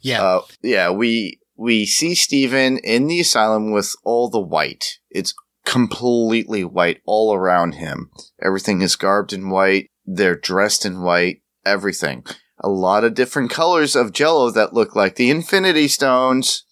Yeah. 0.00 0.22
uh, 0.22 0.40
yeah, 0.62 0.90
we 0.90 1.40
we 1.56 1.86
see 1.86 2.14
Steven 2.14 2.78
in 2.78 3.06
the 3.06 3.20
asylum 3.20 3.70
with 3.70 3.94
all 4.04 4.28
the 4.28 4.40
white. 4.40 4.98
It's 5.10 5.34
completely 5.64 6.64
white 6.64 7.00
all 7.06 7.34
around 7.34 7.76
him. 7.76 8.10
Everything 8.42 8.82
is 8.82 8.96
garbed 8.96 9.32
in 9.32 9.50
white. 9.50 9.90
They're 10.04 10.36
dressed 10.36 10.84
in 10.84 11.02
white. 11.02 11.42
Everything. 11.64 12.24
A 12.60 12.68
lot 12.68 13.04
of 13.04 13.14
different 13.14 13.50
colors 13.50 13.96
of 13.96 14.12
jello 14.12 14.50
that 14.50 14.74
look 14.74 14.94
like 14.94 15.16
the 15.16 15.30
Infinity 15.30 15.88
Stones. 15.88 16.64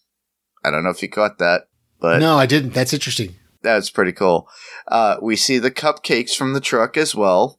I 0.65 0.71
don't 0.71 0.85
know 0.85 0.91
if 0.91 1.03
you 1.03 1.09
caught 1.09 1.39
that, 1.39 1.63
but 2.01 2.21
no, 2.21 2.37
I 2.37 2.47
didn't. 2.47 2.75
That's 2.75 2.93
interesting. 2.93 3.35
that's 3.63 3.91
pretty 3.91 4.13
cool. 4.13 4.49
Uh, 4.87 5.17
we 5.21 5.35
see 5.37 5.59
the 5.59 5.71
cupcakes 5.71 6.35
from 6.37 6.53
the 6.53 6.61
truck 6.61 6.97
as 6.97 7.15
well. 7.15 7.59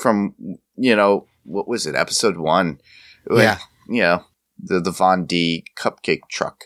From 0.00 0.34
you 0.76 0.96
know 0.96 1.26
what 1.44 1.68
was 1.68 1.86
it? 1.86 1.94
Episode 1.94 2.38
one. 2.38 2.80
Like, 3.26 3.42
Yeah. 3.42 3.58
You 3.88 4.02
know 4.02 4.24
the 4.62 4.80
the 4.80 4.90
Von 4.90 5.26
D 5.26 5.64
cupcake 5.76 6.22
truck. 6.30 6.64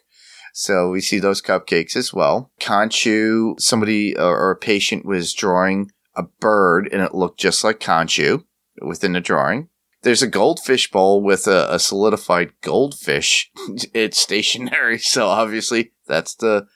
So 0.53 0.90
we 0.90 1.01
see 1.01 1.18
those 1.18 1.42
cupcakes 1.42 1.97
as 1.97 2.14
well. 2.14 2.53
Khonshu, 2.61 3.59
somebody 3.61 4.16
or, 4.16 4.38
or 4.38 4.51
a 4.53 4.57
patient 4.57 5.05
was 5.05 5.32
drawing 5.32 5.90
a 6.14 6.22
bird, 6.22 6.88
and 6.92 7.03
it 7.03 7.14
looked 7.14 7.40
just 7.40 7.64
like 7.64 7.80
Khonshu 7.80 8.45
within 8.80 9.12
the 9.14 9.20
drawing. 9.20 9.68
There's 10.03 10.22
a 10.22 10.28
goldfish 10.28 10.90
bowl 10.90 11.22
with 11.22 11.47
a, 11.49 11.66
a 11.74 11.78
solidified 11.78 12.53
goldfish. 12.61 13.51
it's 13.95 14.18
stationary, 14.18 14.99
so 14.99 15.26
obviously 15.26 15.92
that's 16.07 16.34
the 16.36 16.66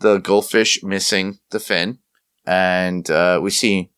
the 0.00 0.18
goldfish 0.18 0.82
missing 0.82 1.38
the 1.50 1.60
fin, 1.60 1.98
and 2.44 3.08
uh, 3.08 3.38
we 3.40 3.50
see 3.50 3.92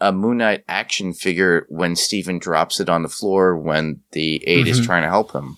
a 0.00 0.12
Moon 0.12 0.36
Knight 0.36 0.62
action 0.68 1.12
figure 1.12 1.66
when 1.68 1.96
Steven 1.96 2.38
drops 2.38 2.78
it 2.78 2.88
on 2.88 3.02
the 3.02 3.08
floor 3.08 3.56
when 3.58 4.02
the 4.12 4.40
aide 4.46 4.68
is 4.68 4.80
Mhm. 4.80 4.84
trying 4.84 5.02
to 5.02 5.08
help 5.08 5.32
him. 5.32 5.56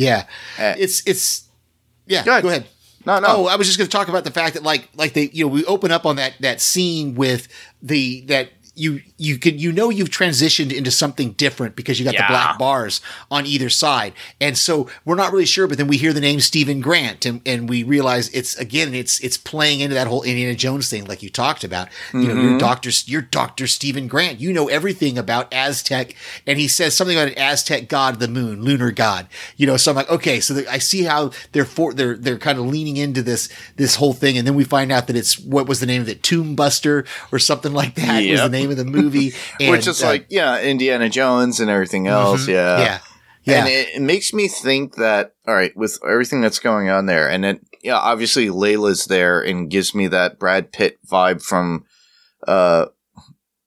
Yeah. 0.00 0.24
Uh, 0.58 0.74
it's 0.78 1.06
it's 1.06 1.44
yeah, 2.06 2.24
Go 2.24 2.30
ahead. 2.32 2.42
go 2.42 2.48
ahead. 2.48 2.66
No, 3.06 3.18
no, 3.18 3.26
Oh, 3.28 3.46
I 3.46 3.56
was 3.56 3.66
just 3.66 3.78
going 3.78 3.88
to 3.88 3.96
talk 3.96 4.08
about 4.08 4.24
the 4.24 4.30
fact 4.30 4.54
that 4.54 4.62
like 4.62 4.88
like 4.94 5.12
they 5.12 5.28
you 5.32 5.44
know 5.44 5.48
we 5.52 5.64
open 5.66 5.90
up 5.90 6.04
on 6.06 6.16
that 6.16 6.34
that 6.40 6.60
scene 6.60 7.14
with 7.14 7.48
the 7.82 8.22
that 8.22 8.48
you 8.80 9.00
you 9.18 9.38
can 9.38 9.58
you 9.58 9.70
know 9.72 9.90
you've 9.90 10.10
transitioned 10.10 10.72
into 10.72 10.90
something 10.90 11.32
different 11.32 11.76
because 11.76 11.98
you 11.98 12.04
got 12.04 12.14
Yeah. 12.14 12.26
the 12.26 12.32
black 12.32 12.58
bars 12.58 13.00
on 13.30 13.46
either 13.46 13.68
side, 13.68 14.12
and 14.40 14.56
so 14.56 14.88
we're 15.04 15.14
not 15.16 15.32
really 15.32 15.46
sure. 15.46 15.66
But 15.66 15.76
then 15.78 15.86
we 15.86 15.96
hear 15.98 16.12
the 16.12 16.20
name 16.20 16.40
Stephen 16.40 16.80
Grant, 16.80 17.26
and, 17.26 17.40
and 17.44 17.68
we 17.68 17.82
realize 17.82 18.28
it's 18.30 18.56
again 18.56 18.94
it's 18.94 19.20
it's 19.20 19.36
playing 19.36 19.80
into 19.80 19.94
that 19.94 20.06
whole 20.06 20.22
Indiana 20.22 20.54
Jones 20.54 20.88
thing, 20.88 21.04
like 21.04 21.22
you 21.22 21.30
talked 21.30 21.64
about. 21.64 21.88
You 22.12 22.20
know, 22.20 22.34
Mm-hmm. 22.34 22.48
you're 22.48 22.58
Doctor 22.58 22.90
you're 23.06 23.22
Doctor 23.22 23.66
Stephen 23.66 24.08
Grant. 24.08 24.40
You 24.40 24.52
know 24.52 24.68
everything 24.68 25.18
about 25.18 25.52
Aztec, 25.52 26.14
and 26.46 26.58
he 26.58 26.66
says 26.68 26.96
something 26.96 27.16
about 27.16 27.28
an 27.28 27.38
Aztec 27.38 27.88
god, 27.88 28.14
of 28.14 28.20
the 28.20 28.28
moon, 28.28 28.62
lunar 28.62 28.90
god. 28.90 29.26
You 29.56 29.66
know, 29.66 29.76
so 29.76 29.90
I'm 29.90 29.96
like, 29.96 30.10
okay, 30.10 30.40
so 30.40 30.54
the, 30.54 30.70
I 30.72 30.78
see 30.78 31.02
how 31.04 31.32
they're 31.52 31.64
for 31.64 31.92
they're 31.92 32.16
they're 32.16 32.38
kind 32.38 32.58
of 32.58 32.66
leaning 32.66 32.96
into 32.96 33.22
this 33.22 33.48
this 33.76 33.96
whole 33.96 34.12
thing, 34.14 34.38
and 34.38 34.46
then 34.46 34.54
we 34.54 34.64
find 34.64 34.90
out 34.90 35.06
that 35.08 35.16
it's 35.16 35.38
what 35.38 35.68
was 35.68 35.80
the 35.80 35.86
name 35.86 36.00
of 36.02 36.08
it, 36.08 36.22
Tomb 36.22 36.54
Buster 36.56 37.04
or 37.32 37.38
something 37.38 37.72
like 37.72 37.94
that 37.96 38.22
was 38.30 38.40
the 38.42 38.48
Yep. 38.69 38.69
Name 38.70 38.78
of 38.78 38.84
the 38.92 39.02
movie, 39.02 39.32
and, 39.60 39.70
which 39.70 39.86
is 39.86 40.02
uh, 40.02 40.06
like 40.06 40.26
yeah, 40.30 40.60
Indiana 40.60 41.08
Jones 41.08 41.60
and 41.60 41.70
everything 41.70 42.06
else. 42.06 42.48
Yeah, 42.48 42.78
yeah, 42.80 42.98
yeah. 43.44 43.58
And 43.60 43.68
it, 43.68 43.88
it 43.96 44.02
makes 44.02 44.32
me 44.32 44.48
think 44.48 44.96
that 44.96 45.34
all 45.46 45.54
right, 45.54 45.76
with 45.76 45.98
everything 46.08 46.40
that's 46.40 46.58
going 46.58 46.88
on 46.88 47.06
there, 47.06 47.28
and 47.28 47.42
then 47.44 47.60
yeah, 47.82 47.96
obviously 47.96 48.48
Layla's 48.48 49.06
there 49.06 49.40
and 49.40 49.70
gives 49.70 49.94
me 49.94 50.06
that 50.08 50.38
Brad 50.38 50.72
Pitt 50.72 50.98
vibe 51.06 51.42
from 51.42 51.84
uh, 52.46 52.86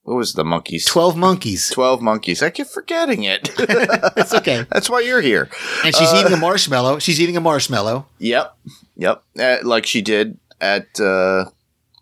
what 0.04 0.16
was 0.16 0.34
the 0.34 0.43
monkeys? 0.43 0.86
Twelve 0.86 1.16
monkeys. 1.16 1.70
Twelve 1.70 2.01
monkeys. 2.01 2.43
I 2.43 2.49
keep 2.49 2.68
forgetting 2.68 3.24
it. 3.24 3.49
It's 4.16 4.34
okay. 4.34 4.66
That's 4.70 4.89
why 4.89 4.99
you're 5.01 5.22
here. 5.22 5.49
And 5.84 5.95
she's 5.95 6.12
Uh, 6.12 6.20
eating 6.22 6.34
a 6.34 6.38
marshmallow. 6.38 6.99
She's 6.99 7.20
eating 7.20 7.36
a 7.38 7.41
marshmallow. 7.41 8.06
Yep, 8.20 8.58
yep. 8.95 9.24
Uh, 9.39 9.58
like 9.64 9.86
she 9.86 10.01
did 10.01 10.38
at 10.62 10.84
uh, 10.99 11.49
the 11.49 11.51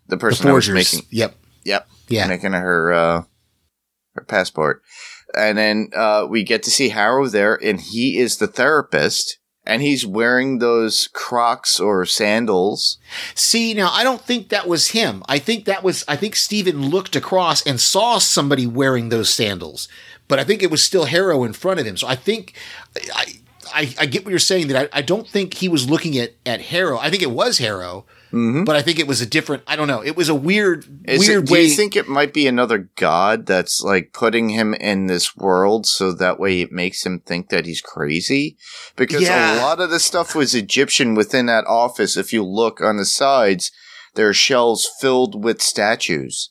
The 0.08 0.16
person 0.18 0.46
that 0.46 0.52
was 0.52 0.68
making. 0.68 1.00
Yep. 1.10 1.34
Yep. 1.64 1.88
Yeah. 2.12 2.26
making 2.26 2.52
her 2.52 2.92
uh, 2.92 3.22
her 4.14 4.24
passport, 4.24 4.82
and 5.36 5.56
then 5.56 5.88
uh, 5.94 6.26
we 6.28 6.44
get 6.44 6.62
to 6.64 6.70
see 6.70 6.90
Harrow 6.90 7.26
there, 7.26 7.58
and 7.62 7.80
he 7.80 8.18
is 8.18 8.36
the 8.36 8.46
therapist, 8.46 9.38
and 9.64 9.80
he's 9.80 10.04
wearing 10.04 10.58
those 10.58 11.08
Crocs 11.12 11.80
or 11.80 12.04
sandals. 12.04 12.98
See, 13.34 13.74
now 13.74 13.90
I 13.92 14.02
don't 14.02 14.20
think 14.20 14.48
that 14.48 14.68
was 14.68 14.88
him. 14.88 15.22
I 15.28 15.38
think 15.38 15.64
that 15.64 15.82
was, 15.82 16.04
I 16.08 16.16
think 16.16 16.36
Steven 16.36 16.90
looked 16.90 17.16
across 17.16 17.64
and 17.66 17.80
saw 17.80 18.18
somebody 18.18 18.66
wearing 18.66 19.08
those 19.08 19.32
sandals, 19.32 19.88
but 20.28 20.38
I 20.38 20.44
think 20.44 20.62
it 20.62 20.70
was 20.70 20.82
still 20.82 21.04
Harrow 21.04 21.44
in 21.44 21.52
front 21.52 21.80
of 21.80 21.86
him. 21.86 21.96
So 21.96 22.08
I 22.08 22.16
think, 22.16 22.54
I, 23.14 23.24
I, 23.72 23.94
I 24.00 24.06
get 24.06 24.24
what 24.24 24.30
you're 24.30 24.38
saying 24.38 24.68
that 24.68 24.90
I, 24.92 24.98
I 24.98 25.02
don't 25.02 25.28
think 25.28 25.54
he 25.54 25.68
was 25.68 25.88
looking 25.88 26.18
at, 26.18 26.34
at 26.44 26.60
Harrow. 26.60 26.98
I 26.98 27.08
think 27.08 27.22
it 27.22 27.30
was 27.30 27.58
Harrow, 27.58 28.04
Mm-hmm. 28.32 28.64
but 28.64 28.76
I 28.76 28.82
think 28.82 28.98
it 28.98 29.06
was 29.06 29.20
a 29.20 29.26
different, 29.26 29.62
I 29.66 29.76
don't 29.76 29.88
know. 29.88 30.02
It 30.02 30.16
was 30.16 30.28
a 30.28 30.34
weird, 30.34 30.86
Is 31.04 31.28
weird 31.28 31.44
it, 31.44 31.46
do 31.48 31.52
way. 31.52 31.64
you 31.64 31.70
think 31.74 31.94
it 31.94 32.08
might 32.08 32.32
be 32.32 32.46
another 32.46 32.88
god 32.96 33.46
that's 33.46 33.82
like 33.82 34.12
putting 34.12 34.48
him 34.48 34.72
in 34.74 35.06
this 35.06 35.36
world 35.36 35.86
so 35.86 36.12
that 36.12 36.40
way 36.40 36.60
it 36.62 36.72
makes 36.72 37.04
him 37.04 37.20
think 37.20 37.50
that 37.50 37.66
he's 37.66 37.80
crazy? 37.82 38.56
Because 38.96 39.22
Yeah. 39.22 39.58
a 39.58 39.62
lot 39.62 39.80
of 39.80 39.90
the 39.90 40.00
stuff 40.00 40.34
was 40.34 40.54
Egyptian 40.54 41.14
within 41.14 41.46
that 41.46 41.66
office. 41.66 42.16
If 42.16 42.32
you 42.32 42.42
look 42.42 42.80
on 42.80 42.96
the 42.96 43.04
sides, 43.04 43.70
there 44.14 44.28
are 44.28 44.34
shelves 44.34 44.90
filled 45.00 45.44
with 45.44 45.60
statues 45.62 46.50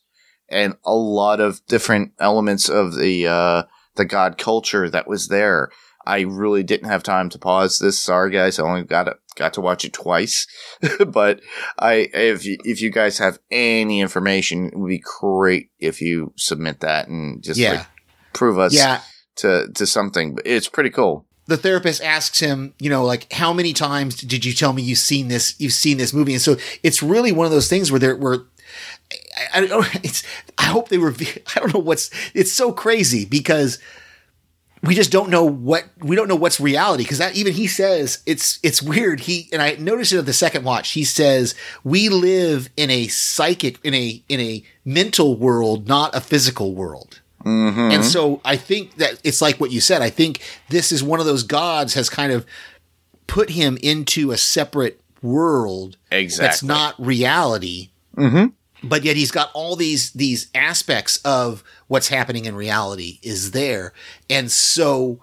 and 0.49 0.75
a 0.85 0.93
lot 0.93 1.39
of 1.39 1.65
different 1.67 2.11
elements 2.19 2.69
of 2.69 2.95
the 2.95 3.25
uh, 3.27 3.63
the 3.95 4.05
god 4.05 4.37
culture 4.37 4.89
that 4.89 5.07
was 5.07 5.27
there. 5.29 5.69
I 6.05 6.21
really 6.21 6.63
didn't 6.63 6.89
have 6.89 7.03
time 7.03 7.29
to 7.29 7.39
pause 7.39 7.79
this. 7.79 7.99
Sorry, 7.99 8.31
guys. 8.31 8.57
I 8.59 8.63
only 8.63 8.83
got 8.83 9.07
it, 9.07 9.17
got 9.35 9.53
to 9.53 9.61
watch 9.61 9.85
it 9.85 9.93
twice. 9.93 10.47
but 11.07 11.41
I, 11.79 12.09
if 12.13 12.45
you, 12.45 12.57
if 12.65 12.81
you 12.81 12.89
guys 12.89 13.17
have 13.19 13.37
any 13.51 13.99
information, 14.01 14.67
it 14.67 14.77
would 14.77 14.89
be 14.89 15.03
great 15.19 15.69
if 15.79 16.01
you 16.01 16.33
submit 16.37 16.79
that 16.81 17.07
and 17.07 17.43
just 17.43 17.59
Yeah. 17.59 17.71
like 17.71 17.87
prove 18.33 18.57
us 18.59 18.73
Yeah. 18.73 19.01
to 19.37 19.67
to 19.75 19.85
something. 19.85 20.35
But 20.35 20.47
it's 20.47 20.67
pretty 20.69 20.89
cool. 20.89 21.25
the 21.47 21.57
therapist 21.57 22.01
asks 22.01 22.39
him, 22.39 22.73
you 22.79 22.89
know, 22.89 23.03
like 23.03 23.31
how 23.33 23.51
many 23.53 23.73
times 23.73 24.15
did 24.15 24.45
you 24.45 24.53
tell 24.53 24.71
me 24.73 24.81
you've 24.81 24.97
seen 24.99 25.27
this? 25.27 25.53
You've 25.59 25.73
seen 25.73 25.97
this 25.97 26.13
movie, 26.13 26.33
and 26.33 26.41
so 26.41 26.55
it's 26.81 27.03
really 27.03 27.31
one 27.31 27.45
of 27.45 27.51
those 27.51 27.67
things 27.67 27.91
where 27.91 27.99
there 27.99 28.15
where 28.15 28.39
I, 29.53 29.59
I 29.59 29.67
don't. 29.67 29.85
It's 30.03 30.23
I 30.57 30.63
hope 30.65 30.89
they 30.89 30.97
reveal. 30.97 31.33
I 31.55 31.59
don't 31.59 31.73
know 31.73 31.79
what's. 31.81 32.09
It's 32.33 32.51
so 32.51 32.71
crazy 32.71 33.25
because 33.25 33.79
we 34.83 34.95
just 34.95 35.11
don't 35.11 35.29
know 35.29 35.45
what 35.45 35.85
we 35.99 36.15
don't 36.15 36.27
know 36.27 36.35
what's 36.35 36.59
reality 36.59 37.03
because 37.03 37.19
that 37.19 37.35
even 37.35 37.53
he 37.53 37.67
says 37.67 38.23
it's 38.25 38.59
it's 38.63 38.81
weird. 38.81 39.21
He 39.21 39.47
and 39.51 39.61
I 39.61 39.73
noticed 39.75 40.13
it 40.13 40.17
at 40.17 40.25
the 40.25 40.33
second 40.33 40.63
watch. 40.63 40.91
He 40.91 41.03
says 41.03 41.55
we 41.83 42.09
live 42.09 42.69
in 42.75 42.89
a 42.89 43.07
psychic 43.07 43.79
in 43.83 43.93
a 43.93 44.23
in 44.27 44.39
a 44.39 44.63
mental 44.83 45.35
world, 45.35 45.87
not 45.87 46.15
a 46.15 46.21
physical 46.21 46.73
world. 46.73 47.21
And 47.91 48.05
so 48.05 48.39
I 48.45 48.55
think 48.55 48.95
that 48.97 49.19
it's 49.23 49.41
like 49.41 49.59
what 49.59 49.71
you 49.71 49.81
said. 49.81 50.01
I 50.01 50.11
think 50.11 50.41
this 50.69 50.91
is 50.91 51.03
one 51.03 51.19
of 51.19 51.25
those 51.25 51.43
gods 51.43 51.95
has 51.95 52.09
kind 52.09 52.31
of 52.31 52.45
put 53.25 53.49
him 53.49 53.77
into 53.81 54.31
a 54.31 54.37
separate 54.37 55.01
world 55.21 55.97
exactly. 56.11 56.47
that's 56.47 56.63
not 56.63 56.95
reality. 57.03 57.89
Mm-hmm. 58.15 58.47
But 58.83 59.03
yet 59.03 59.15
he's 59.15 59.31
got 59.31 59.51
all 59.53 59.75
these 59.75 60.11
these 60.11 60.47
aspects 60.55 61.17
of 61.23 61.63
what's 61.87 62.07
happening 62.07 62.45
in 62.45 62.55
reality 62.55 63.19
is 63.21 63.51
there, 63.51 63.93
and 64.29 64.51
so 64.51 65.19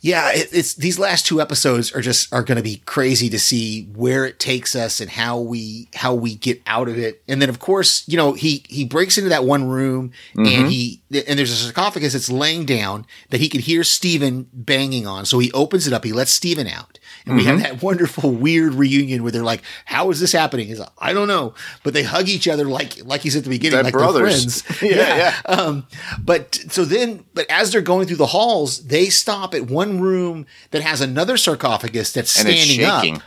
yeah, 0.00 0.30
it, 0.32 0.48
it's 0.52 0.74
these 0.74 0.98
last 0.98 1.26
two 1.26 1.40
episodes 1.40 1.92
are 1.92 2.00
just 2.00 2.32
are 2.32 2.42
going 2.42 2.56
to 2.56 2.62
be 2.62 2.76
crazy 2.86 3.28
to 3.30 3.38
see 3.38 3.84
where 3.94 4.24
it 4.24 4.38
takes 4.38 4.76
us 4.76 5.00
and 5.00 5.10
how 5.10 5.38
we 5.38 5.88
how 5.94 6.14
we 6.14 6.34
get 6.36 6.62
out 6.66 6.88
of 6.88 6.98
it. 6.98 7.22
And 7.26 7.42
then 7.42 7.48
of 7.48 7.58
course, 7.58 8.04
you 8.06 8.16
know, 8.16 8.32
he 8.34 8.64
he 8.68 8.84
breaks 8.84 9.18
into 9.18 9.30
that 9.30 9.44
one 9.44 9.68
room 9.68 10.12
and 10.36 10.70
he 10.70 11.02
and 11.10 11.38
there's 11.38 11.50
a 11.50 11.56
sarcophagus 11.56 12.12
that's 12.12 12.30
laying 12.30 12.64
down 12.64 13.06
that 13.30 13.40
he 13.40 13.48
can 13.48 13.60
hear 13.60 13.82
Steven 13.82 14.48
banging 14.52 15.06
on. 15.06 15.24
So 15.26 15.38
he 15.40 15.50
opens 15.52 15.86
it 15.86 15.92
up, 15.92 16.04
he 16.04 16.12
lets 16.12 16.30
Steven 16.30 16.66
out. 16.68 16.98
And 17.26 17.36
we 17.36 17.44
have 17.44 17.60
that 17.62 17.82
wonderful 17.82 18.30
weird 18.30 18.74
reunion 18.74 19.22
where 19.22 19.32
they're 19.32 19.42
like, 19.42 19.62
"How 19.86 20.10
is 20.10 20.20
this 20.20 20.32
happening?" 20.32 20.68
He's 20.68 20.78
like, 20.78 20.88
"I 20.98 21.12
don't 21.12 21.28
know," 21.28 21.52
but 21.82 21.92
they 21.92 22.02
hug 22.02 22.28
each 22.28 22.46
other 22.48 22.64
like 22.64 23.04
like 23.04 23.20
he's 23.22 23.36
at 23.36 23.44
the 23.44 23.50
beginning, 23.50 23.76
They're 23.76 23.84
like 23.84 23.92
brothers. 23.92 24.62
friends. 24.62 24.82
Yeah, 24.96 25.16
yeah. 25.16 25.34
Um, 25.46 25.86
but 26.22 26.54
so 26.70 26.84
then, 26.84 27.24
but 27.34 27.46
as 27.50 27.72
they're 27.72 27.80
going 27.82 28.06
through 28.06 28.16
the 28.16 28.26
halls, 28.26 28.86
they 28.86 29.06
stop 29.06 29.54
at 29.54 29.66
one 29.70 29.87
room 30.00 30.44
that 30.72 30.82
has 30.82 31.00
another 31.00 31.36
sarcophagus 31.38 32.12
that's 32.12 32.38
And 32.38 32.48
it's 32.48 32.60
standing 32.62 32.86
shaking. 32.86 33.16
up. 33.16 33.22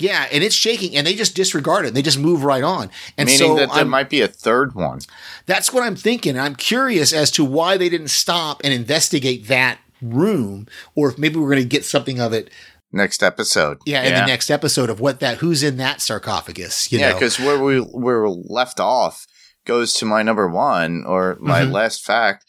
Yeah, 0.00 0.26
and 0.32 0.44
it's 0.44 0.54
shaking, 0.54 0.96
and 0.96 1.06
they 1.06 1.14
just 1.14 1.34
disregard 1.34 1.84
it. 1.84 1.92
They 1.92 2.02
just 2.02 2.18
move 2.20 2.44
right 2.44 2.62
on. 2.62 2.88
And 3.18 3.26
Meaning 3.26 3.38
so 3.38 3.54
that 3.56 3.68
there 3.70 3.78
I'm- 3.78 3.88
might 3.88 4.08
be 4.08 4.20
a 4.20 4.28
third 4.28 4.74
one. 4.76 5.00
that's 5.46 5.72
what 5.72 5.82
I'm 5.82 5.96
thinking. 5.96 6.38
I'm 6.38 6.54
curious 6.54 7.12
as 7.12 7.30
to 7.32 7.44
why 7.44 7.76
they 7.76 7.88
didn't 7.88 8.08
stop 8.08 8.60
and 8.64 8.72
investigate 8.72 9.48
that 9.48 9.78
room, 10.00 10.68
or 10.94 11.10
if 11.10 11.18
maybe 11.18 11.36
we're 11.36 11.50
going 11.50 11.62
to 11.62 11.68
get 11.68 11.84
something 11.84 12.20
of 12.20 12.32
it. 12.32 12.48
Next 12.92 13.22
episode. 13.22 13.78
Yeah, 13.84 14.02
in 14.04 14.14
the 14.14 14.24
next 14.26 14.50
episode 14.50 14.88
of 14.88 14.98
what 15.00 15.20
that 15.20 15.38
who's 15.38 15.62
in 15.62 15.76
that 15.78 16.00
sarcophagus. 16.00 16.90
You 16.90 17.00
yeah, 17.00 17.12
because 17.12 17.38
where 17.38 17.62
we 17.62 17.80
where 17.80 18.20
we're 18.22 18.28
left 18.30 18.80
off 18.80 19.26
goes 19.66 19.92
to 19.94 20.06
my 20.06 20.22
number 20.22 20.48
one 20.48 21.04
or 21.06 21.36
my 21.40 21.62
Mhm. 21.62 21.72
last 21.72 22.02
fact. 22.04 22.44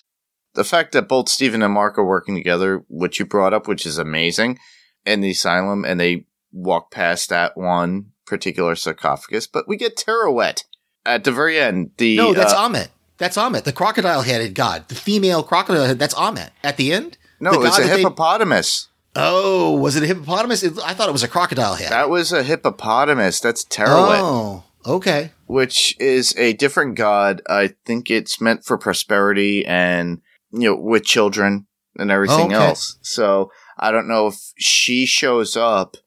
The 0.56 0.64
fact 0.64 0.92
that 0.94 1.08
both 1.08 1.30
Stephen 1.30 1.62
and 1.62 1.74
Mark 1.74 1.98
are 1.98 2.06
working 2.06 2.36
together, 2.36 2.84
which 2.90 3.20
you 3.20 3.26
brought 3.26 3.54
up, 3.54 3.68
which 3.68 3.86
is 3.86 3.98
amazing, 3.98 4.58
in 5.06 5.22
the 5.22 5.32
asylum, 5.32 5.86
and 5.86 6.00
they 6.00 6.26
walk 6.52 6.92
past 6.92 7.30
that 7.30 7.56
one 7.56 8.08
particular 8.26 8.76
sarcophagus, 8.76 9.48
but 9.48 9.68
we 9.68 9.78
get 9.78 9.96
Taweret 9.96 10.64
at 11.06 11.24
the 11.24 11.32
very 11.32 11.60
end. 11.60 11.92
The 11.98 12.18
no, 12.18 12.34
that's 12.34 12.54
uh, 12.54 12.68
Ammit. 12.68 12.88
That's 13.18 13.38
Ammit, 13.38 13.64
the 13.64 13.74
crocodile-headed 13.74 14.56
god, 14.56 14.88
the 14.88 14.96
female 14.96 15.44
crocodile 15.44 15.86
head. 15.86 16.00
That's 16.00 16.14
Ammit 16.16 16.50
at 16.64 16.78
the 16.78 16.94
end. 16.94 17.18
no, 17.40 17.52
The 17.52 17.62
it's 17.68 17.78
god 17.78 17.80
a 17.80 17.88
that 17.88 17.96
they- 17.96 18.02
hippopotamus. 18.02 18.88
Oh, 19.16 19.76
was 19.78 19.96
it 19.96 20.04
a 20.04 20.08
hippopotamus? 20.08 20.64
It- 20.64 20.80
I 20.86 20.94
thought 20.94 21.10
it 21.10 21.14
was 21.14 21.24
a 21.24 21.28
crocodile 21.28 21.76
head. 21.76 21.92
That 21.92 22.10
was 22.10 22.32
a 22.32 22.44
hippopotamus. 22.44 23.40
That's 23.40 23.66
Taweret. 23.66 24.20
oh, 24.22 24.64
okay. 24.86 25.32
which 25.48 25.96
is 26.00 26.36
a 26.38 26.54
different 26.54 26.96
god. 26.96 27.42
I 27.50 27.74
think 27.86 28.10
it's 28.12 28.40
meant 28.40 28.64
for 28.66 28.78
prosperity 28.78 29.66
and 29.66 30.22
you 30.52 30.70
know 30.70 30.76
with 30.76 31.04
children 31.06 31.68
and 31.98 32.12
everything 32.12 32.54
Okay. 32.54 32.56
else. 32.56 32.98
So 33.02 33.52
I 33.78 33.92
don't 33.92 34.08
know 34.08 34.28
if 34.28 34.36
she 34.58 35.06
shows 35.06 35.56
up 35.58 35.98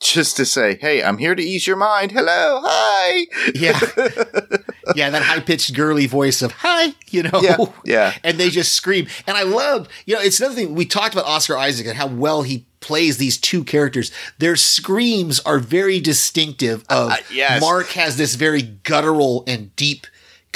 just 0.00 0.36
to 0.36 0.44
say, 0.46 0.78
"Hey, 0.80 1.02
I'm 1.02 1.18
here 1.18 1.34
to 1.34 1.42
ease 1.42 1.66
your 1.66 1.76
mind. 1.76 2.12
Hello, 2.12 2.60
hi." 2.64 3.26
Yeah, 3.54 3.78
yeah. 4.94 5.10
That 5.10 5.22
high-pitched, 5.22 5.74
girly 5.74 6.06
voice 6.06 6.40
of 6.42 6.52
"Hi," 6.52 6.94
you 7.10 7.24
know. 7.24 7.40
yeah, 7.42 7.56
yeah. 7.84 8.14
and 8.24 8.38
they 8.38 8.48
just 8.50 8.72
scream. 8.74 9.08
And 9.26 9.36
I 9.36 9.42
love, 9.42 9.88
you 10.06 10.14
know, 10.14 10.20
it's 10.20 10.38
another 10.38 10.54
thing 10.54 10.74
we 10.74 10.86
talked 10.86 11.14
about 11.14 11.26
Oscar 11.26 11.56
Isaac 11.56 11.86
and 11.86 11.96
how 11.96 12.06
well 12.06 12.42
he 12.42 12.66
plays 12.80 13.16
these 13.16 13.36
two 13.38 13.64
characters. 13.64 14.12
Their 14.38 14.54
screams 14.54 15.40
are 15.40 15.58
very 15.58 15.98
distinctive. 16.00 16.84
Of 16.88 17.10
Uh, 17.10 17.16
yes. 17.32 17.60
Mark 17.60 17.88
has 17.88 18.16
this 18.16 18.36
very 18.36 18.62
guttural 18.62 19.42
and 19.48 19.74
deep 19.74 20.06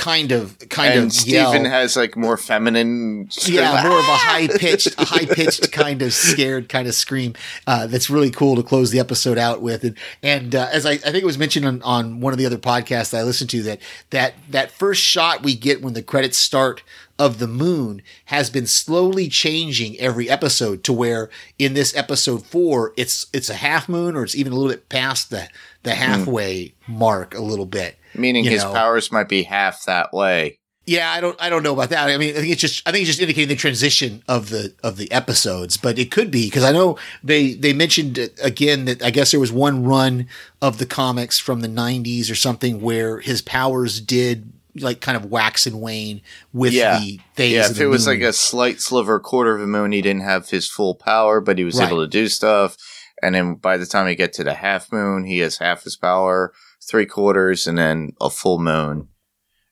kind 0.03 0.32
of 0.32 0.59
kind 0.68 0.94
and 0.94 1.05
of 1.05 1.12
Stephen 1.12 1.64
has 1.64 1.96
like 1.96 2.16
more 2.16 2.36
feminine. 2.36 3.28
yeah, 3.44 3.82
more 3.84 3.98
of 3.98 4.05
a 4.05 4.16
high 4.16 4.48
pitched, 4.48 4.94
high 4.98 5.26
pitched 5.26 5.70
kind 5.70 6.03
of 6.03 6.12
scared 6.12 6.68
kind 6.68 6.88
of 6.88 6.94
scream. 6.94 7.34
Uh, 7.68 7.86
that's 7.86 8.11
really 8.11 8.30
cool 8.30 8.57
to 8.57 8.64
close 8.64 8.90
the 8.90 8.98
episode 8.98 9.38
out 9.38 9.62
with. 9.62 9.84
And, 9.84 9.96
and 10.20 10.55
uh, 10.57 10.68
as 10.72 10.84
I, 10.84 10.92
I 10.92 10.96
think 10.96 11.18
it 11.18 11.24
was 11.24 11.38
mentioned 11.38 11.66
on, 11.66 11.82
on 11.82 12.20
one 12.20 12.32
of 12.32 12.38
the 12.40 12.46
other 12.46 12.59
podcasts 12.59 13.16
I 13.16 13.22
listened 13.22 13.50
to, 13.50 13.62
that 13.62 13.80
that 14.11 14.34
that 14.50 14.72
first 14.72 15.00
shot 15.00 15.44
we 15.44 15.55
get 15.55 15.82
when 15.82 15.94
the 15.94 16.03
credits 16.03 16.36
start 16.36 16.82
of 17.16 17.38
the 17.38 17.46
moon 17.46 18.03
has 18.24 18.50
been 18.50 18.66
slowly 18.66 19.28
changing 19.28 19.96
every 20.00 20.28
episode 20.28 20.82
to 20.82 20.92
where 20.92 21.30
in 21.61 21.74
this 21.74 21.94
episode 21.94 22.44
four, 22.44 22.92
it's 22.96 23.26
it's 23.32 23.48
a 23.48 23.55
half 23.55 23.88
moon 23.88 24.16
or 24.16 24.24
it's 24.24 24.34
even 24.34 24.53
a 24.53 24.57
little 24.57 24.72
bit 24.72 24.88
past 24.88 25.30
the 25.30 25.48
the 25.84 25.94
halfway 25.94 26.74
mark 26.88 27.34
a 27.34 27.40
little 27.40 27.66
bit. 27.66 27.96
Meaning 28.15 28.45
his 28.45 28.63
know. 28.65 28.73
powers 28.73 29.11
might 29.13 29.29
be 29.29 29.43
half 29.45 29.85
that 29.85 30.13
way. 30.13 30.59
Yeah, 30.85 31.13
I 31.13 31.21
don't 31.21 31.41
I 31.41 31.49
don't 31.49 31.63
know 31.63 31.73
about 31.75 31.91
that. 31.91 32.09
I 32.11 32.17
mean, 32.17 32.31
I 32.37 32.41
think 32.41 32.51
it's 32.53 32.61
just 32.61 32.83
I 32.87 32.91
think 32.91 33.03
it's 33.03 33.11
just 33.11 33.21
indicating 33.21 33.49
the 33.49 33.55
transition 33.57 34.23
of 34.27 34.51
the 34.51 34.75
of 34.83 34.97
the 34.97 35.11
episodes, 35.13 35.77
but 35.77 35.97
it 35.99 36.11
could 36.11 36.31
be 36.31 36.47
because 36.49 36.65
I 36.65 36.73
know 36.73 36.99
they 37.23 37.55
they 37.55 37.73
mentioned 37.73 38.19
again 38.43 38.87
that 38.87 39.01
I 39.03 39.11
guess 39.11 39.31
there 39.31 39.39
was 39.39 39.53
one 39.53 39.85
run 39.85 40.27
of 40.61 40.79
the 40.79 40.87
comics 40.87 41.39
from 41.39 41.61
the 41.61 41.69
90s 41.69 42.31
or 42.31 42.35
something 42.35 42.81
where 42.81 43.21
his 43.21 43.43
powers 43.43 44.01
did 44.01 44.53
like 44.75 45.01
kind 45.01 45.17
of 45.17 45.27
wax 45.27 45.67
and 45.69 45.81
wane 45.81 46.21
with 46.53 46.73
Yeah. 46.73 46.99
the 46.99 47.21
phase 47.35 47.53
Yeah, 47.53 47.67
of 47.67 47.73
if 47.73 47.81
it 47.81 47.87
was 47.87 48.07
like 48.09 48.23
a 48.23 48.33
slight 48.33 48.81
sliver, 48.81 49.21
quarter 49.21 49.55
of 49.55 49.63
a 49.63 49.67
moon, 49.69 49.93
he 49.93 50.03
didn't 50.03 50.23
have 50.23 50.49
his 50.49 50.67
full 50.67 50.95
power, 50.97 51.41
but 51.41 51.59
he 51.59 51.65
was 51.65 51.79
Right. 51.79 51.87
able 51.89 52.01
to 52.03 52.09
do 52.09 52.27
stuff. 52.27 52.77
And 53.23 53.35
then 53.37 53.55
by 53.55 53.77
the 53.77 53.87
time 53.87 54.09
he 54.09 54.15
get 54.17 54.33
to 54.33 54.43
the 54.45 54.55
half 54.55 54.91
moon, 54.91 55.25
he 55.25 55.39
has 55.41 55.59
half 55.59 55.85
his 55.85 55.95
power, 55.95 56.53
three 56.89 57.07
quarters, 57.07 57.66
and 57.66 57.78
then 57.78 58.12
a 58.20 58.30
full 58.30 58.59
moon. 58.59 59.09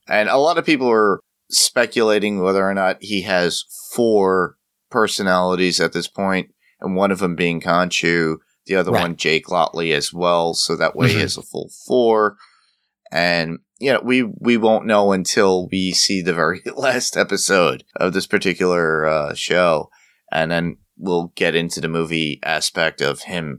And 0.09 0.29
a 0.29 0.37
lot 0.39 0.59
of 0.59 0.65
people 0.67 0.89
are 0.91 1.21
speculating 1.51 2.41
whether 2.41 2.67
or 2.69 2.75
not 2.75 2.99
he 3.01 3.23
has 3.23 3.65
four 3.95 4.57
personalities 4.91 5.81
at 5.81 5.93
this 5.93 6.09
point, 6.09 6.51
and 6.81 6.95
one 6.97 7.11
of 7.11 7.19
them 7.19 7.37
being 7.37 7.61
Khonshu, 7.61 8.37
the 8.67 8.77
other 8.77 8.91
Right. 8.93 9.03
one 9.03 9.17
Jake 9.17 9.51
Lockley 9.51 9.93
as 9.93 10.13
well. 10.13 10.55
So 10.55 10.77
that 10.77 10.95
way 10.97 11.09
he 11.11 11.17
Mhm. 11.17 11.21
has 11.21 11.37
a 11.37 11.43
full 11.43 11.71
four. 11.87 12.37
And 13.13 13.59
you 13.79 13.93
know, 13.93 14.01
we 14.05 14.23
we 14.23 14.57
won't 14.59 14.85
know 14.87 15.13
until 15.13 15.67
we 15.73 15.93
see 15.93 16.21
the 16.21 16.35
very 16.35 16.61
last 16.77 17.17
episode 17.17 17.83
of 17.97 18.13
this 18.13 18.27
particular 18.27 19.07
uh, 19.07 19.35
show, 19.35 19.89
and 20.31 20.51
then 20.51 20.77
we'll 20.99 21.33
get 21.35 21.55
into 21.55 21.81
the 21.81 21.89
movie 21.89 22.39
aspect 22.45 23.01
of 23.01 23.23
him 23.23 23.59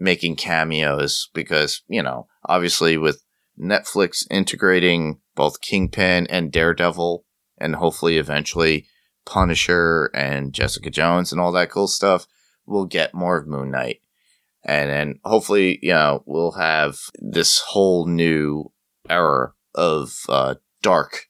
making 0.00 0.34
cameos 0.34 1.28
because 1.34 1.82
you 1.88 2.02
know, 2.02 2.26
obviously 2.46 2.96
with 2.96 3.22
Netflix 3.60 4.24
integrating 4.30 5.20
both 5.36 5.60
Kingpin 5.60 6.26
and 6.28 6.50
Daredevil, 6.50 7.24
and 7.58 7.76
hopefully 7.76 8.16
eventually 8.16 8.86
Punisher 9.26 10.10
and 10.14 10.52
Jessica 10.52 10.90
Jones 10.90 11.30
and 11.30 11.40
all 11.40 11.52
that 11.52 11.70
cool 11.70 11.86
stuff, 11.86 12.26
we'll 12.66 12.86
get 12.86 13.14
more 13.14 13.36
of 13.36 13.46
Moon 13.46 13.70
Knight. 13.70 14.00
And 14.64 14.90
then 14.90 15.20
hopefully, 15.24 15.78
you 15.82 15.92
know, 15.92 16.22
we'll 16.26 16.52
have 16.52 16.98
this 17.14 17.60
whole 17.60 18.06
new 18.06 18.72
era 19.08 19.52
of 19.74 20.14
uh, 20.28 20.56
dark 20.82 21.26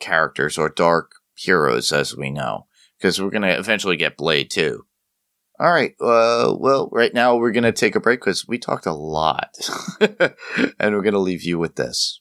characters 0.00 0.58
or 0.58 0.68
dark 0.68 1.12
heroes 1.34 1.92
as 1.92 2.16
we 2.16 2.30
know. 2.30 2.66
Because 2.98 3.20
we're 3.20 3.30
going 3.30 3.42
to 3.42 3.58
eventually 3.58 3.96
get 3.96 4.16
Blade 4.16 4.50
too. 4.50 4.86
All 5.64 5.72
right. 5.72 5.94
Uh, 5.98 6.54
well, 6.58 6.90
right 6.92 7.14
now 7.14 7.36
we're 7.36 7.50
going 7.50 7.64
to 7.64 7.72
take 7.72 7.94
a 7.94 8.00
break 8.00 8.20
because 8.20 8.46
we 8.46 8.58
talked 8.58 8.84
a 8.84 8.92
lot. 8.92 9.56
and 10.78 10.94
we're 10.94 11.00
going 11.00 11.14
to 11.14 11.18
leave 11.18 11.42
you 11.42 11.58
with 11.58 11.76
this. 11.76 12.20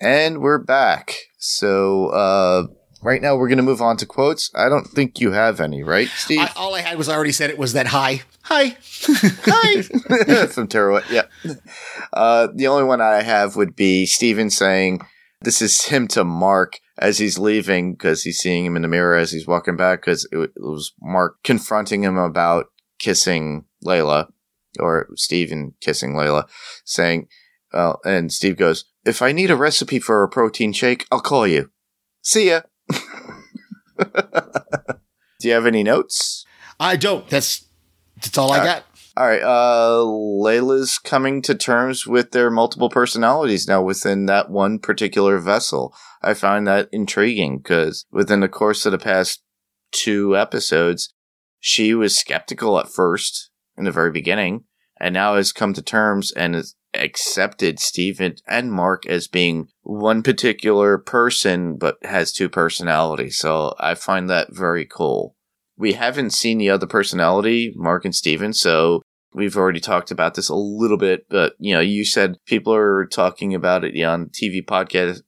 And 0.00 0.40
we're 0.40 0.62
back. 0.62 1.16
So, 1.38 2.10
uh, 2.10 2.66
right 3.02 3.22
now 3.22 3.36
we're 3.36 3.48
going 3.48 3.58
to 3.58 3.62
move 3.62 3.82
on 3.82 3.96
to 3.98 4.06
quotes. 4.06 4.50
I 4.54 4.68
don't 4.68 4.86
think 4.86 5.20
you 5.20 5.32
have 5.32 5.60
any, 5.60 5.82
right, 5.82 6.08
Steve? 6.08 6.40
I, 6.40 6.52
all 6.56 6.74
I 6.74 6.80
had 6.80 6.98
was 6.98 7.08
I 7.08 7.14
already 7.14 7.32
said 7.32 7.50
it 7.50 7.58
was 7.58 7.72
that 7.72 7.88
hi. 7.88 8.22
Hi. 8.42 8.76
hi. 9.02 9.82
From 10.46 10.68
Taweret, 10.68 11.10
yeah. 11.10 11.24
Uh, 12.12 12.48
the 12.54 12.66
only 12.66 12.84
one 12.84 13.00
I 13.00 13.22
have 13.22 13.56
would 13.56 13.76
be 13.76 14.06
Steven 14.06 14.50
saying, 14.50 15.00
this 15.40 15.62
is 15.62 15.84
him 15.84 16.08
to 16.08 16.24
Mark 16.24 16.80
as 16.98 17.18
he's 17.18 17.38
leaving 17.38 17.92
because 17.92 18.22
he's 18.22 18.38
seeing 18.38 18.66
him 18.66 18.76
in 18.76 18.82
the 18.82 18.88
mirror 18.88 19.16
as 19.16 19.30
he's 19.30 19.46
walking 19.46 19.76
back 19.76 20.00
because 20.00 20.26
it, 20.32 20.38
it 20.38 20.52
was 20.56 20.92
Mark 21.00 21.36
confronting 21.44 22.02
him 22.02 22.18
about 22.18 22.66
kissing 22.98 23.64
Layla 23.84 24.28
or 24.80 25.08
Steven 25.14 25.74
kissing 25.80 26.14
Layla 26.14 26.48
saying, 26.84 27.28
well, 27.72 28.00
and 28.04 28.32
Steve 28.32 28.56
goes, 28.56 28.86
if 29.04 29.22
I 29.22 29.32
need 29.32 29.50
a 29.50 29.56
recipe 29.56 30.00
for 30.00 30.22
a 30.22 30.28
protein 30.28 30.72
shake, 30.72 31.06
I'll 31.12 31.20
call 31.20 31.46
you. 31.46 31.70
See 32.22 32.48
ya. 32.48 32.62
Do 35.40 35.48
you 35.48 35.54
have 35.54 35.66
any 35.66 35.82
notes? 35.82 36.44
I 36.80 36.96
don't. 36.96 37.28
That's 37.28 37.66
that's 38.16 38.36
all 38.38 38.52
I 38.52 38.58
Uh, 38.58 38.64
got. 38.64 38.84
All 39.16 39.26
right. 39.26 39.42
Uh, 39.42 40.04
Layla's 40.04 40.98
coming 40.98 41.42
to 41.42 41.54
terms 41.54 42.06
with 42.06 42.30
their 42.30 42.50
multiple 42.50 42.88
personalities 42.88 43.66
now 43.66 43.82
within 43.82 44.26
that 44.26 44.50
one 44.50 44.78
particular 44.78 45.38
vessel. 45.38 45.94
I 46.22 46.34
find 46.34 46.66
that 46.66 46.88
intriguing 46.92 47.58
because 47.58 48.06
within 48.12 48.40
the 48.40 48.48
course 48.48 48.86
of 48.86 48.92
the 48.92 48.98
past 48.98 49.42
two 49.90 50.36
episodes, 50.36 51.12
she 51.58 51.94
was 51.94 52.16
skeptical 52.16 52.78
at 52.78 52.88
first 52.88 53.50
in 53.76 53.84
the 53.84 53.92
very 53.92 54.12
beginning 54.12 54.64
and 55.00 55.14
now 55.14 55.34
has 55.36 55.52
come 55.52 55.72
to 55.74 55.82
terms 55.82 56.30
and 56.32 56.54
has 56.54 56.74
accepted 56.94 57.78
Stephen 57.78 58.36
and 58.46 58.72
Mark 58.72 59.06
as 59.06 59.28
being 59.28 59.68
one 59.82 60.22
particular 60.22 60.98
person 60.98 61.76
but 61.76 61.96
has 62.04 62.32
two 62.32 62.48
personalities. 62.48 63.38
So 63.38 63.74
I 63.78 63.94
find 63.94 64.28
that 64.30 64.54
very 64.54 64.86
cool. 64.86 65.36
We 65.76 65.92
haven't 65.92 66.30
seen 66.30 66.58
the 66.58 66.70
other 66.70 66.86
personality, 66.86 67.72
Mark 67.76 68.04
and 68.04 68.14
Steven, 68.14 68.52
so 68.52 69.02
we've 69.32 69.56
already 69.56 69.80
talked 69.80 70.10
about 70.10 70.34
this 70.34 70.48
a 70.48 70.54
little 70.54 70.96
bit, 70.96 71.26
but 71.28 71.54
you 71.58 71.72
know, 71.72 71.80
you 71.80 72.04
said 72.04 72.36
people 72.46 72.74
are 72.74 73.06
talking 73.06 73.54
about 73.54 73.84
it 73.84 74.00
on 74.02 74.30
TV 74.30 74.64
podcast 74.64 75.22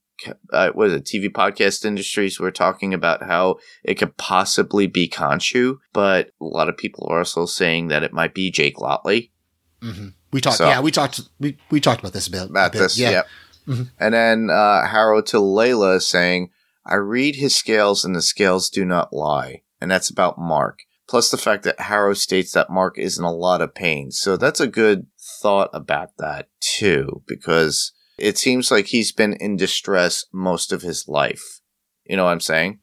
uh, 0.52 0.70
what 0.72 0.88
is 0.88 0.94
it, 0.94 1.04
TV 1.04 1.30
podcast 1.30 1.84
industries 1.84 2.38
We're 2.38 2.50
talking 2.50 2.92
about 2.92 3.22
how 3.22 3.56
it 3.82 3.94
could 3.94 4.16
possibly 4.16 4.86
be 4.86 5.08
Khonshu, 5.08 5.78
but 5.92 6.30
a 6.40 6.44
lot 6.44 6.68
of 6.68 6.76
people 6.76 7.06
are 7.10 7.18
also 7.18 7.46
saying 7.46 7.88
that 7.88 8.02
it 8.02 8.12
might 8.12 8.34
be 8.34 8.50
Jake 8.50 8.80
Lockley. 8.80 9.32
hmm 9.80 10.08
We 10.32 10.40
talked. 10.40 10.58
So- 10.58 10.68
yeah, 10.68 10.80
we 10.80 10.90
talked. 10.90 11.20
We 11.38 11.56
we 11.70 11.80
talked 11.80 12.00
about 12.00 12.12
this 12.12 12.28
a 12.28 12.30
bit. 12.30 12.42
a 12.42 12.44
about 12.44 12.72
bit, 12.72 12.78
this. 12.78 12.98
Yeah. 12.98 13.10
Yep. 13.10 13.26
Mhm. 13.68 13.90
And 13.98 14.14
then 14.14 14.50
uh, 14.50 14.86
Harrow 14.86 15.20
to 15.22 15.36
Layla 15.36 16.00
saying, 16.02 16.50
I 16.86 16.94
read 16.96 17.36
his 17.36 17.54
scales 17.54 18.04
and 18.04 18.14
the 18.16 18.22
scales 18.22 18.70
do 18.70 18.84
not 18.84 19.12
lie. 19.12 19.62
And 19.80 19.90
that's 19.90 20.10
about 20.10 20.38
Mark. 20.38 20.80
Plus 21.08 21.30
the 21.30 21.36
fact 21.36 21.64
that 21.64 21.80
Harrow 21.80 22.14
states 22.14 22.52
that 22.52 22.70
Mark 22.70 22.98
is 22.98 23.18
in 23.18 23.24
a 23.24 23.32
lot 23.32 23.60
of 23.60 23.74
pain. 23.74 24.10
So 24.10 24.36
that's 24.36 24.60
a 24.60 24.66
good 24.66 25.06
thought 25.42 25.70
about 25.72 26.16
that 26.18 26.48
too, 26.60 27.22
because 27.26 27.92
it 28.16 28.38
seems 28.38 28.70
like 28.70 28.86
he's 28.86 29.12
been 29.12 29.34
in 29.34 29.56
distress 29.56 30.24
most 30.32 30.72
of 30.72 30.82
his 30.82 31.06
life. 31.08 31.60
You 32.04 32.16
know 32.16 32.24
what 32.24 32.32
I'm 32.32 32.40
saying? 32.40 32.78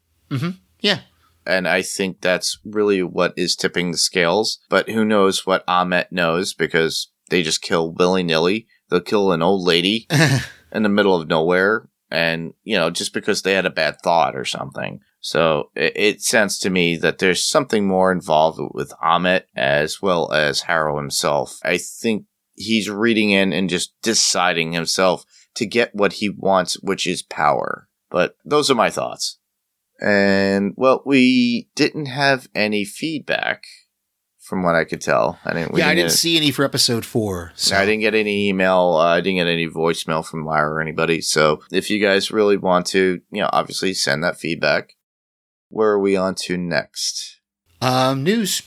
Yeah. 0.79 0.99
And 1.45 1.67
I 1.67 1.81
think 1.81 2.21
that's 2.21 2.59
really 2.65 3.01
what 3.01 3.33
is 3.37 3.55
tipping 3.55 3.91
the 3.91 3.97
scales. 3.97 4.59
But 4.69 4.89
who 4.89 5.05
knows 5.05 5.45
what 5.45 5.65
Ammit 5.65 6.11
knows 6.11 6.53
because 6.53 7.11
they 7.29 7.43
just 7.43 7.61
kill 7.61 7.91
willy 7.91 8.23
nilly. 8.23 8.67
They'll 8.89 9.01
kill 9.01 9.31
an 9.31 9.41
old 9.41 9.65
lady 9.65 10.07
in 10.71 10.83
the 10.83 10.89
middle 10.89 11.15
of 11.15 11.27
nowhere 11.27 11.89
and 12.09 12.53
you 12.63 12.77
know 12.77 12.89
just 12.89 13.13
because 13.13 13.41
they 13.41 13.53
had 13.53 13.65
a 13.65 13.71
bad 13.71 13.97
thought 14.01 14.35
or 14.35 14.45
something. 14.45 15.01
So 15.19 15.71
it, 15.75 15.93
it 15.95 16.21
sounds 16.21 16.59
to 16.59 16.69
me 16.69 16.95
that 16.97 17.19
there's 17.19 17.43
something 17.43 17.87
more 17.87 18.11
involved 18.11 18.59
with 18.73 18.93
Ammit 19.03 19.43
as 19.55 20.01
well 20.01 20.31
as 20.31 20.61
Harrow 20.61 20.97
himself. 20.97 21.59
I 21.63 21.77
think 21.77 22.25
he's 22.55 22.89
reading 22.89 23.31
in 23.31 23.53
and 23.53 23.69
just 23.69 23.93
deciding 24.01 24.71
himself 24.71 25.25
to 25.55 25.65
get 25.65 25.93
what 25.93 26.13
he 26.13 26.29
wants 26.29 26.79
which 26.81 27.07
is 27.07 27.21
power. 27.21 27.89
But 28.09 28.35
those 28.45 28.71
are 28.71 28.75
my 28.75 28.89
thoughts. 28.89 29.39
And 29.99 30.73
well 30.77 31.01
we 31.05 31.69
didn't 31.75 32.05
have 32.05 32.47
any 32.55 32.85
feedback 32.85 33.63
from 34.47 34.63
what 34.63 34.75
i 34.75 34.83
could 34.83 35.01
tell 35.01 35.37
i 35.45 35.53
didn't 35.53 35.77
yeah, 35.77 35.89
I 35.89 35.95
didn't 35.95 36.11
see 36.11 36.37
any 36.37 36.51
for 36.51 36.65
episode 36.65 37.05
four. 37.05 37.51
So 37.55 37.75
I 37.75 37.85
didn't 37.85 38.01
get 38.01 38.15
any 38.15 38.49
email. 38.49 38.95
Uh, 38.99 39.15
I 39.15 39.21
didn't 39.21 39.37
get 39.37 39.47
any 39.47 39.67
voicemail 39.67 40.25
from 40.25 40.45
Lyra 40.45 40.73
or 40.73 40.81
anybody. 40.81 41.21
So 41.21 41.61
if 41.71 41.89
you 41.89 42.01
guys 42.01 42.31
really 42.31 42.57
want 42.57 42.85
to, 42.87 43.21
you 43.31 43.41
know, 43.41 43.49
obviously 43.53 43.93
send 43.93 44.23
that 44.23 44.39
feedback. 44.39 44.93
Where 45.69 45.91
are 45.91 45.99
we 45.99 46.15
on 46.15 46.35
to 46.45 46.57
next? 46.57 47.39
Um, 47.81 48.23
news. 48.23 48.63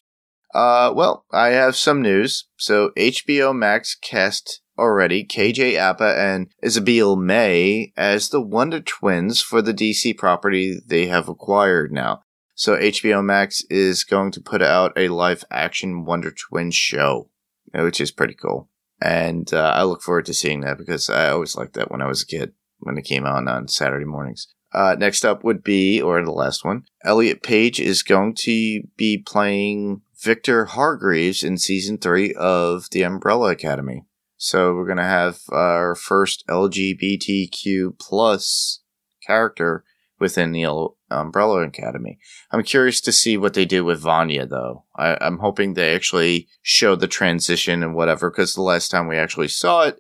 Uh, 0.55 0.93
well, 0.95 1.25
I 1.33 1.49
have 1.49 1.77
some 1.77 2.03
news. 2.03 2.49
So 2.57 2.91
HBO 2.97 3.57
Max 3.57 3.95
cast 3.95 4.61
already 4.79 5.25
KJ 5.25 5.77
Appa 5.77 6.19
and 6.19 6.49
Isabel 6.63 7.17
May 7.17 7.93
as 7.97 8.31
the 8.31 8.41
Wonder 8.41 8.81
Twins 8.81 9.43
for 9.43 9.63
the 9.63 9.75
DC 9.75 10.17
property 10.17 10.79
they 10.87 11.07
have 11.07 11.29
acquired 11.29 11.93
now. 11.93 12.23
So 12.61 12.77
HBO 12.77 13.25
Max 13.25 13.65
is 13.71 14.05
going 14.05 14.33
to 14.33 14.41
put 14.43 14.61
out 14.61 14.93
a 14.95 15.09
live 15.09 15.47
action 15.51 16.05
Wonder 16.05 16.31
Twins 16.31 16.75
show, 16.75 17.31
which 17.73 18.03
is 18.03 18.11
pretty 18.11 18.35
cool. 18.35 18.69
And 19.01 19.51
uh, 19.55 19.73
I 19.75 19.85
look 19.85 20.03
forward 20.03 20.27
to 20.27 20.35
seeing 20.35 20.61
that 20.61 20.77
because 20.77 21.09
I 21.09 21.31
always 21.31 21.57
liked 21.57 21.73
that 21.73 21.91
when 21.91 22.03
I 22.03 22.07
was 22.07 22.23
a 22.23 22.27
kid 22.27 22.53
when 22.81 22.99
it 22.99 23.07
came 23.07 23.25
on 23.25 23.49
on 23.49 23.69
Saturday 23.69 24.05
mornings. 24.05 24.49
Uh, 24.75 24.95
next 24.99 25.25
up 25.25 25.43
would 25.43 25.65
be, 25.65 26.03
or 26.03 26.23
the 26.23 26.33
last 26.33 26.63
one, 26.63 26.83
Elliot 27.03 27.43
Page 27.43 27.81
is 27.81 28.03
going 28.03 28.35
to 28.41 28.83
be 28.95 29.17
playing 29.17 30.03
Viktor 30.23 30.67
Hargreeves 30.67 31.43
in 31.43 31.57
season 31.57 31.97
three 31.97 32.35
of 32.35 32.91
The 32.91 33.05
Umbrella 33.05 33.53
Academy. 33.53 34.05
So 34.37 34.75
we're 34.75 34.87
gonna 34.87 35.03
have 35.03 35.41
our 35.49 35.95
first 35.95 36.45
LGBTQ 36.47 37.99
plus 37.99 38.83
character 39.27 39.83
within 40.19 40.53
the 40.53 40.67
Umbrella 41.11 41.63
Academy. 41.63 42.19
I'm 42.51 42.63
curious 42.63 43.01
to 43.03 43.13
see 43.13 43.37
what 43.37 43.55
they 43.55 43.65
do 43.65 43.85
with 43.85 44.01
Vanya, 44.01 44.47
though. 44.47 44.85
I- 44.97 45.19
I'm 45.21 45.39
hoping 45.39 45.75
they 45.75 45.95
actually 45.95 46.49
show 46.63 46.97
the 46.97 47.09
transition 47.09 47.83
and 47.83 47.95
whatever, 47.95 48.31
because 48.31 48.55
the 48.55 48.63
last 48.63 48.91
time 48.91 49.09
we 49.09 49.17
actually 49.17 49.49
saw 49.49 49.83
it, 49.83 49.99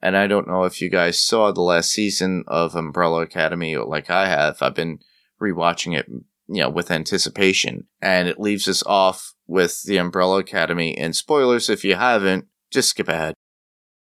and 0.00 0.16
I 0.16 0.26
don't 0.26 0.48
know 0.48 0.64
if 0.64 0.80
you 0.80 0.90
guys 0.90 1.20
saw 1.20 1.52
the 1.52 1.62
last 1.62 1.90
season 1.90 2.44
of 2.48 2.74
Umbrella 2.74 3.22
Academy 3.22 3.76
like 3.76 4.10
I 4.10 4.26
have. 4.26 4.58
I've 4.60 4.74
been 4.74 4.98
rewatching 5.40 5.96
it, 5.96 6.06
you 6.08 6.62
know, 6.62 6.70
with 6.70 6.90
anticipation, 6.90 7.86
and 8.00 8.28
it 8.28 8.40
leaves 8.40 8.66
us 8.66 8.82
off 8.84 9.34
with 9.46 9.82
the 9.84 9.98
Umbrella 9.98 10.38
Academy. 10.38 10.96
And 10.96 11.14
spoilers, 11.14 11.68
if 11.68 11.84
you 11.84 11.94
haven't, 11.94 12.46
just 12.70 12.90
skip 12.90 13.08
ahead. 13.08 13.34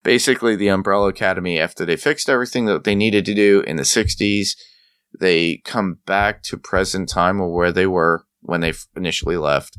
Basically, 0.04 0.56
the 0.56 0.70
Umbrella 0.70 1.10
Academy, 1.10 1.60
after 1.60 1.86
they 1.86 1.96
fixed 1.96 2.30
everything 2.30 2.66
that 2.66 2.84
they 2.84 2.96
needed 2.96 3.24
to 3.26 3.36
do 3.36 3.62
in 3.62 3.76
the 3.76 3.84
60s, 3.84 4.56
they 5.20 5.58
come 5.66 6.00
back 6.06 6.44
to 6.44 6.58
present 6.58 7.10
time 7.10 7.42
or 7.42 7.54
where 7.54 7.72
they 7.72 7.88
were 7.88 8.26
when 8.42 8.62
they 8.62 8.74
initially 8.96 9.38
left. 9.38 9.78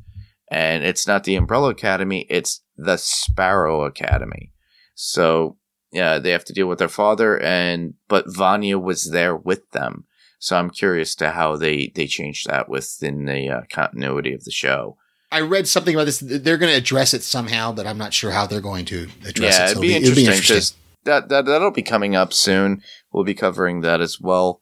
And 0.51 0.85
it's 0.85 1.07
not 1.07 1.25
the 1.25 1.37
Umbrella 1.37 1.71
Academy, 1.71 2.27
it's 2.29 2.63
the 2.77 2.99
Sparrow 2.99 3.85
Academy. 3.85 4.53
So, 4.95 5.57
yeah, 5.91 6.19
they 6.19 6.31
have 6.31 6.45
to 6.45 6.53
deal 6.53 6.67
with 6.67 6.79
their 6.79 6.89
father 6.89 7.41
and, 7.41 7.95
but 8.09 8.27
Vanya 8.29 8.79
was 8.79 9.11
there 9.11 9.35
with 9.35 9.71
them. 9.71 10.05
So 10.39 10.57
I'm 10.57 10.71
curious 10.71 11.15
to 11.17 11.31
how 11.31 11.57
they, 11.57 11.93
they 11.95 12.07
changed 12.07 12.49
that 12.51 12.69
within 12.69 13.25
the 13.27 13.49
uh, 13.49 13.61
continuity 13.71 14.35
of 14.35 14.45
the 14.45 14.51
show. 14.51 14.97
I 15.31 15.41
read 15.41 15.67
something 15.67 15.95
about 15.95 16.05
this. 16.05 16.19
They're 16.21 16.59
going 16.59 16.73
to 16.73 16.79
address 16.79 17.15
it 17.15 17.23
somehow, 17.23 17.73
but 17.73 17.87
I'm 17.87 17.97
not 17.97 18.13
sure 18.13 18.33
how 18.33 18.47
they're 18.47 18.61
going 18.61 18.85
to 18.87 19.09
address 19.25 19.59
yeah, 19.59 19.63
it. 19.63 19.71
it'd 19.71 19.77
So 19.77 19.81
be, 19.81 19.95
it'll 19.95 20.19
interesting 20.19 20.55
because 20.55 20.75
that, 21.05 21.29
that 21.31 21.47
that'll 21.47 21.71
be 21.71 21.83
coming 21.83 22.15
up 22.15 22.33
soon. 22.35 22.83
We'll 23.13 23.25
be 23.25 23.35
covering 23.35 23.81
that 23.81 24.01
as 24.03 24.21
well, 24.21 24.61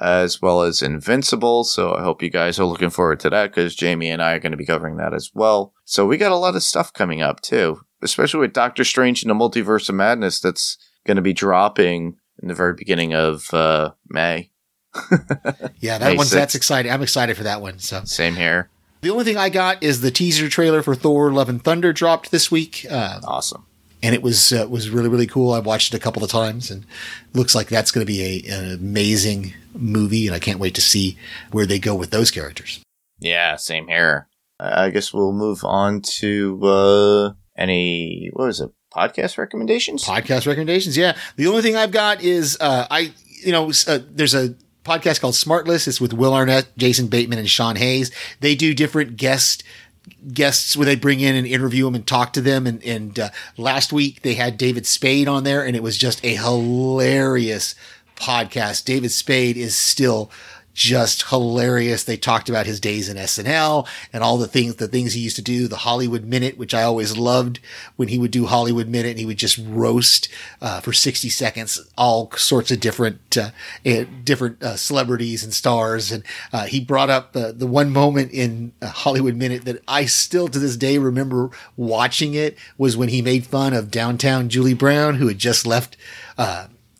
as 0.00 0.40
well 0.42 0.62
as 0.62 0.82
Invincible. 0.82 1.64
So 1.64 1.94
I 1.94 2.02
hope 2.02 2.22
you 2.22 2.30
guys 2.30 2.58
are 2.58 2.64
looking 2.64 2.90
forward 2.90 3.20
to 3.20 3.30
that 3.30 3.50
because 3.50 3.74
Jamie 3.74 4.10
and 4.10 4.22
I 4.22 4.32
are 4.32 4.38
going 4.40 4.52
to 4.52 4.56
be 4.58 4.66
covering 4.66 4.96
that 4.96 5.14
as 5.14 5.30
well. 5.34 5.72
So 5.84 6.06
we 6.06 6.16
got 6.16 6.32
a 6.32 6.36
lot 6.36 6.56
of 6.56 6.62
stuff 6.62 6.92
coming 6.92 7.22
up 7.22 7.40
too, 7.40 7.80
especially 8.02 8.40
with 8.40 8.52
Doctor 8.52 8.84
Strange 8.84 9.22
and 9.22 9.30
the 9.30 9.34
Multiverse 9.34 9.88
of 9.88 9.94
Madness. 9.94 10.40
That's 10.40 10.76
going 11.06 11.16
to 11.16 11.22
be 11.22 11.32
dropping 11.32 12.16
in 12.42 12.48
the 12.48 12.54
very 12.54 12.74
beginning 12.74 13.14
of 13.14 13.52
uh, 13.54 13.92
May. 14.08 14.50
Yeah, 15.80 15.98
that 15.98 16.10
May 16.12 16.16
one's 16.16 16.30
6th. 16.30 16.34
that's 16.34 16.54
exciting. 16.54 16.92
I'm 16.92 17.02
excited 17.02 17.36
for 17.36 17.42
that 17.44 17.60
one. 17.60 17.78
So 17.78 18.02
Same 18.04 18.36
here. 18.36 18.70
the 19.00 19.10
only 19.10 19.24
thing 19.24 19.36
I 19.36 19.48
got 19.48 19.82
is 19.82 20.00
the 20.00 20.10
teaser 20.10 20.48
trailer 20.48 20.82
for 20.82 20.94
Thor: 20.94 21.32
Love 21.32 21.48
and 21.48 21.62
Thunder 21.62 21.92
dropped 21.92 22.30
this 22.30 22.50
week, 22.50 22.86
uh, 22.90 23.20
Awesome. 23.24 23.66
And 24.02 24.14
it 24.14 24.22
was 24.22 24.52
uh, 24.52 24.66
was 24.68 24.90
really 24.90 25.08
really 25.08 25.26
cool. 25.26 25.52
I've 25.52 25.66
watched 25.66 25.94
it 25.94 25.96
a 25.96 26.00
couple 26.00 26.24
of 26.24 26.30
times, 26.30 26.70
and 26.70 26.84
looks 27.32 27.54
like 27.54 27.68
that's 27.68 27.90
going 27.90 28.06
to 28.06 28.12
be 28.12 28.22
a, 28.48 28.54
an 28.54 28.72
amazing 28.74 29.54
movie, 29.74 30.26
and 30.26 30.34
I 30.34 30.38
can't 30.38 30.58
wait 30.58 30.74
to 30.74 30.80
see 30.82 31.16
where 31.50 31.66
they 31.66 31.78
go 31.78 31.94
with 31.94 32.10
those 32.10 32.30
characters. 32.30 32.82
Yeah, 33.18 33.56
same 33.56 33.88
here. 33.88 34.28
I 34.58 34.90
guess 34.90 35.12
we'll 35.12 35.32
move 35.32 35.64
on 35.64 36.02
to 36.18 36.60
uh, 36.62 37.32
any 37.56 38.30
what 38.32 38.46
was 38.46 38.60
it? 38.60 38.70
Podcast 38.94 39.38
recommendations. 39.38 40.04
Podcast 40.04 40.46
recommendations, 40.46 40.96
yeah. 40.96 41.16
The 41.36 41.46
only 41.46 41.62
thing 41.62 41.76
I've 41.76 41.92
got 41.92 42.22
is 42.22 42.58
uh, 42.60 42.86
I 42.90 43.12
you 43.44 43.52
know, 43.52 43.72
uh, 43.86 43.98
there's 44.10 44.34
a 44.34 44.54
podcast 44.84 45.20
called 45.20 45.34
Smartless. 45.34 45.86
It's 45.86 46.00
with 46.00 46.12
Will 46.12 46.34
Arnett, 46.34 46.76
Jason 46.76 47.08
Bateman, 47.08 47.38
and 47.38 47.48
Sean 47.48 47.76
Hayes. 47.76 48.10
They 48.40 48.54
do 48.54 48.74
different 48.74 49.16
guest 49.16 49.64
guests 50.32 50.76
where 50.76 50.86
they 50.86 50.96
bring 50.96 51.20
in 51.20 51.34
and 51.34 51.46
interview 51.46 51.84
them 51.84 51.94
and 51.94 52.06
talk 52.06 52.32
to 52.34 52.40
them. 52.40 52.66
And, 52.66 52.82
and 52.84 53.18
uh, 53.18 53.30
last 53.56 53.92
week 53.92 54.22
they 54.22 54.34
had 54.34 54.56
David 54.56 54.86
Spade 54.86 55.28
on 55.28 55.44
there, 55.44 55.64
and 55.64 55.76
it 55.76 55.82
was 55.82 55.96
just 55.96 56.24
a 56.24 56.36
hilarious 56.36 57.74
podcast. 58.16 58.84
David 58.84 59.10
Spade 59.10 59.56
is 59.56 59.74
still 59.74 60.30
just 60.74 61.28
hilarious. 61.28 62.04
They 62.04 62.16
talked 62.16 62.48
about 62.48 62.66
his 62.66 62.80
days 62.80 63.08
in 63.08 63.16
SNL 63.16 63.86
and 64.12 64.22
all 64.22 64.38
the 64.38 64.46
things, 64.46 64.76
the 64.76 64.88
things 64.88 65.12
he 65.12 65.20
used 65.20 65.36
to 65.36 65.42
do, 65.42 65.68
the 65.68 65.78
Hollywood 65.78 66.24
Minute, 66.24 66.56
which 66.56 66.74
I 66.74 66.82
always 66.82 67.16
loved 67.16 67.60
when 67.96 68.08
he 68.08 68.18
would 68.18 68.30
do 68.30 68.46
Hollywood 68.46 68.88
Minute 68.88 69.10
and 69.10 69.18
he 69.18 69.26
would 69.26 69.36
just 69.36 69.58
roast, 69.58 70.28
uh, 70.60 70.80
for 70.80 70.92
60 70.92 71.28
seconds, 71.28 71.80
all 71.96 72.30
sorts 72.32 72.70
of 72.70 72.80
different, 72.80 73.36
uh, 73.36 73.50
eh, 73.84 74.04
different, 74.24 74.62
uh, 74.62 74.76
celebrities 74.76 75.44
and 75.44 75.52
stars. 75.52 76.10
And, 76.10 76.24
uh, 76.52 76.64
he 76.64 76.80
brought 76.80 77.10
up 77.10 77.36
uh, 77.36 77.52
the 77.52 77.66
one 77.66 77.90
moment 77.90 78.32
in 78.32 78.72
uh, 78.80 78.88
Hollywood 78.88 79.36
Minute 79.36 79.64
that 79.64 79.82
I 79.86 80.06
still 80.06 80.48
to 80.48 80.58
this 80.58 80.76
day 80.76 80.98
remember 80.98 81.50
watching 81.76 82.34
it 82.34 82.56
was 82.78 82.96
when 82.96 83.08
he 83.08 83.22
made 83.22 83.46
fun 83.46 83.74
of 83.74 83.90
downtown 83.90 84.48
Julie 84.48 84.74
Brown, 84.74 85.16
who 85.16 85.28
had 85.28 85.38
just 85.38 85.66
left, 85.66 85.96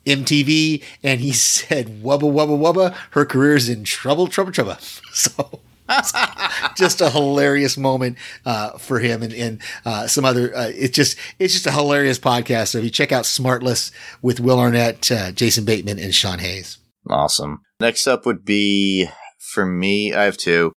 MTV 0.06 0.82
and 1.02 1.20
he 1.20 1.32
said, 1.32 2.02
wubba, 2.02 2.22
wubba, 2.22 2.58
wubba, 2.58 2.94
her 3.10 3.24
career's 3.24 3.68
in 3.68 3.84
trouble, 3.84 4.28
trouble, 4.28 4.52
trouble. 4.52 4.76
So 5.12 5.60
just 6.76 7.00
a 7.00 7.10
hilarious 7.10 7.76
moment, 7.76 8.16
uh, 8.46 8.78
for 8.78 8.98
him 8.98 9.22
and, 9.22 9.32
and, 9.32 9.60
uh, 9.84 10.06
some 10.06 10.24
other, 10.24 10.54
uh, 10.56 10.70
it's 10.74 10.94
just, 10.94 11.18
it's 11.38 11.52
just 11.52 11.66
a 11.66 11.72
hilarious 11.72 12.18
podcast. 12.18 12.68
So 12.68 12.78
if 12.78 12.84
you 12.84 12.90
check 12.90 13.12
out 13.12 13.24
Smartless 13.24 13.90
with 14.22 14.40
Will 14.40 14.58
Arnett, 14.58 15.10
uh, 15.10 15.32
Jason 15.32 15.64
Bateman 15.64 15.98
and 15.98 16.14
Sean 16.14 16.38
Hayes. 16.38 16.78
Awesome. 17.10 17.60
Next 17.80 18.06
up 18.06 18.24
would 18.24 18.44
be 18.44 19.08
for 19.38 19.66
me, 19.66 20.14
I 20.14 20.24
have 20.24 20.36
two. 20.36 20.72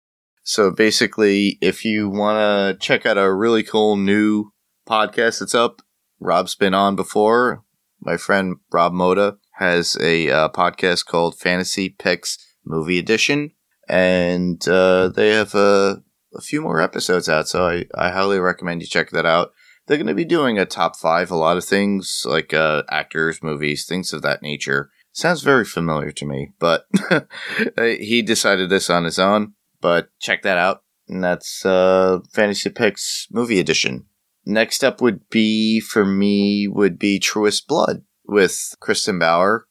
So 0.44 0.70
basically, 0.70 1.58
if 1.60 1.84
you 1.84 2.08
want 2.08 2.38
to 2.38 2.84
check 2.84 3.06
out 3.06 3.18
a 3.18 3.32
really 3.32 3.62
cool 3.62 3.96
new 3.96 4.50
podcast 4.88 5.40
that's 5.40 5.54
up, 5.54 5.82
Rob's 6.20 6.54
been 6.54 6.74
on 6.74 6.96
before 6.96 7.64
my 8.02 8.16
friend 8.16 8.56
Rob 8.72 8.92
Moda 8.92 9.36
has 9.52 9.96
a 10.00 10.28
uh, 10.30 10.48
podcast 10.48 11.06
called 11.06 11.38
Fantasy 11.38 11.88
Picks 11.88 12.38
Movie 12.64 12.98
Edition, 12.98 13.52
and 13.88 14.66
uh, 14.68 15.08
they 15.08 15.30
have 15.30 15.54
a, 15.54 16.02
a, 16.34 16.40
few 16.40 16.60
more 16.60 16.80
episodes 16.80 17.28
out. 17.28 17.48
So 17.48 17.66
I, 17.66 17.84
I 17.94 18.10
highly 18.10 18.38
recommend 18.38 18.82
you 18.82 18.88
check 18.88 19.10
that 19.10 19.26
out. 19.26 19.52
They're 19.86 19.96
going 19.96 20.06
to 20.06 20.14
be 20.14 20.24
doing 20.24 20.58
a 20.58 20.66
top 20.66 20.96
five, 20.96 21.30
a 21.30 21.36
lot 21.36 21.56
of 21.56 21.64
things 21.64 22.24
like 22.26 22.54
uh, 22.54 22.82
actors, 22.88 23.42
movies, 23.42 23.86
things 23.86 24.12
of 24.12 24.22
that 24.22 24.42
nature. 24.42 24.90
Sounds 25.12 25.42
very 25.42 25.64
familiar 25.64 26.10
to 26.12 26.24
me, 26.24 26.52
but 26.58 26.86
he 27.78 28.22
decided 28.22 28.70
this 28.70 28.88
on 28.88 29.04
his 29.04 29.18
own. 29.18 29.54
But 29.80 30.08
check 30.20 30.42
that 30.42 30.56
out. 30.56 30.84
And 31.08 31.22
that's 31.22 31.66
uh, 31.66 32.20
Fantasy 32.32 32.70
Picks 32.70 33.26
Movie 33.30 33.60
Edition. 33.60 34.06
Next 34.44 34.82
up 34.82 35.00
would 35.00 35.28
be 35.30 35.80
for 35.80 36.04
me 36.04 36.66
would 36.66 36.98
be 36.98 37.18
Truest 37.18 37.68
Blood 37.68 38.02
with 38.26 38.74
Kristin 38.80 39.20
Bauer 39.20 39.66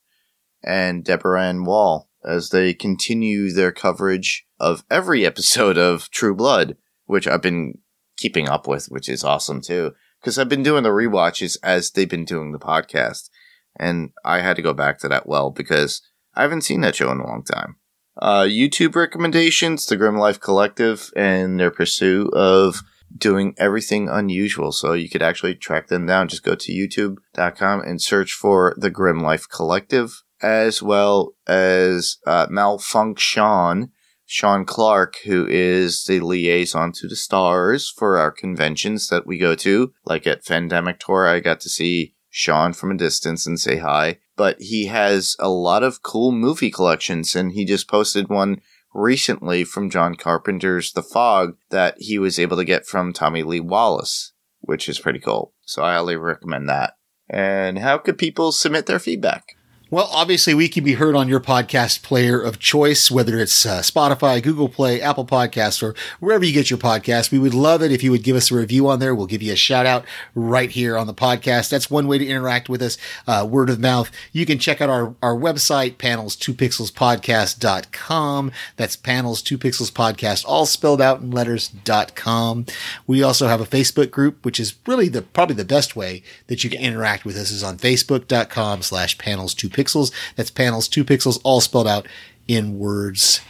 and 0.63 1.03
Deborah 1.03 1.43
Ann 1.43 1.63
Woll 1.63 2.09
as 2.23 2.49
they 2.49 2.73
continue 2.73 3.51
their 3.51 3.71
coverage 3.71 4.45
of 4.59 4.83
every 4.89 5.25
episode 5.25 5.77
of 5.77 6.09
True 6.11 6.35
Blood, 6.35 6.77
which 7.05 7.27
I've 7.27 7.41
been 7.41 7.79
keeping 8.17 8.47
up 8.47 8.67
with, 8.67 8.85
which 8.87 9.09
is 9.09 9.23
awesome 9.23 9.61
too. 9.61 9.93
Because 10.21 10.37
I've 10.37 10.49
been 10.49 10.63
doing 10.63 10.83
the 10.83 10.93
re-watches 10.93 11.57
as 11.63 11.89
they've 11.89 12.07
been 12.07 12.25
doing 12.25 12.51
the 12.51 12.59
podcast. 12.59 13.29
And 13.77 14.11
I 14.23 14.41
had 14.41 14.55
to 14.57 14.61
go 14.61 14.73
back 14.73 14.99
to 14.99 15.09
that 15.09 15.27
well 15.27 15.49
because 15.49 16.01
I 16.35 16.43
haven't 16.43 16.61
seen 16.61 16.81
that 16.81 16.95
show 16.95 17.11
in 17.11 17.19
a 17.19 17.25
long 17.25 17.43
time. 17.43 17.77
Uh, 18.17 18.43
YouTube 18.43 18.95
recommendations, 18.95 19.85
The 19.85 19.97
Grim 19.97 20.17
Life 20.17 20.39
Collective 20.39 21.11
and 21.15 21.59
their 21.59 21.71
pursuit 21.71 22.31
of 22.33 22.83
doing 23.17 23.53
everything 23.57 24.09
unusual. 24.09 24.71
So 24.71 24.93
you 24.93 25.09
could 25.09 25.21
actually 25.21 25.55
track 25.55 25.87
them 25.87 26.05
down. 26.05 26.27
Just 26.27 26.43
go 26.43 26.55
to 26.55 26.71
youtube.com 26.71 27.81
and 27.81 28.01
search 28.01 28.33
for 28.33 28.75
the 28.77 28.89
Grim 28.89 29.19
Life 29.19 29.47
Collective, 29.49 30.23
as 30.41 30.81
well 30.81 31.33
as 31.47 32.17
uh, 32.25 32.47
Malfunction. 32.49 33.21
Sean 33.21 33.91
Sean 34.31 34.63
Clark, 34.63 35.17
who 35.25 35.45
is 35.45 36.05
the 36.05 36.21
liaison 36.21 36.93
to 36.93 37.05
the 37.09 37.17
stars 37.17 37.89
for 37.89 38.17
our 38.17 38.31
conventions 38.31 39.09
that 39.09 39.27
we 39.27 39.37
go 39.37 39.55
to. 39.55 39.91
Like 40.05 40.25
at 40.25 40.45
Fandemic 40.45 40.99
Tour, 40.99 41.27
I 41.27 41.41
got 41.41 41.59
to 41.59 41.69
see 41.69 42.15
Sean 42.29 42.71
from 42.71 42.91
a 42.91 42.97
distance 42.97 43.45
and 43.45 43.59
say 43.59 43.79
hi. 43.79 44.19
But 44.37 44.55
he 44.61 44.85
has 44.85 45.35
a 45.37 45.49
lot 45.49 45.83
of 45.83 46.01
cool 46.01 46.31
movie 46.31 46.71
collections, 46.71 47.35
and 47.35 47.51
he 47.51 47.65
just 47.65 47.89
posted 47.89 48.29
one 48.29 48.61
recently 48.93 49.63
from 49.63 49.89
John 49.89 50.15
Carpenter's 50.15 50.91
The 50.91 51.03
Fog 51.03 51.57
that 51.69 51.95
he 51.97 52.17
was 52.17 52.39
able 52.39 52.57
to 52.57 52.65
get 52.65 52.85
from 52.85 53.13
Tommy 53.13 53.43
Lee 53.43 53.59
Wallace, 53.59 54.33
which 54.59 54.89
is 54.89 54.99
pretty 54.99 55.19
cool. 55.19 55.53
So 55.63 55.83
I 55.83 55.93
highly 55.93 56.15
recommend 56.15 56.67
that. 56.69 56.93
And 57.29 57.79
how 57.79 57.97
could 57.97 58.17
people 58.17 58.51
submit 58.51 58.85
their 58.85 58.99
feedback? 58.99 59.55
Well, 59.91 60.09
obviously, 60.13 60.53
we 60.53 60.69
can 60.69 60.85
be 60.85 60.93
heard 60.93 61.17
on 61.17 61.27
your 61.27 61.41
podcast 61.41 62.01
player 62.01 62.39
of 62.39 62.59
choice, 62.59 63.11
whether 63.11 63.37
it's 63.37 63.65
uh, 63.65 63.81
Spotify, 63.81 64.41
Google 64.41 64.69
Play, 64.69 65.01
Apple 65.01 65.25
Podcasts, 65.25 65.83
or 65.83 65.93
wherever 66.21 66.45
you 66.45 66.53
get 66.53 66.69
your 66.69 66.79
podcast. 66.79 67.29
We 67.29 67.39
would 67.39 67.53
love 67.53 67.83
it 67.83 67.91
if 67.91 68.01
you 68.01 68.09
would 68.11 68.23
give 68.23 68.37
us 68.37 68.51
a 68.51 68.55
review 68.55 68.87
on 68.87 68.99
there. 68.99 69.13
We'll 69.13 69.25
give 69.25 69.41
you 69.41 69.51
a 69.51 69.57
shout 69.57 69.85
out 69.85 70.05
right 70.33 70.71
here 70.71 70.97
on 70.97 71.07
the 71.07 71.13
podcast. 71.13 71.69
That's 71.69 71.91
one 71.91 72.07
way 72.07 72.17
to 72.17 72.25
interact 72.25 72.69
with 72.69 72.81
us, 72.81 72.97
uh, 73.27 73.45
word 73.49 73.69
of 73.69 73.81
mouth. 73.81 74.09
You 74.31 74.45
can 74.45 74.59
check 74.59 74.79
out 74.79 74.89
our, 74.89 75.13
our 75.21 75.35
website, 75.35 75.97
panels2pixelspodcast.com. 75.97 78.51
That's 78.77 78.95
panels 78.95 79.41
2 79.41 79.57
pixels 79.57 79.91
podcast, 79.91 80.45
all 80.47 80.65
spelled 80.65 81.01
out 81.01 81.19
in 81.19 81.31
letters.com. 81.31 82.65
We 83.07 83.23
also 83.23 83.49
have 83.49 83.59
a 83.59 83.65
Facebook 83.65 84.09
group, 84.09 84.45
which 84.45 84.57
is 84.57 84.75
really 84.87 85.09
the, 85.09 85.21
probably 85.21 85.55
the 85.55 85.65
best 85.65 85.97
way 85.97 86.23
that 86.47 86.63
you 86.63 86.69
can 86.69 86.79
interact 86.79 87.25
with 87.25 87.35
us 87.35 87.51
is 87.51 87.61
on 87.61 87.77
facebook.com 87.77 88.83
slash 88.83 89.17
panels 89.17 89.53
2 89.53 89.80
pixels. 89.81 90.11
That's 90.35 90.51
panels, 90.51 90.87
two 90.87 91.03
pixels, 91.03 91.39
all 91.43 91.61
spelled 91.61 91.87
out 91.87 92.07
in 92.47 92.77
words. 92.77 93.41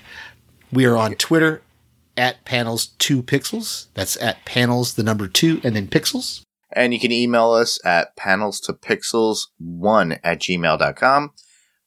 We 0.71 0.85
are 0.85 0.95
on 0.95 1.15
Twitter 1.15 1.61
at 2.17 2.43
panels 2.45 2.87
two 2.99 3.23
pixels. 3.23 3.87
That's 3.93 4.21
at 4.21 4.45
panels, 4.45 4.93
the 4.93 5.03
number 5.03 5.27
two, 5.27 5.61
and 5.63 5.75
then 5.75 5.87
pixels. 5.87 6.41
And 6.73 6.93
you 6.93 6.99
can 6.99 7.11
email 7.11 7.51
us 7.51 7.79
at 7.85 8.15
panels 8.15 8.59
to 8.61 8.73
pixels 8.73 9.47
one 9.57 10.13
at 10.23 10.39
gmail.com. 10.39 11.31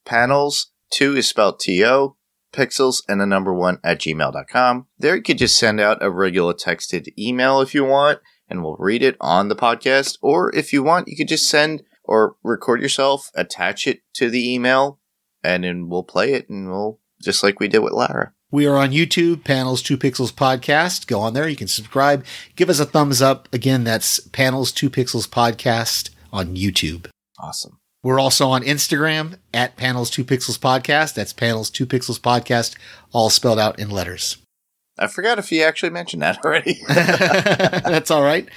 Panels 0.04 0.72
two 0.90 1.16
is 1.16 1.26
spelled 1.26 1.60
T-O, 1.60 2.16
pixels 2.52 3.02
and 3.08 3.20
the 3.20 3.26
number 3.26 3.52
one 3.52 3.78
at 3.82 4.00
gmail.com. 4.00 4.86
There 4.98 5.16
you 5.16 5.22
could 5.22 5.38
just 5.38 5.58
send 5.58 5.80
out 5.80 6.02
a 6.02 6.10
regular 6.10 6.52
texted 6.52 7.08
email 7.18 7.60
if 7.60 7.74
you 7.74 7.84
want, 7.84 8.20
and 8.48 8.62
we'll 8.62 8.76
read 8.78 9.02
it 9.02 9.16
on 9.20 9.48
the 9.48 9.56
podcast. 9.56 10.18
Or 10.20 10.54
if 10.54 10.72
you 10.72 10.82
want, 10.82 11.08
you 11.08 11.16
could 11.16 11.28
just 11.28 11.48
send 11.48 11.82
or 12.04 12.36
record 12.42 12.80
yourself, 12.80 13.30
attach 13.34 13.86
it 13.86 14.00
to 14.14 14.30
the 14.30 14.52
email, 14.52 15.00
and 15.42 15.64
then 15.64 15.88
we'll 15.88 16.02
play 16.04 16.32
it 16.32 16.48
and 16.48 16.70
we'll 16.70 17.00
just 17.22 17.42
like 17.42 17.60
we 17.60 17.68
did 17.68 17.80
with 17.80 17.92
Lara. 17.92 18.32
We 18.50 18.66
are 18.66 18.76
on 18.76 18.90
YouTube, 18.90 19.42
Panels 19.42 19.82
2 19.82 19.98
Pixels 19.98 20.32
Podcast. 20.32 21.08
Go 21.08 21.18
on 21.20 21.34
there. 21.34 21.48
You 21.48 21.56
can 21.56 21.66
subscribe. 21.66 22.24
Give 22.54 22.70
us 22.70 22.78
a 22.78 22.84
thumbs 22.84 23.20
up. 23.20 23.48
Again, 23.52 23.82
that's 23.82 24.20
Panels 24.20 24.70
2 24.70 24.90
Pixels 24.90 25.28
Podcast 25.28 26.10
on 26.32 26.54
YouTube. 26.54 27.08
Awesome. 27.38 27.80
We're 28.04 28.20
also 28.20 28.48
on 28.50 28.62
Instagram 28.62 29.38
at 29.52 29.76
Panels 29.76 30.10
2 30.10 30.24
Pixels 30.24 30.58
Podcast. 30.58 31.14
That's 31.14 31.32
Panels 31.32 31.70
2 31.70 31.86
Pixels 31.86 32.20
Podcast, 32.20 32.76
all 33.12 33.30
spelled 33.30 33.58
out 33.58 33.78
in 33.80 33.90
letters. 33.90 34.36
I 34.98 35.08
forgot 35.08 35.38
if 35.38 35.50
you 35.50 35.62
actually 35.62 35.90
mentioned 35.90 36.22
that 36.22 36.38
already. 36.44 36.80
That's 36.88 38.10
all 38.10 38.22
right. 38.22 38.48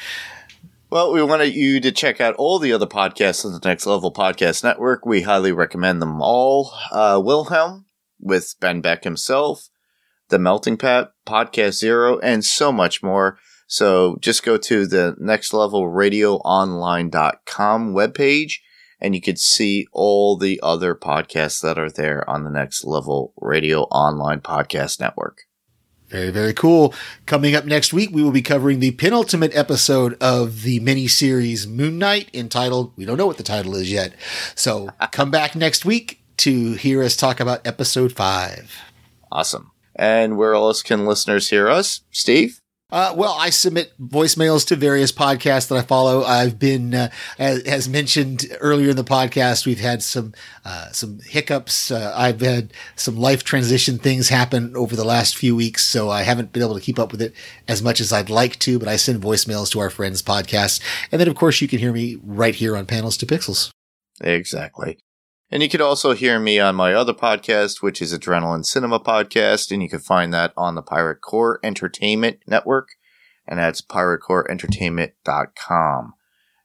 Well, 0.89 1.11
we 1.11 1.21
wanted 1.21 1.53
you 1.53 1.81
to 1.81 1.91
check 1.91 2.21
out 2.21 2.35
all 2.35 2.59
the 2.59 2.71
other 2.71 2.85
podcasts 2.85 3.43
on 3.43 3.51
the 3.51 3.59
Next 3.61 3.85
Level 3.85 4.13
Podcast 4.13 4.63
Network. 4.63 5.05
We 5.05 5.23
highly 5.23 5.51
recommend 5.51 6.01
them 6.01 6.21
all. 6.21 6.71
Uh, 6.91 7.21
Wilhelm 7.21 7.85
with 8.21 8.55
Ben 8.61 8.79
Beck 8.79 9.03
himself, 9.03 9.67
The 10.29 10.39
Melting 10.39 10.77
Pot, 10.77 11.11
Podcast 11.25 11.73
Zero, 11.73 12.19
and 12.19 12.45
so 12.45 12.71
much 12.71 13.03
more. 13.03 13.37
So 13.67 14.15
just 14.21 14.43
go 14.43 14.55
to 14.55 14.87
the 14.87 15.15
Next 15.19 15.51
Level 15.51 15.89
Radio 15.89 16.35
Online.com 16.37 17.93
webpage 17.93 18.59
and 19.01 19.13
you 19.13 19.21
could 19.21 19.39
see 19.39 19.87
all 19.91 20.37
the 20.37 20.57
other 20.63 20.95
podcasts 20.95 21.61
that 21.61 21.77
are 21.77 21.91
there 21.91 22.27
on 22.29 22.45
the 22.45 22.49
Next 22.49 22.85
Level 22.85 23.33
Radio 23.37 23.81
Online 23.83 24.39
Podcast 24.39 25.01
Network. 25.01 25.46
Very, 26.09 26.31
very 26.31 26.53
cool. 26.53 26.93
Coming 27.25 27.53
up 27.53 27.65
next 27.65 27.91
week, 27.91 28.11
we 28.11 28.23
will 28.23 28.31
be 28.31 28.41
covering 28.41 28.79
the 28.79 28.91
penultimate 28.91 29.53
episode 29.55 30.15
of 30.21 30.61
the 30.63 30.79
miniseries 30.79 31.67
Moon 31.67 31.97
Knight 31.97 32.29
entitled, 32.33 32.93
we 32.95 33.03
don't 33.03 33.17
know 33.17 33.27
what 33.27 33.37
the 33.37 33.43
title 33.43 33.75
is 33.75 33.91
yet. 33.91 34.13
So 34.55 34.89
come 35.11 35.31
back 35.31 35.55
next 35.55 35.83
week 35.83 36.21
to 36.37 36.73
hear 36.73 37.03
us 37.03 37.17
talk 37.17 37.39
about 37.39 37.65
episode 37.67 38.13
five. 38.13 38.77
Awesome. 39.31 39.71
And 39.95 40.37
where 40.37 40.53
else 40.53 40.81
can 40.81 41.05
listeners 41.05 41.49
hear 41.49 41.67
us? 41.67 42.01
Steve? 42.11 42.61
Uh, 42.89 43.13
well, 43.17 43.35
I 43.37 43.49
submit 43.49 43.91
voicemails 43.99 44.65
to 44.67 44.77
various 44.77 45.11
podcasts 45.11 45.67
that 45.67 45.77
I 45.77 45.81
follow. 45.81 46.23
I've 46.23 46.57
been, 46.57 46.93
uh, 46.93 47.09
as, 47.37 47.63
as, 47.63 47.89
mentioned 47.89 48.45
earlier 48.61 48.91
in 48.91 48.95
the 48.95 49.03
podcast, 49.03 49.65
we've 49.65 49.81
had 49.81 50.01
some 50.01 50.33
uh, 50.63 50.89
some 50.93 51.19
hiccups. 51.19 51.91
Uh, 51.91 52.13
I've 52.15 52.39
had 52.39 52.71
some 52.95 53.17
life 53.17 53.43
transition 53.43 53.97
things 53.97 54.29
happen 54.29 54.73
over 54.77 54.95
the 54.95 55.03
last 55.03 55.35
few 55.35 55.53
weeks, 55.53 55.85
so 55.85 56.09
I 56.09 56.21
haven't 56.21 56.53
been 56.53 56.63
able 56.63 56.75
to 56.75 56.81
keep 56.81 56.97
up 56.97 57.11
with 57.11 57.21
it 57.21 57.33
as 57.67 57.81
much 57.81 57.99
as 57.99 58.13
I'd 58.13 58.29
like 58.29 58.57
to. 58.59 58.79
But 58.79 58.87
I 58.87 58.95
send 58.95 59.21
voicemails 59.21 59.69
to 59.71 59.79
our 59.79 59.89
friends' 59.89 60.23
podcasts, 60.23 60.81
and 61.11 61.19
then 61.19 61.27
of 61.27 61.35
course 61.35 61.59
you 61.59 61.67
can 61.67 61.79
hear 61.79 61.91
me 61.91 62.17
right 62.23 62.55
here 62.55 62.77
on 62.77 62.85
Panels 62.85 63.17
to 63.17 63.25
Pixels. 63.25 63.69
Exactly. 64.21 64.97
And 65.49 65.63
you 65.63 65.69
could 65.69 65.79
also 65.79 66.13
hear 66.13 66.41
me 66.41 66.59
on 66.59 66.75
my 66.75 66.93
other 66.93 67.13
podcast, 67.13 67.81
which 67.81 68.01
is 68.01 68.13
Adrenaline 68.13 68.65
Cinema 68.65 68.99
Podcast, 68.99 69.71
and 69.71 69.81
you 69.81 69.87
can 69.87 69.99
find 69.99 70.33
that 70.33 70.51
on 70.57 70.75
the 70.75 70.81
Pirate 70.81 71.21
Core 71.21 71.61
Entertainment 71.63 72.39
Network, 72.45 72.89
and 73.47 73.57
that's 73.57 73.81
piratecoreentertainment.com. 73.81 76.13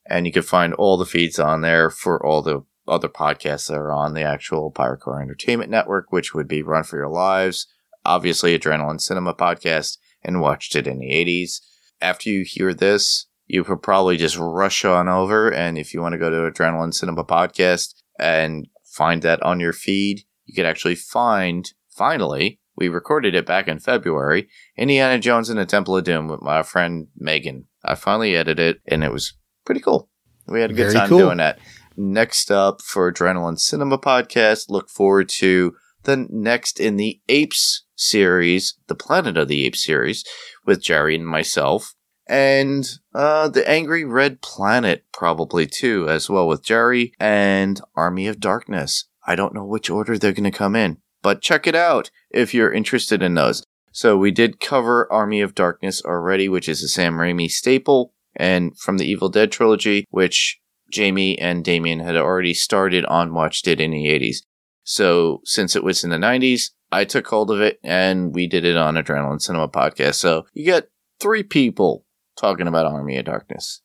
And 0.05 0.26
you 0.26 0.33
can 0.33 0.43
find 0.43 0.74
all 0.74 0.97
the 0.97 1.07
feeds 1.07 1.39
on 1.39 1.61
there 1.61 1.91
for 1.91 2.26
all 2.26 2.43
the 2.43 2.64
other 2.89 3.09
podcasts 3.09 3.68
that 3.68 3.76
are 3.76 3.93
on 3.93 4.14
the 4.14 4.22
actual 4.22 4.72
Pirate 4.72 4.99
Core 4.99 5.22
Entertainment 5.22 5.70
Network, 5.70 6.11
which 6.11 6.35
would 6.35 6.49
be 6.49 6.62
Run 6.62 6.83
for 6.83 6.97
Your 6.97 7.09
Lives, 7.09 7.68
obviously 8.05 8.59
Adrenaline 8.59 9.01
Cinema 9.01 9.33
Podcast, 9.33 9.99
and 10.24 10.41
Watched 10.41 10.74
It 10.74 10.89
in 10.89 10.99
the 10.99 11.11
80s. 11.11 11.61
After 12.01 12.30
you 12.30 12.45
hear 12.45 12.74
this, 12.74 13.26
you 13.47 13.62
could 13.62 13.80
probably 13.80 14.16
just 14.16 14.37
rush 14.37 14.85
on 14.85 15.09
over, 15.09 15.53
and 15.53 15.78
if 15.78 15.95
you 15.95 16.01
want 16.01 16.14
to 16.14 16.18
go 16.18 16.30
to 16.30 16.51
Adrenaline 16.51 16.93
Cinema 16.93 17.22
Podcast, 17.22 17.95
and 18.22 18.68
find 18.84 19.22
that 19.22 19.42
on 19.42 19.60
your 19.60 19.72
feed. 19.72 20.22
You 20.44 20.54
could 20.54 20.66
actually 20.66 20.94
find, 20.94 21.70
finally, 21.90 22.60
we 22.76 22.88
recorded 22.88 23.34
it 23.34 23.44
back 23.44 23.68
in 23.68 23.78
February, 23.78 24.48
Indiana 24.76 25.18
Jones 25.18 25.50
and 25.50 25.58
the 25.58 25.66
Temple 25.66 25.96
of 25.96 26.04
Doom 26.04 26.28
with 26.28 26.40
my 26.40 26.62
friend 26.62 27.08
Megan. 27.16 27.66
I 27.84 27.96
finally 27.96 28.36
edited 28.36 28.76
it 28.76 28.82
and 28.86 29.04
it 29.04 29.12
was 29.12 29.34
pretty 29.64 29.80
cool. 29.80 30.08
We 30.46 30.60
had 30.60 30.70
a 30.70 30.74
good 30.74 30.84
Very 30.84 30.94
time 30.94 31.08
cool. 31.08 31.18
doing 31.18 31.38
that. 31.38 31.58
Next 31.96 32.50
up 32.50 32.80
for 32.80 33.12
Adrenaline 33.12 33.58
Cinema 33.58 33.98
Podcast, 33.98 34.66
look 34.68 34.88
forward 34.88 35.28
to 35.30 35.74
the 36.04 36.26
next 36.30 36.80
in 36.80 36.96
the 36.96 37.20
Apes 37.28 37.84
series, 37.94 38.78
the 38.86 38.94
Planet 38.94 39.36
of 39.36 39.48
the 39.48 39.64
Apes 39.66 39.84
series, 39.84 40.24
with 40.64 40.82
Jerry 40.82 41.14
and 41.14 41.26
myself 41.26 41.94
and 42.26 42.88
uh, 43.14 43.48
the 43.48 43.68
Angry 43.68 44.04
Red 44.04 44.40
Planet 44.40 45.04
probably 45.12 45.66
too, 45.66 46.08
as 46.08 46.30
well 46.30 46.46
with 46.46 46.64
Jerry 46.64 47.12
and 47.18 47.80
Army 47.94 48.26
of 48.26 48.40
Darkness. 48.40 49.06
I 49.26 49.36
don't 49.36 49.54
know 49.54 49.64
which 49.64 49.90
order 49.90 50.18
they're 50.18 50.32
going 50.32 50.50
to 50.50 50.50
come 50.50 50.76
in, 50.76 50.98
but 51.22 51.42
check 51.42 51.66
it 51.66 51.74
out 51.74 52.10
if 52.30 52.54
you're 52.54 52.72
interested 52.72 53.22
in 53.22 53.34
those. 53.34 53.64
So 53.92 54.16
we 54.16 54.30
did 54.30 54.60
cover 54.60 55.10
Army 55.12 55.40
of 55.40 55.54
Darkness 55.54 56.02
already, 56.02 56.48
which 56.48 56.68
is 56.68 56.82
a 56.82 56.88
Sam 56.88 57.14
Raimi 57.14 57.50
staple, 57.50 58.14
and 58.34 58.76
from 58.78 58.98
the 58.98 59.04
Evil 59.04 59.28
Dead 59.28 59.52
trilogy, 59.52 60.06
which 60.10 60.58
Jamie 60.90 61.38
and 61.38 61.64
Damien 61.64 62.00
had 62.00 62.16
already 62.16 62.54
started 62.54 63.04
on 63.06 63.34
Watched 63.34 63.66
It 63.68 63.80
in 63.80 63.90
the 63.90 64.06
80s. 64.06 64.38
So 64.84 65.40
since 65.44 65.76
it 65.76 65.84
was 65.84 66.02
in 66.04 66.10
the 66.10 66.16
90s, 66.16 66.70
I 66.90 67.04
took 67.04 67.26
hold 67.26 67.50
of 67.50 67.60
it 67.60 67.78
and 67.82 68.34
we 68.34 68.46
did 68.46 68.64
it 68.64 68.76
on 68.76 68.94
Adrenaline 68.94 69.40
Cinema 69.40 69.68
Podcast. 69.68 70.16
So 70.16 70.46
you 70.52 70.64
get 70.64 70.90
three 71.20 71.42
people 71.42 72.04
talking 72.43 72.66
about 72.66 72.86
Army 72.86 73.16
of 73.16 73.24
Darkness. 73.24 73.80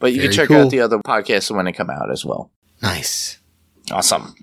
But 0.00 0.12
you 0.12 0.20
Very 0.20 0.28
can 0.28 0.36
check 0.36 0.48
cool. 0.48 0.64
out 0.64 0.70
the 0.70 0.80
other 0.80 0.98
podcasts 0.98 1.50
when 1.50 1.64
they 1.64 1.72
come 1.72 1.90
out 1.90 2.10
as 2.10 2.24
well. 2.24 2.50
Nice. 2.82 3.38
Awesome. 3.90 4.34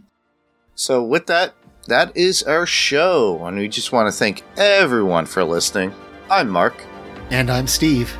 So 0.75 1.03
with 1.03 1.27
that, 1.27 1.53
that 1.87 2.15
is 2.15 2.43
our 2.43 2.65
show. 2.65 3.45
And 3.45 3.57
we 3.57 3.67
just 3.67 3.91
want 3.91 4.07
to 4.11 4.17
thank 4.17 4.43
everyone 4.55 5.25
for 5.25 5.43
listening. 5.43 5.93
I'm 6.29 6.49
Mark. 6.49 6.81
And 7.29 7.49
I'm 7.49 7.67
Steve. 7.67 8.15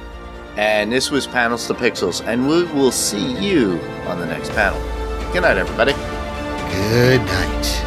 And 0.57 0.91
this 0.91 1.11
was 1.11 1.27
Panels 1.27 1.67
to 1.67 1.73
Pixels. 1.73 2.25
And 2.25 2.47
we 2.49 2.63
will 2.63 2.91
see 2.91 3.37
you 3.39 3.79
on 4.07 4.19
the 4.19 4.25
next 4.25 4.51
panel. 4.51 4.81
Good 5.31 5.43
night, 5.43 5.57
everybody. 5.57 5.93
Good 6.73 7.21
night. 7.21 7.86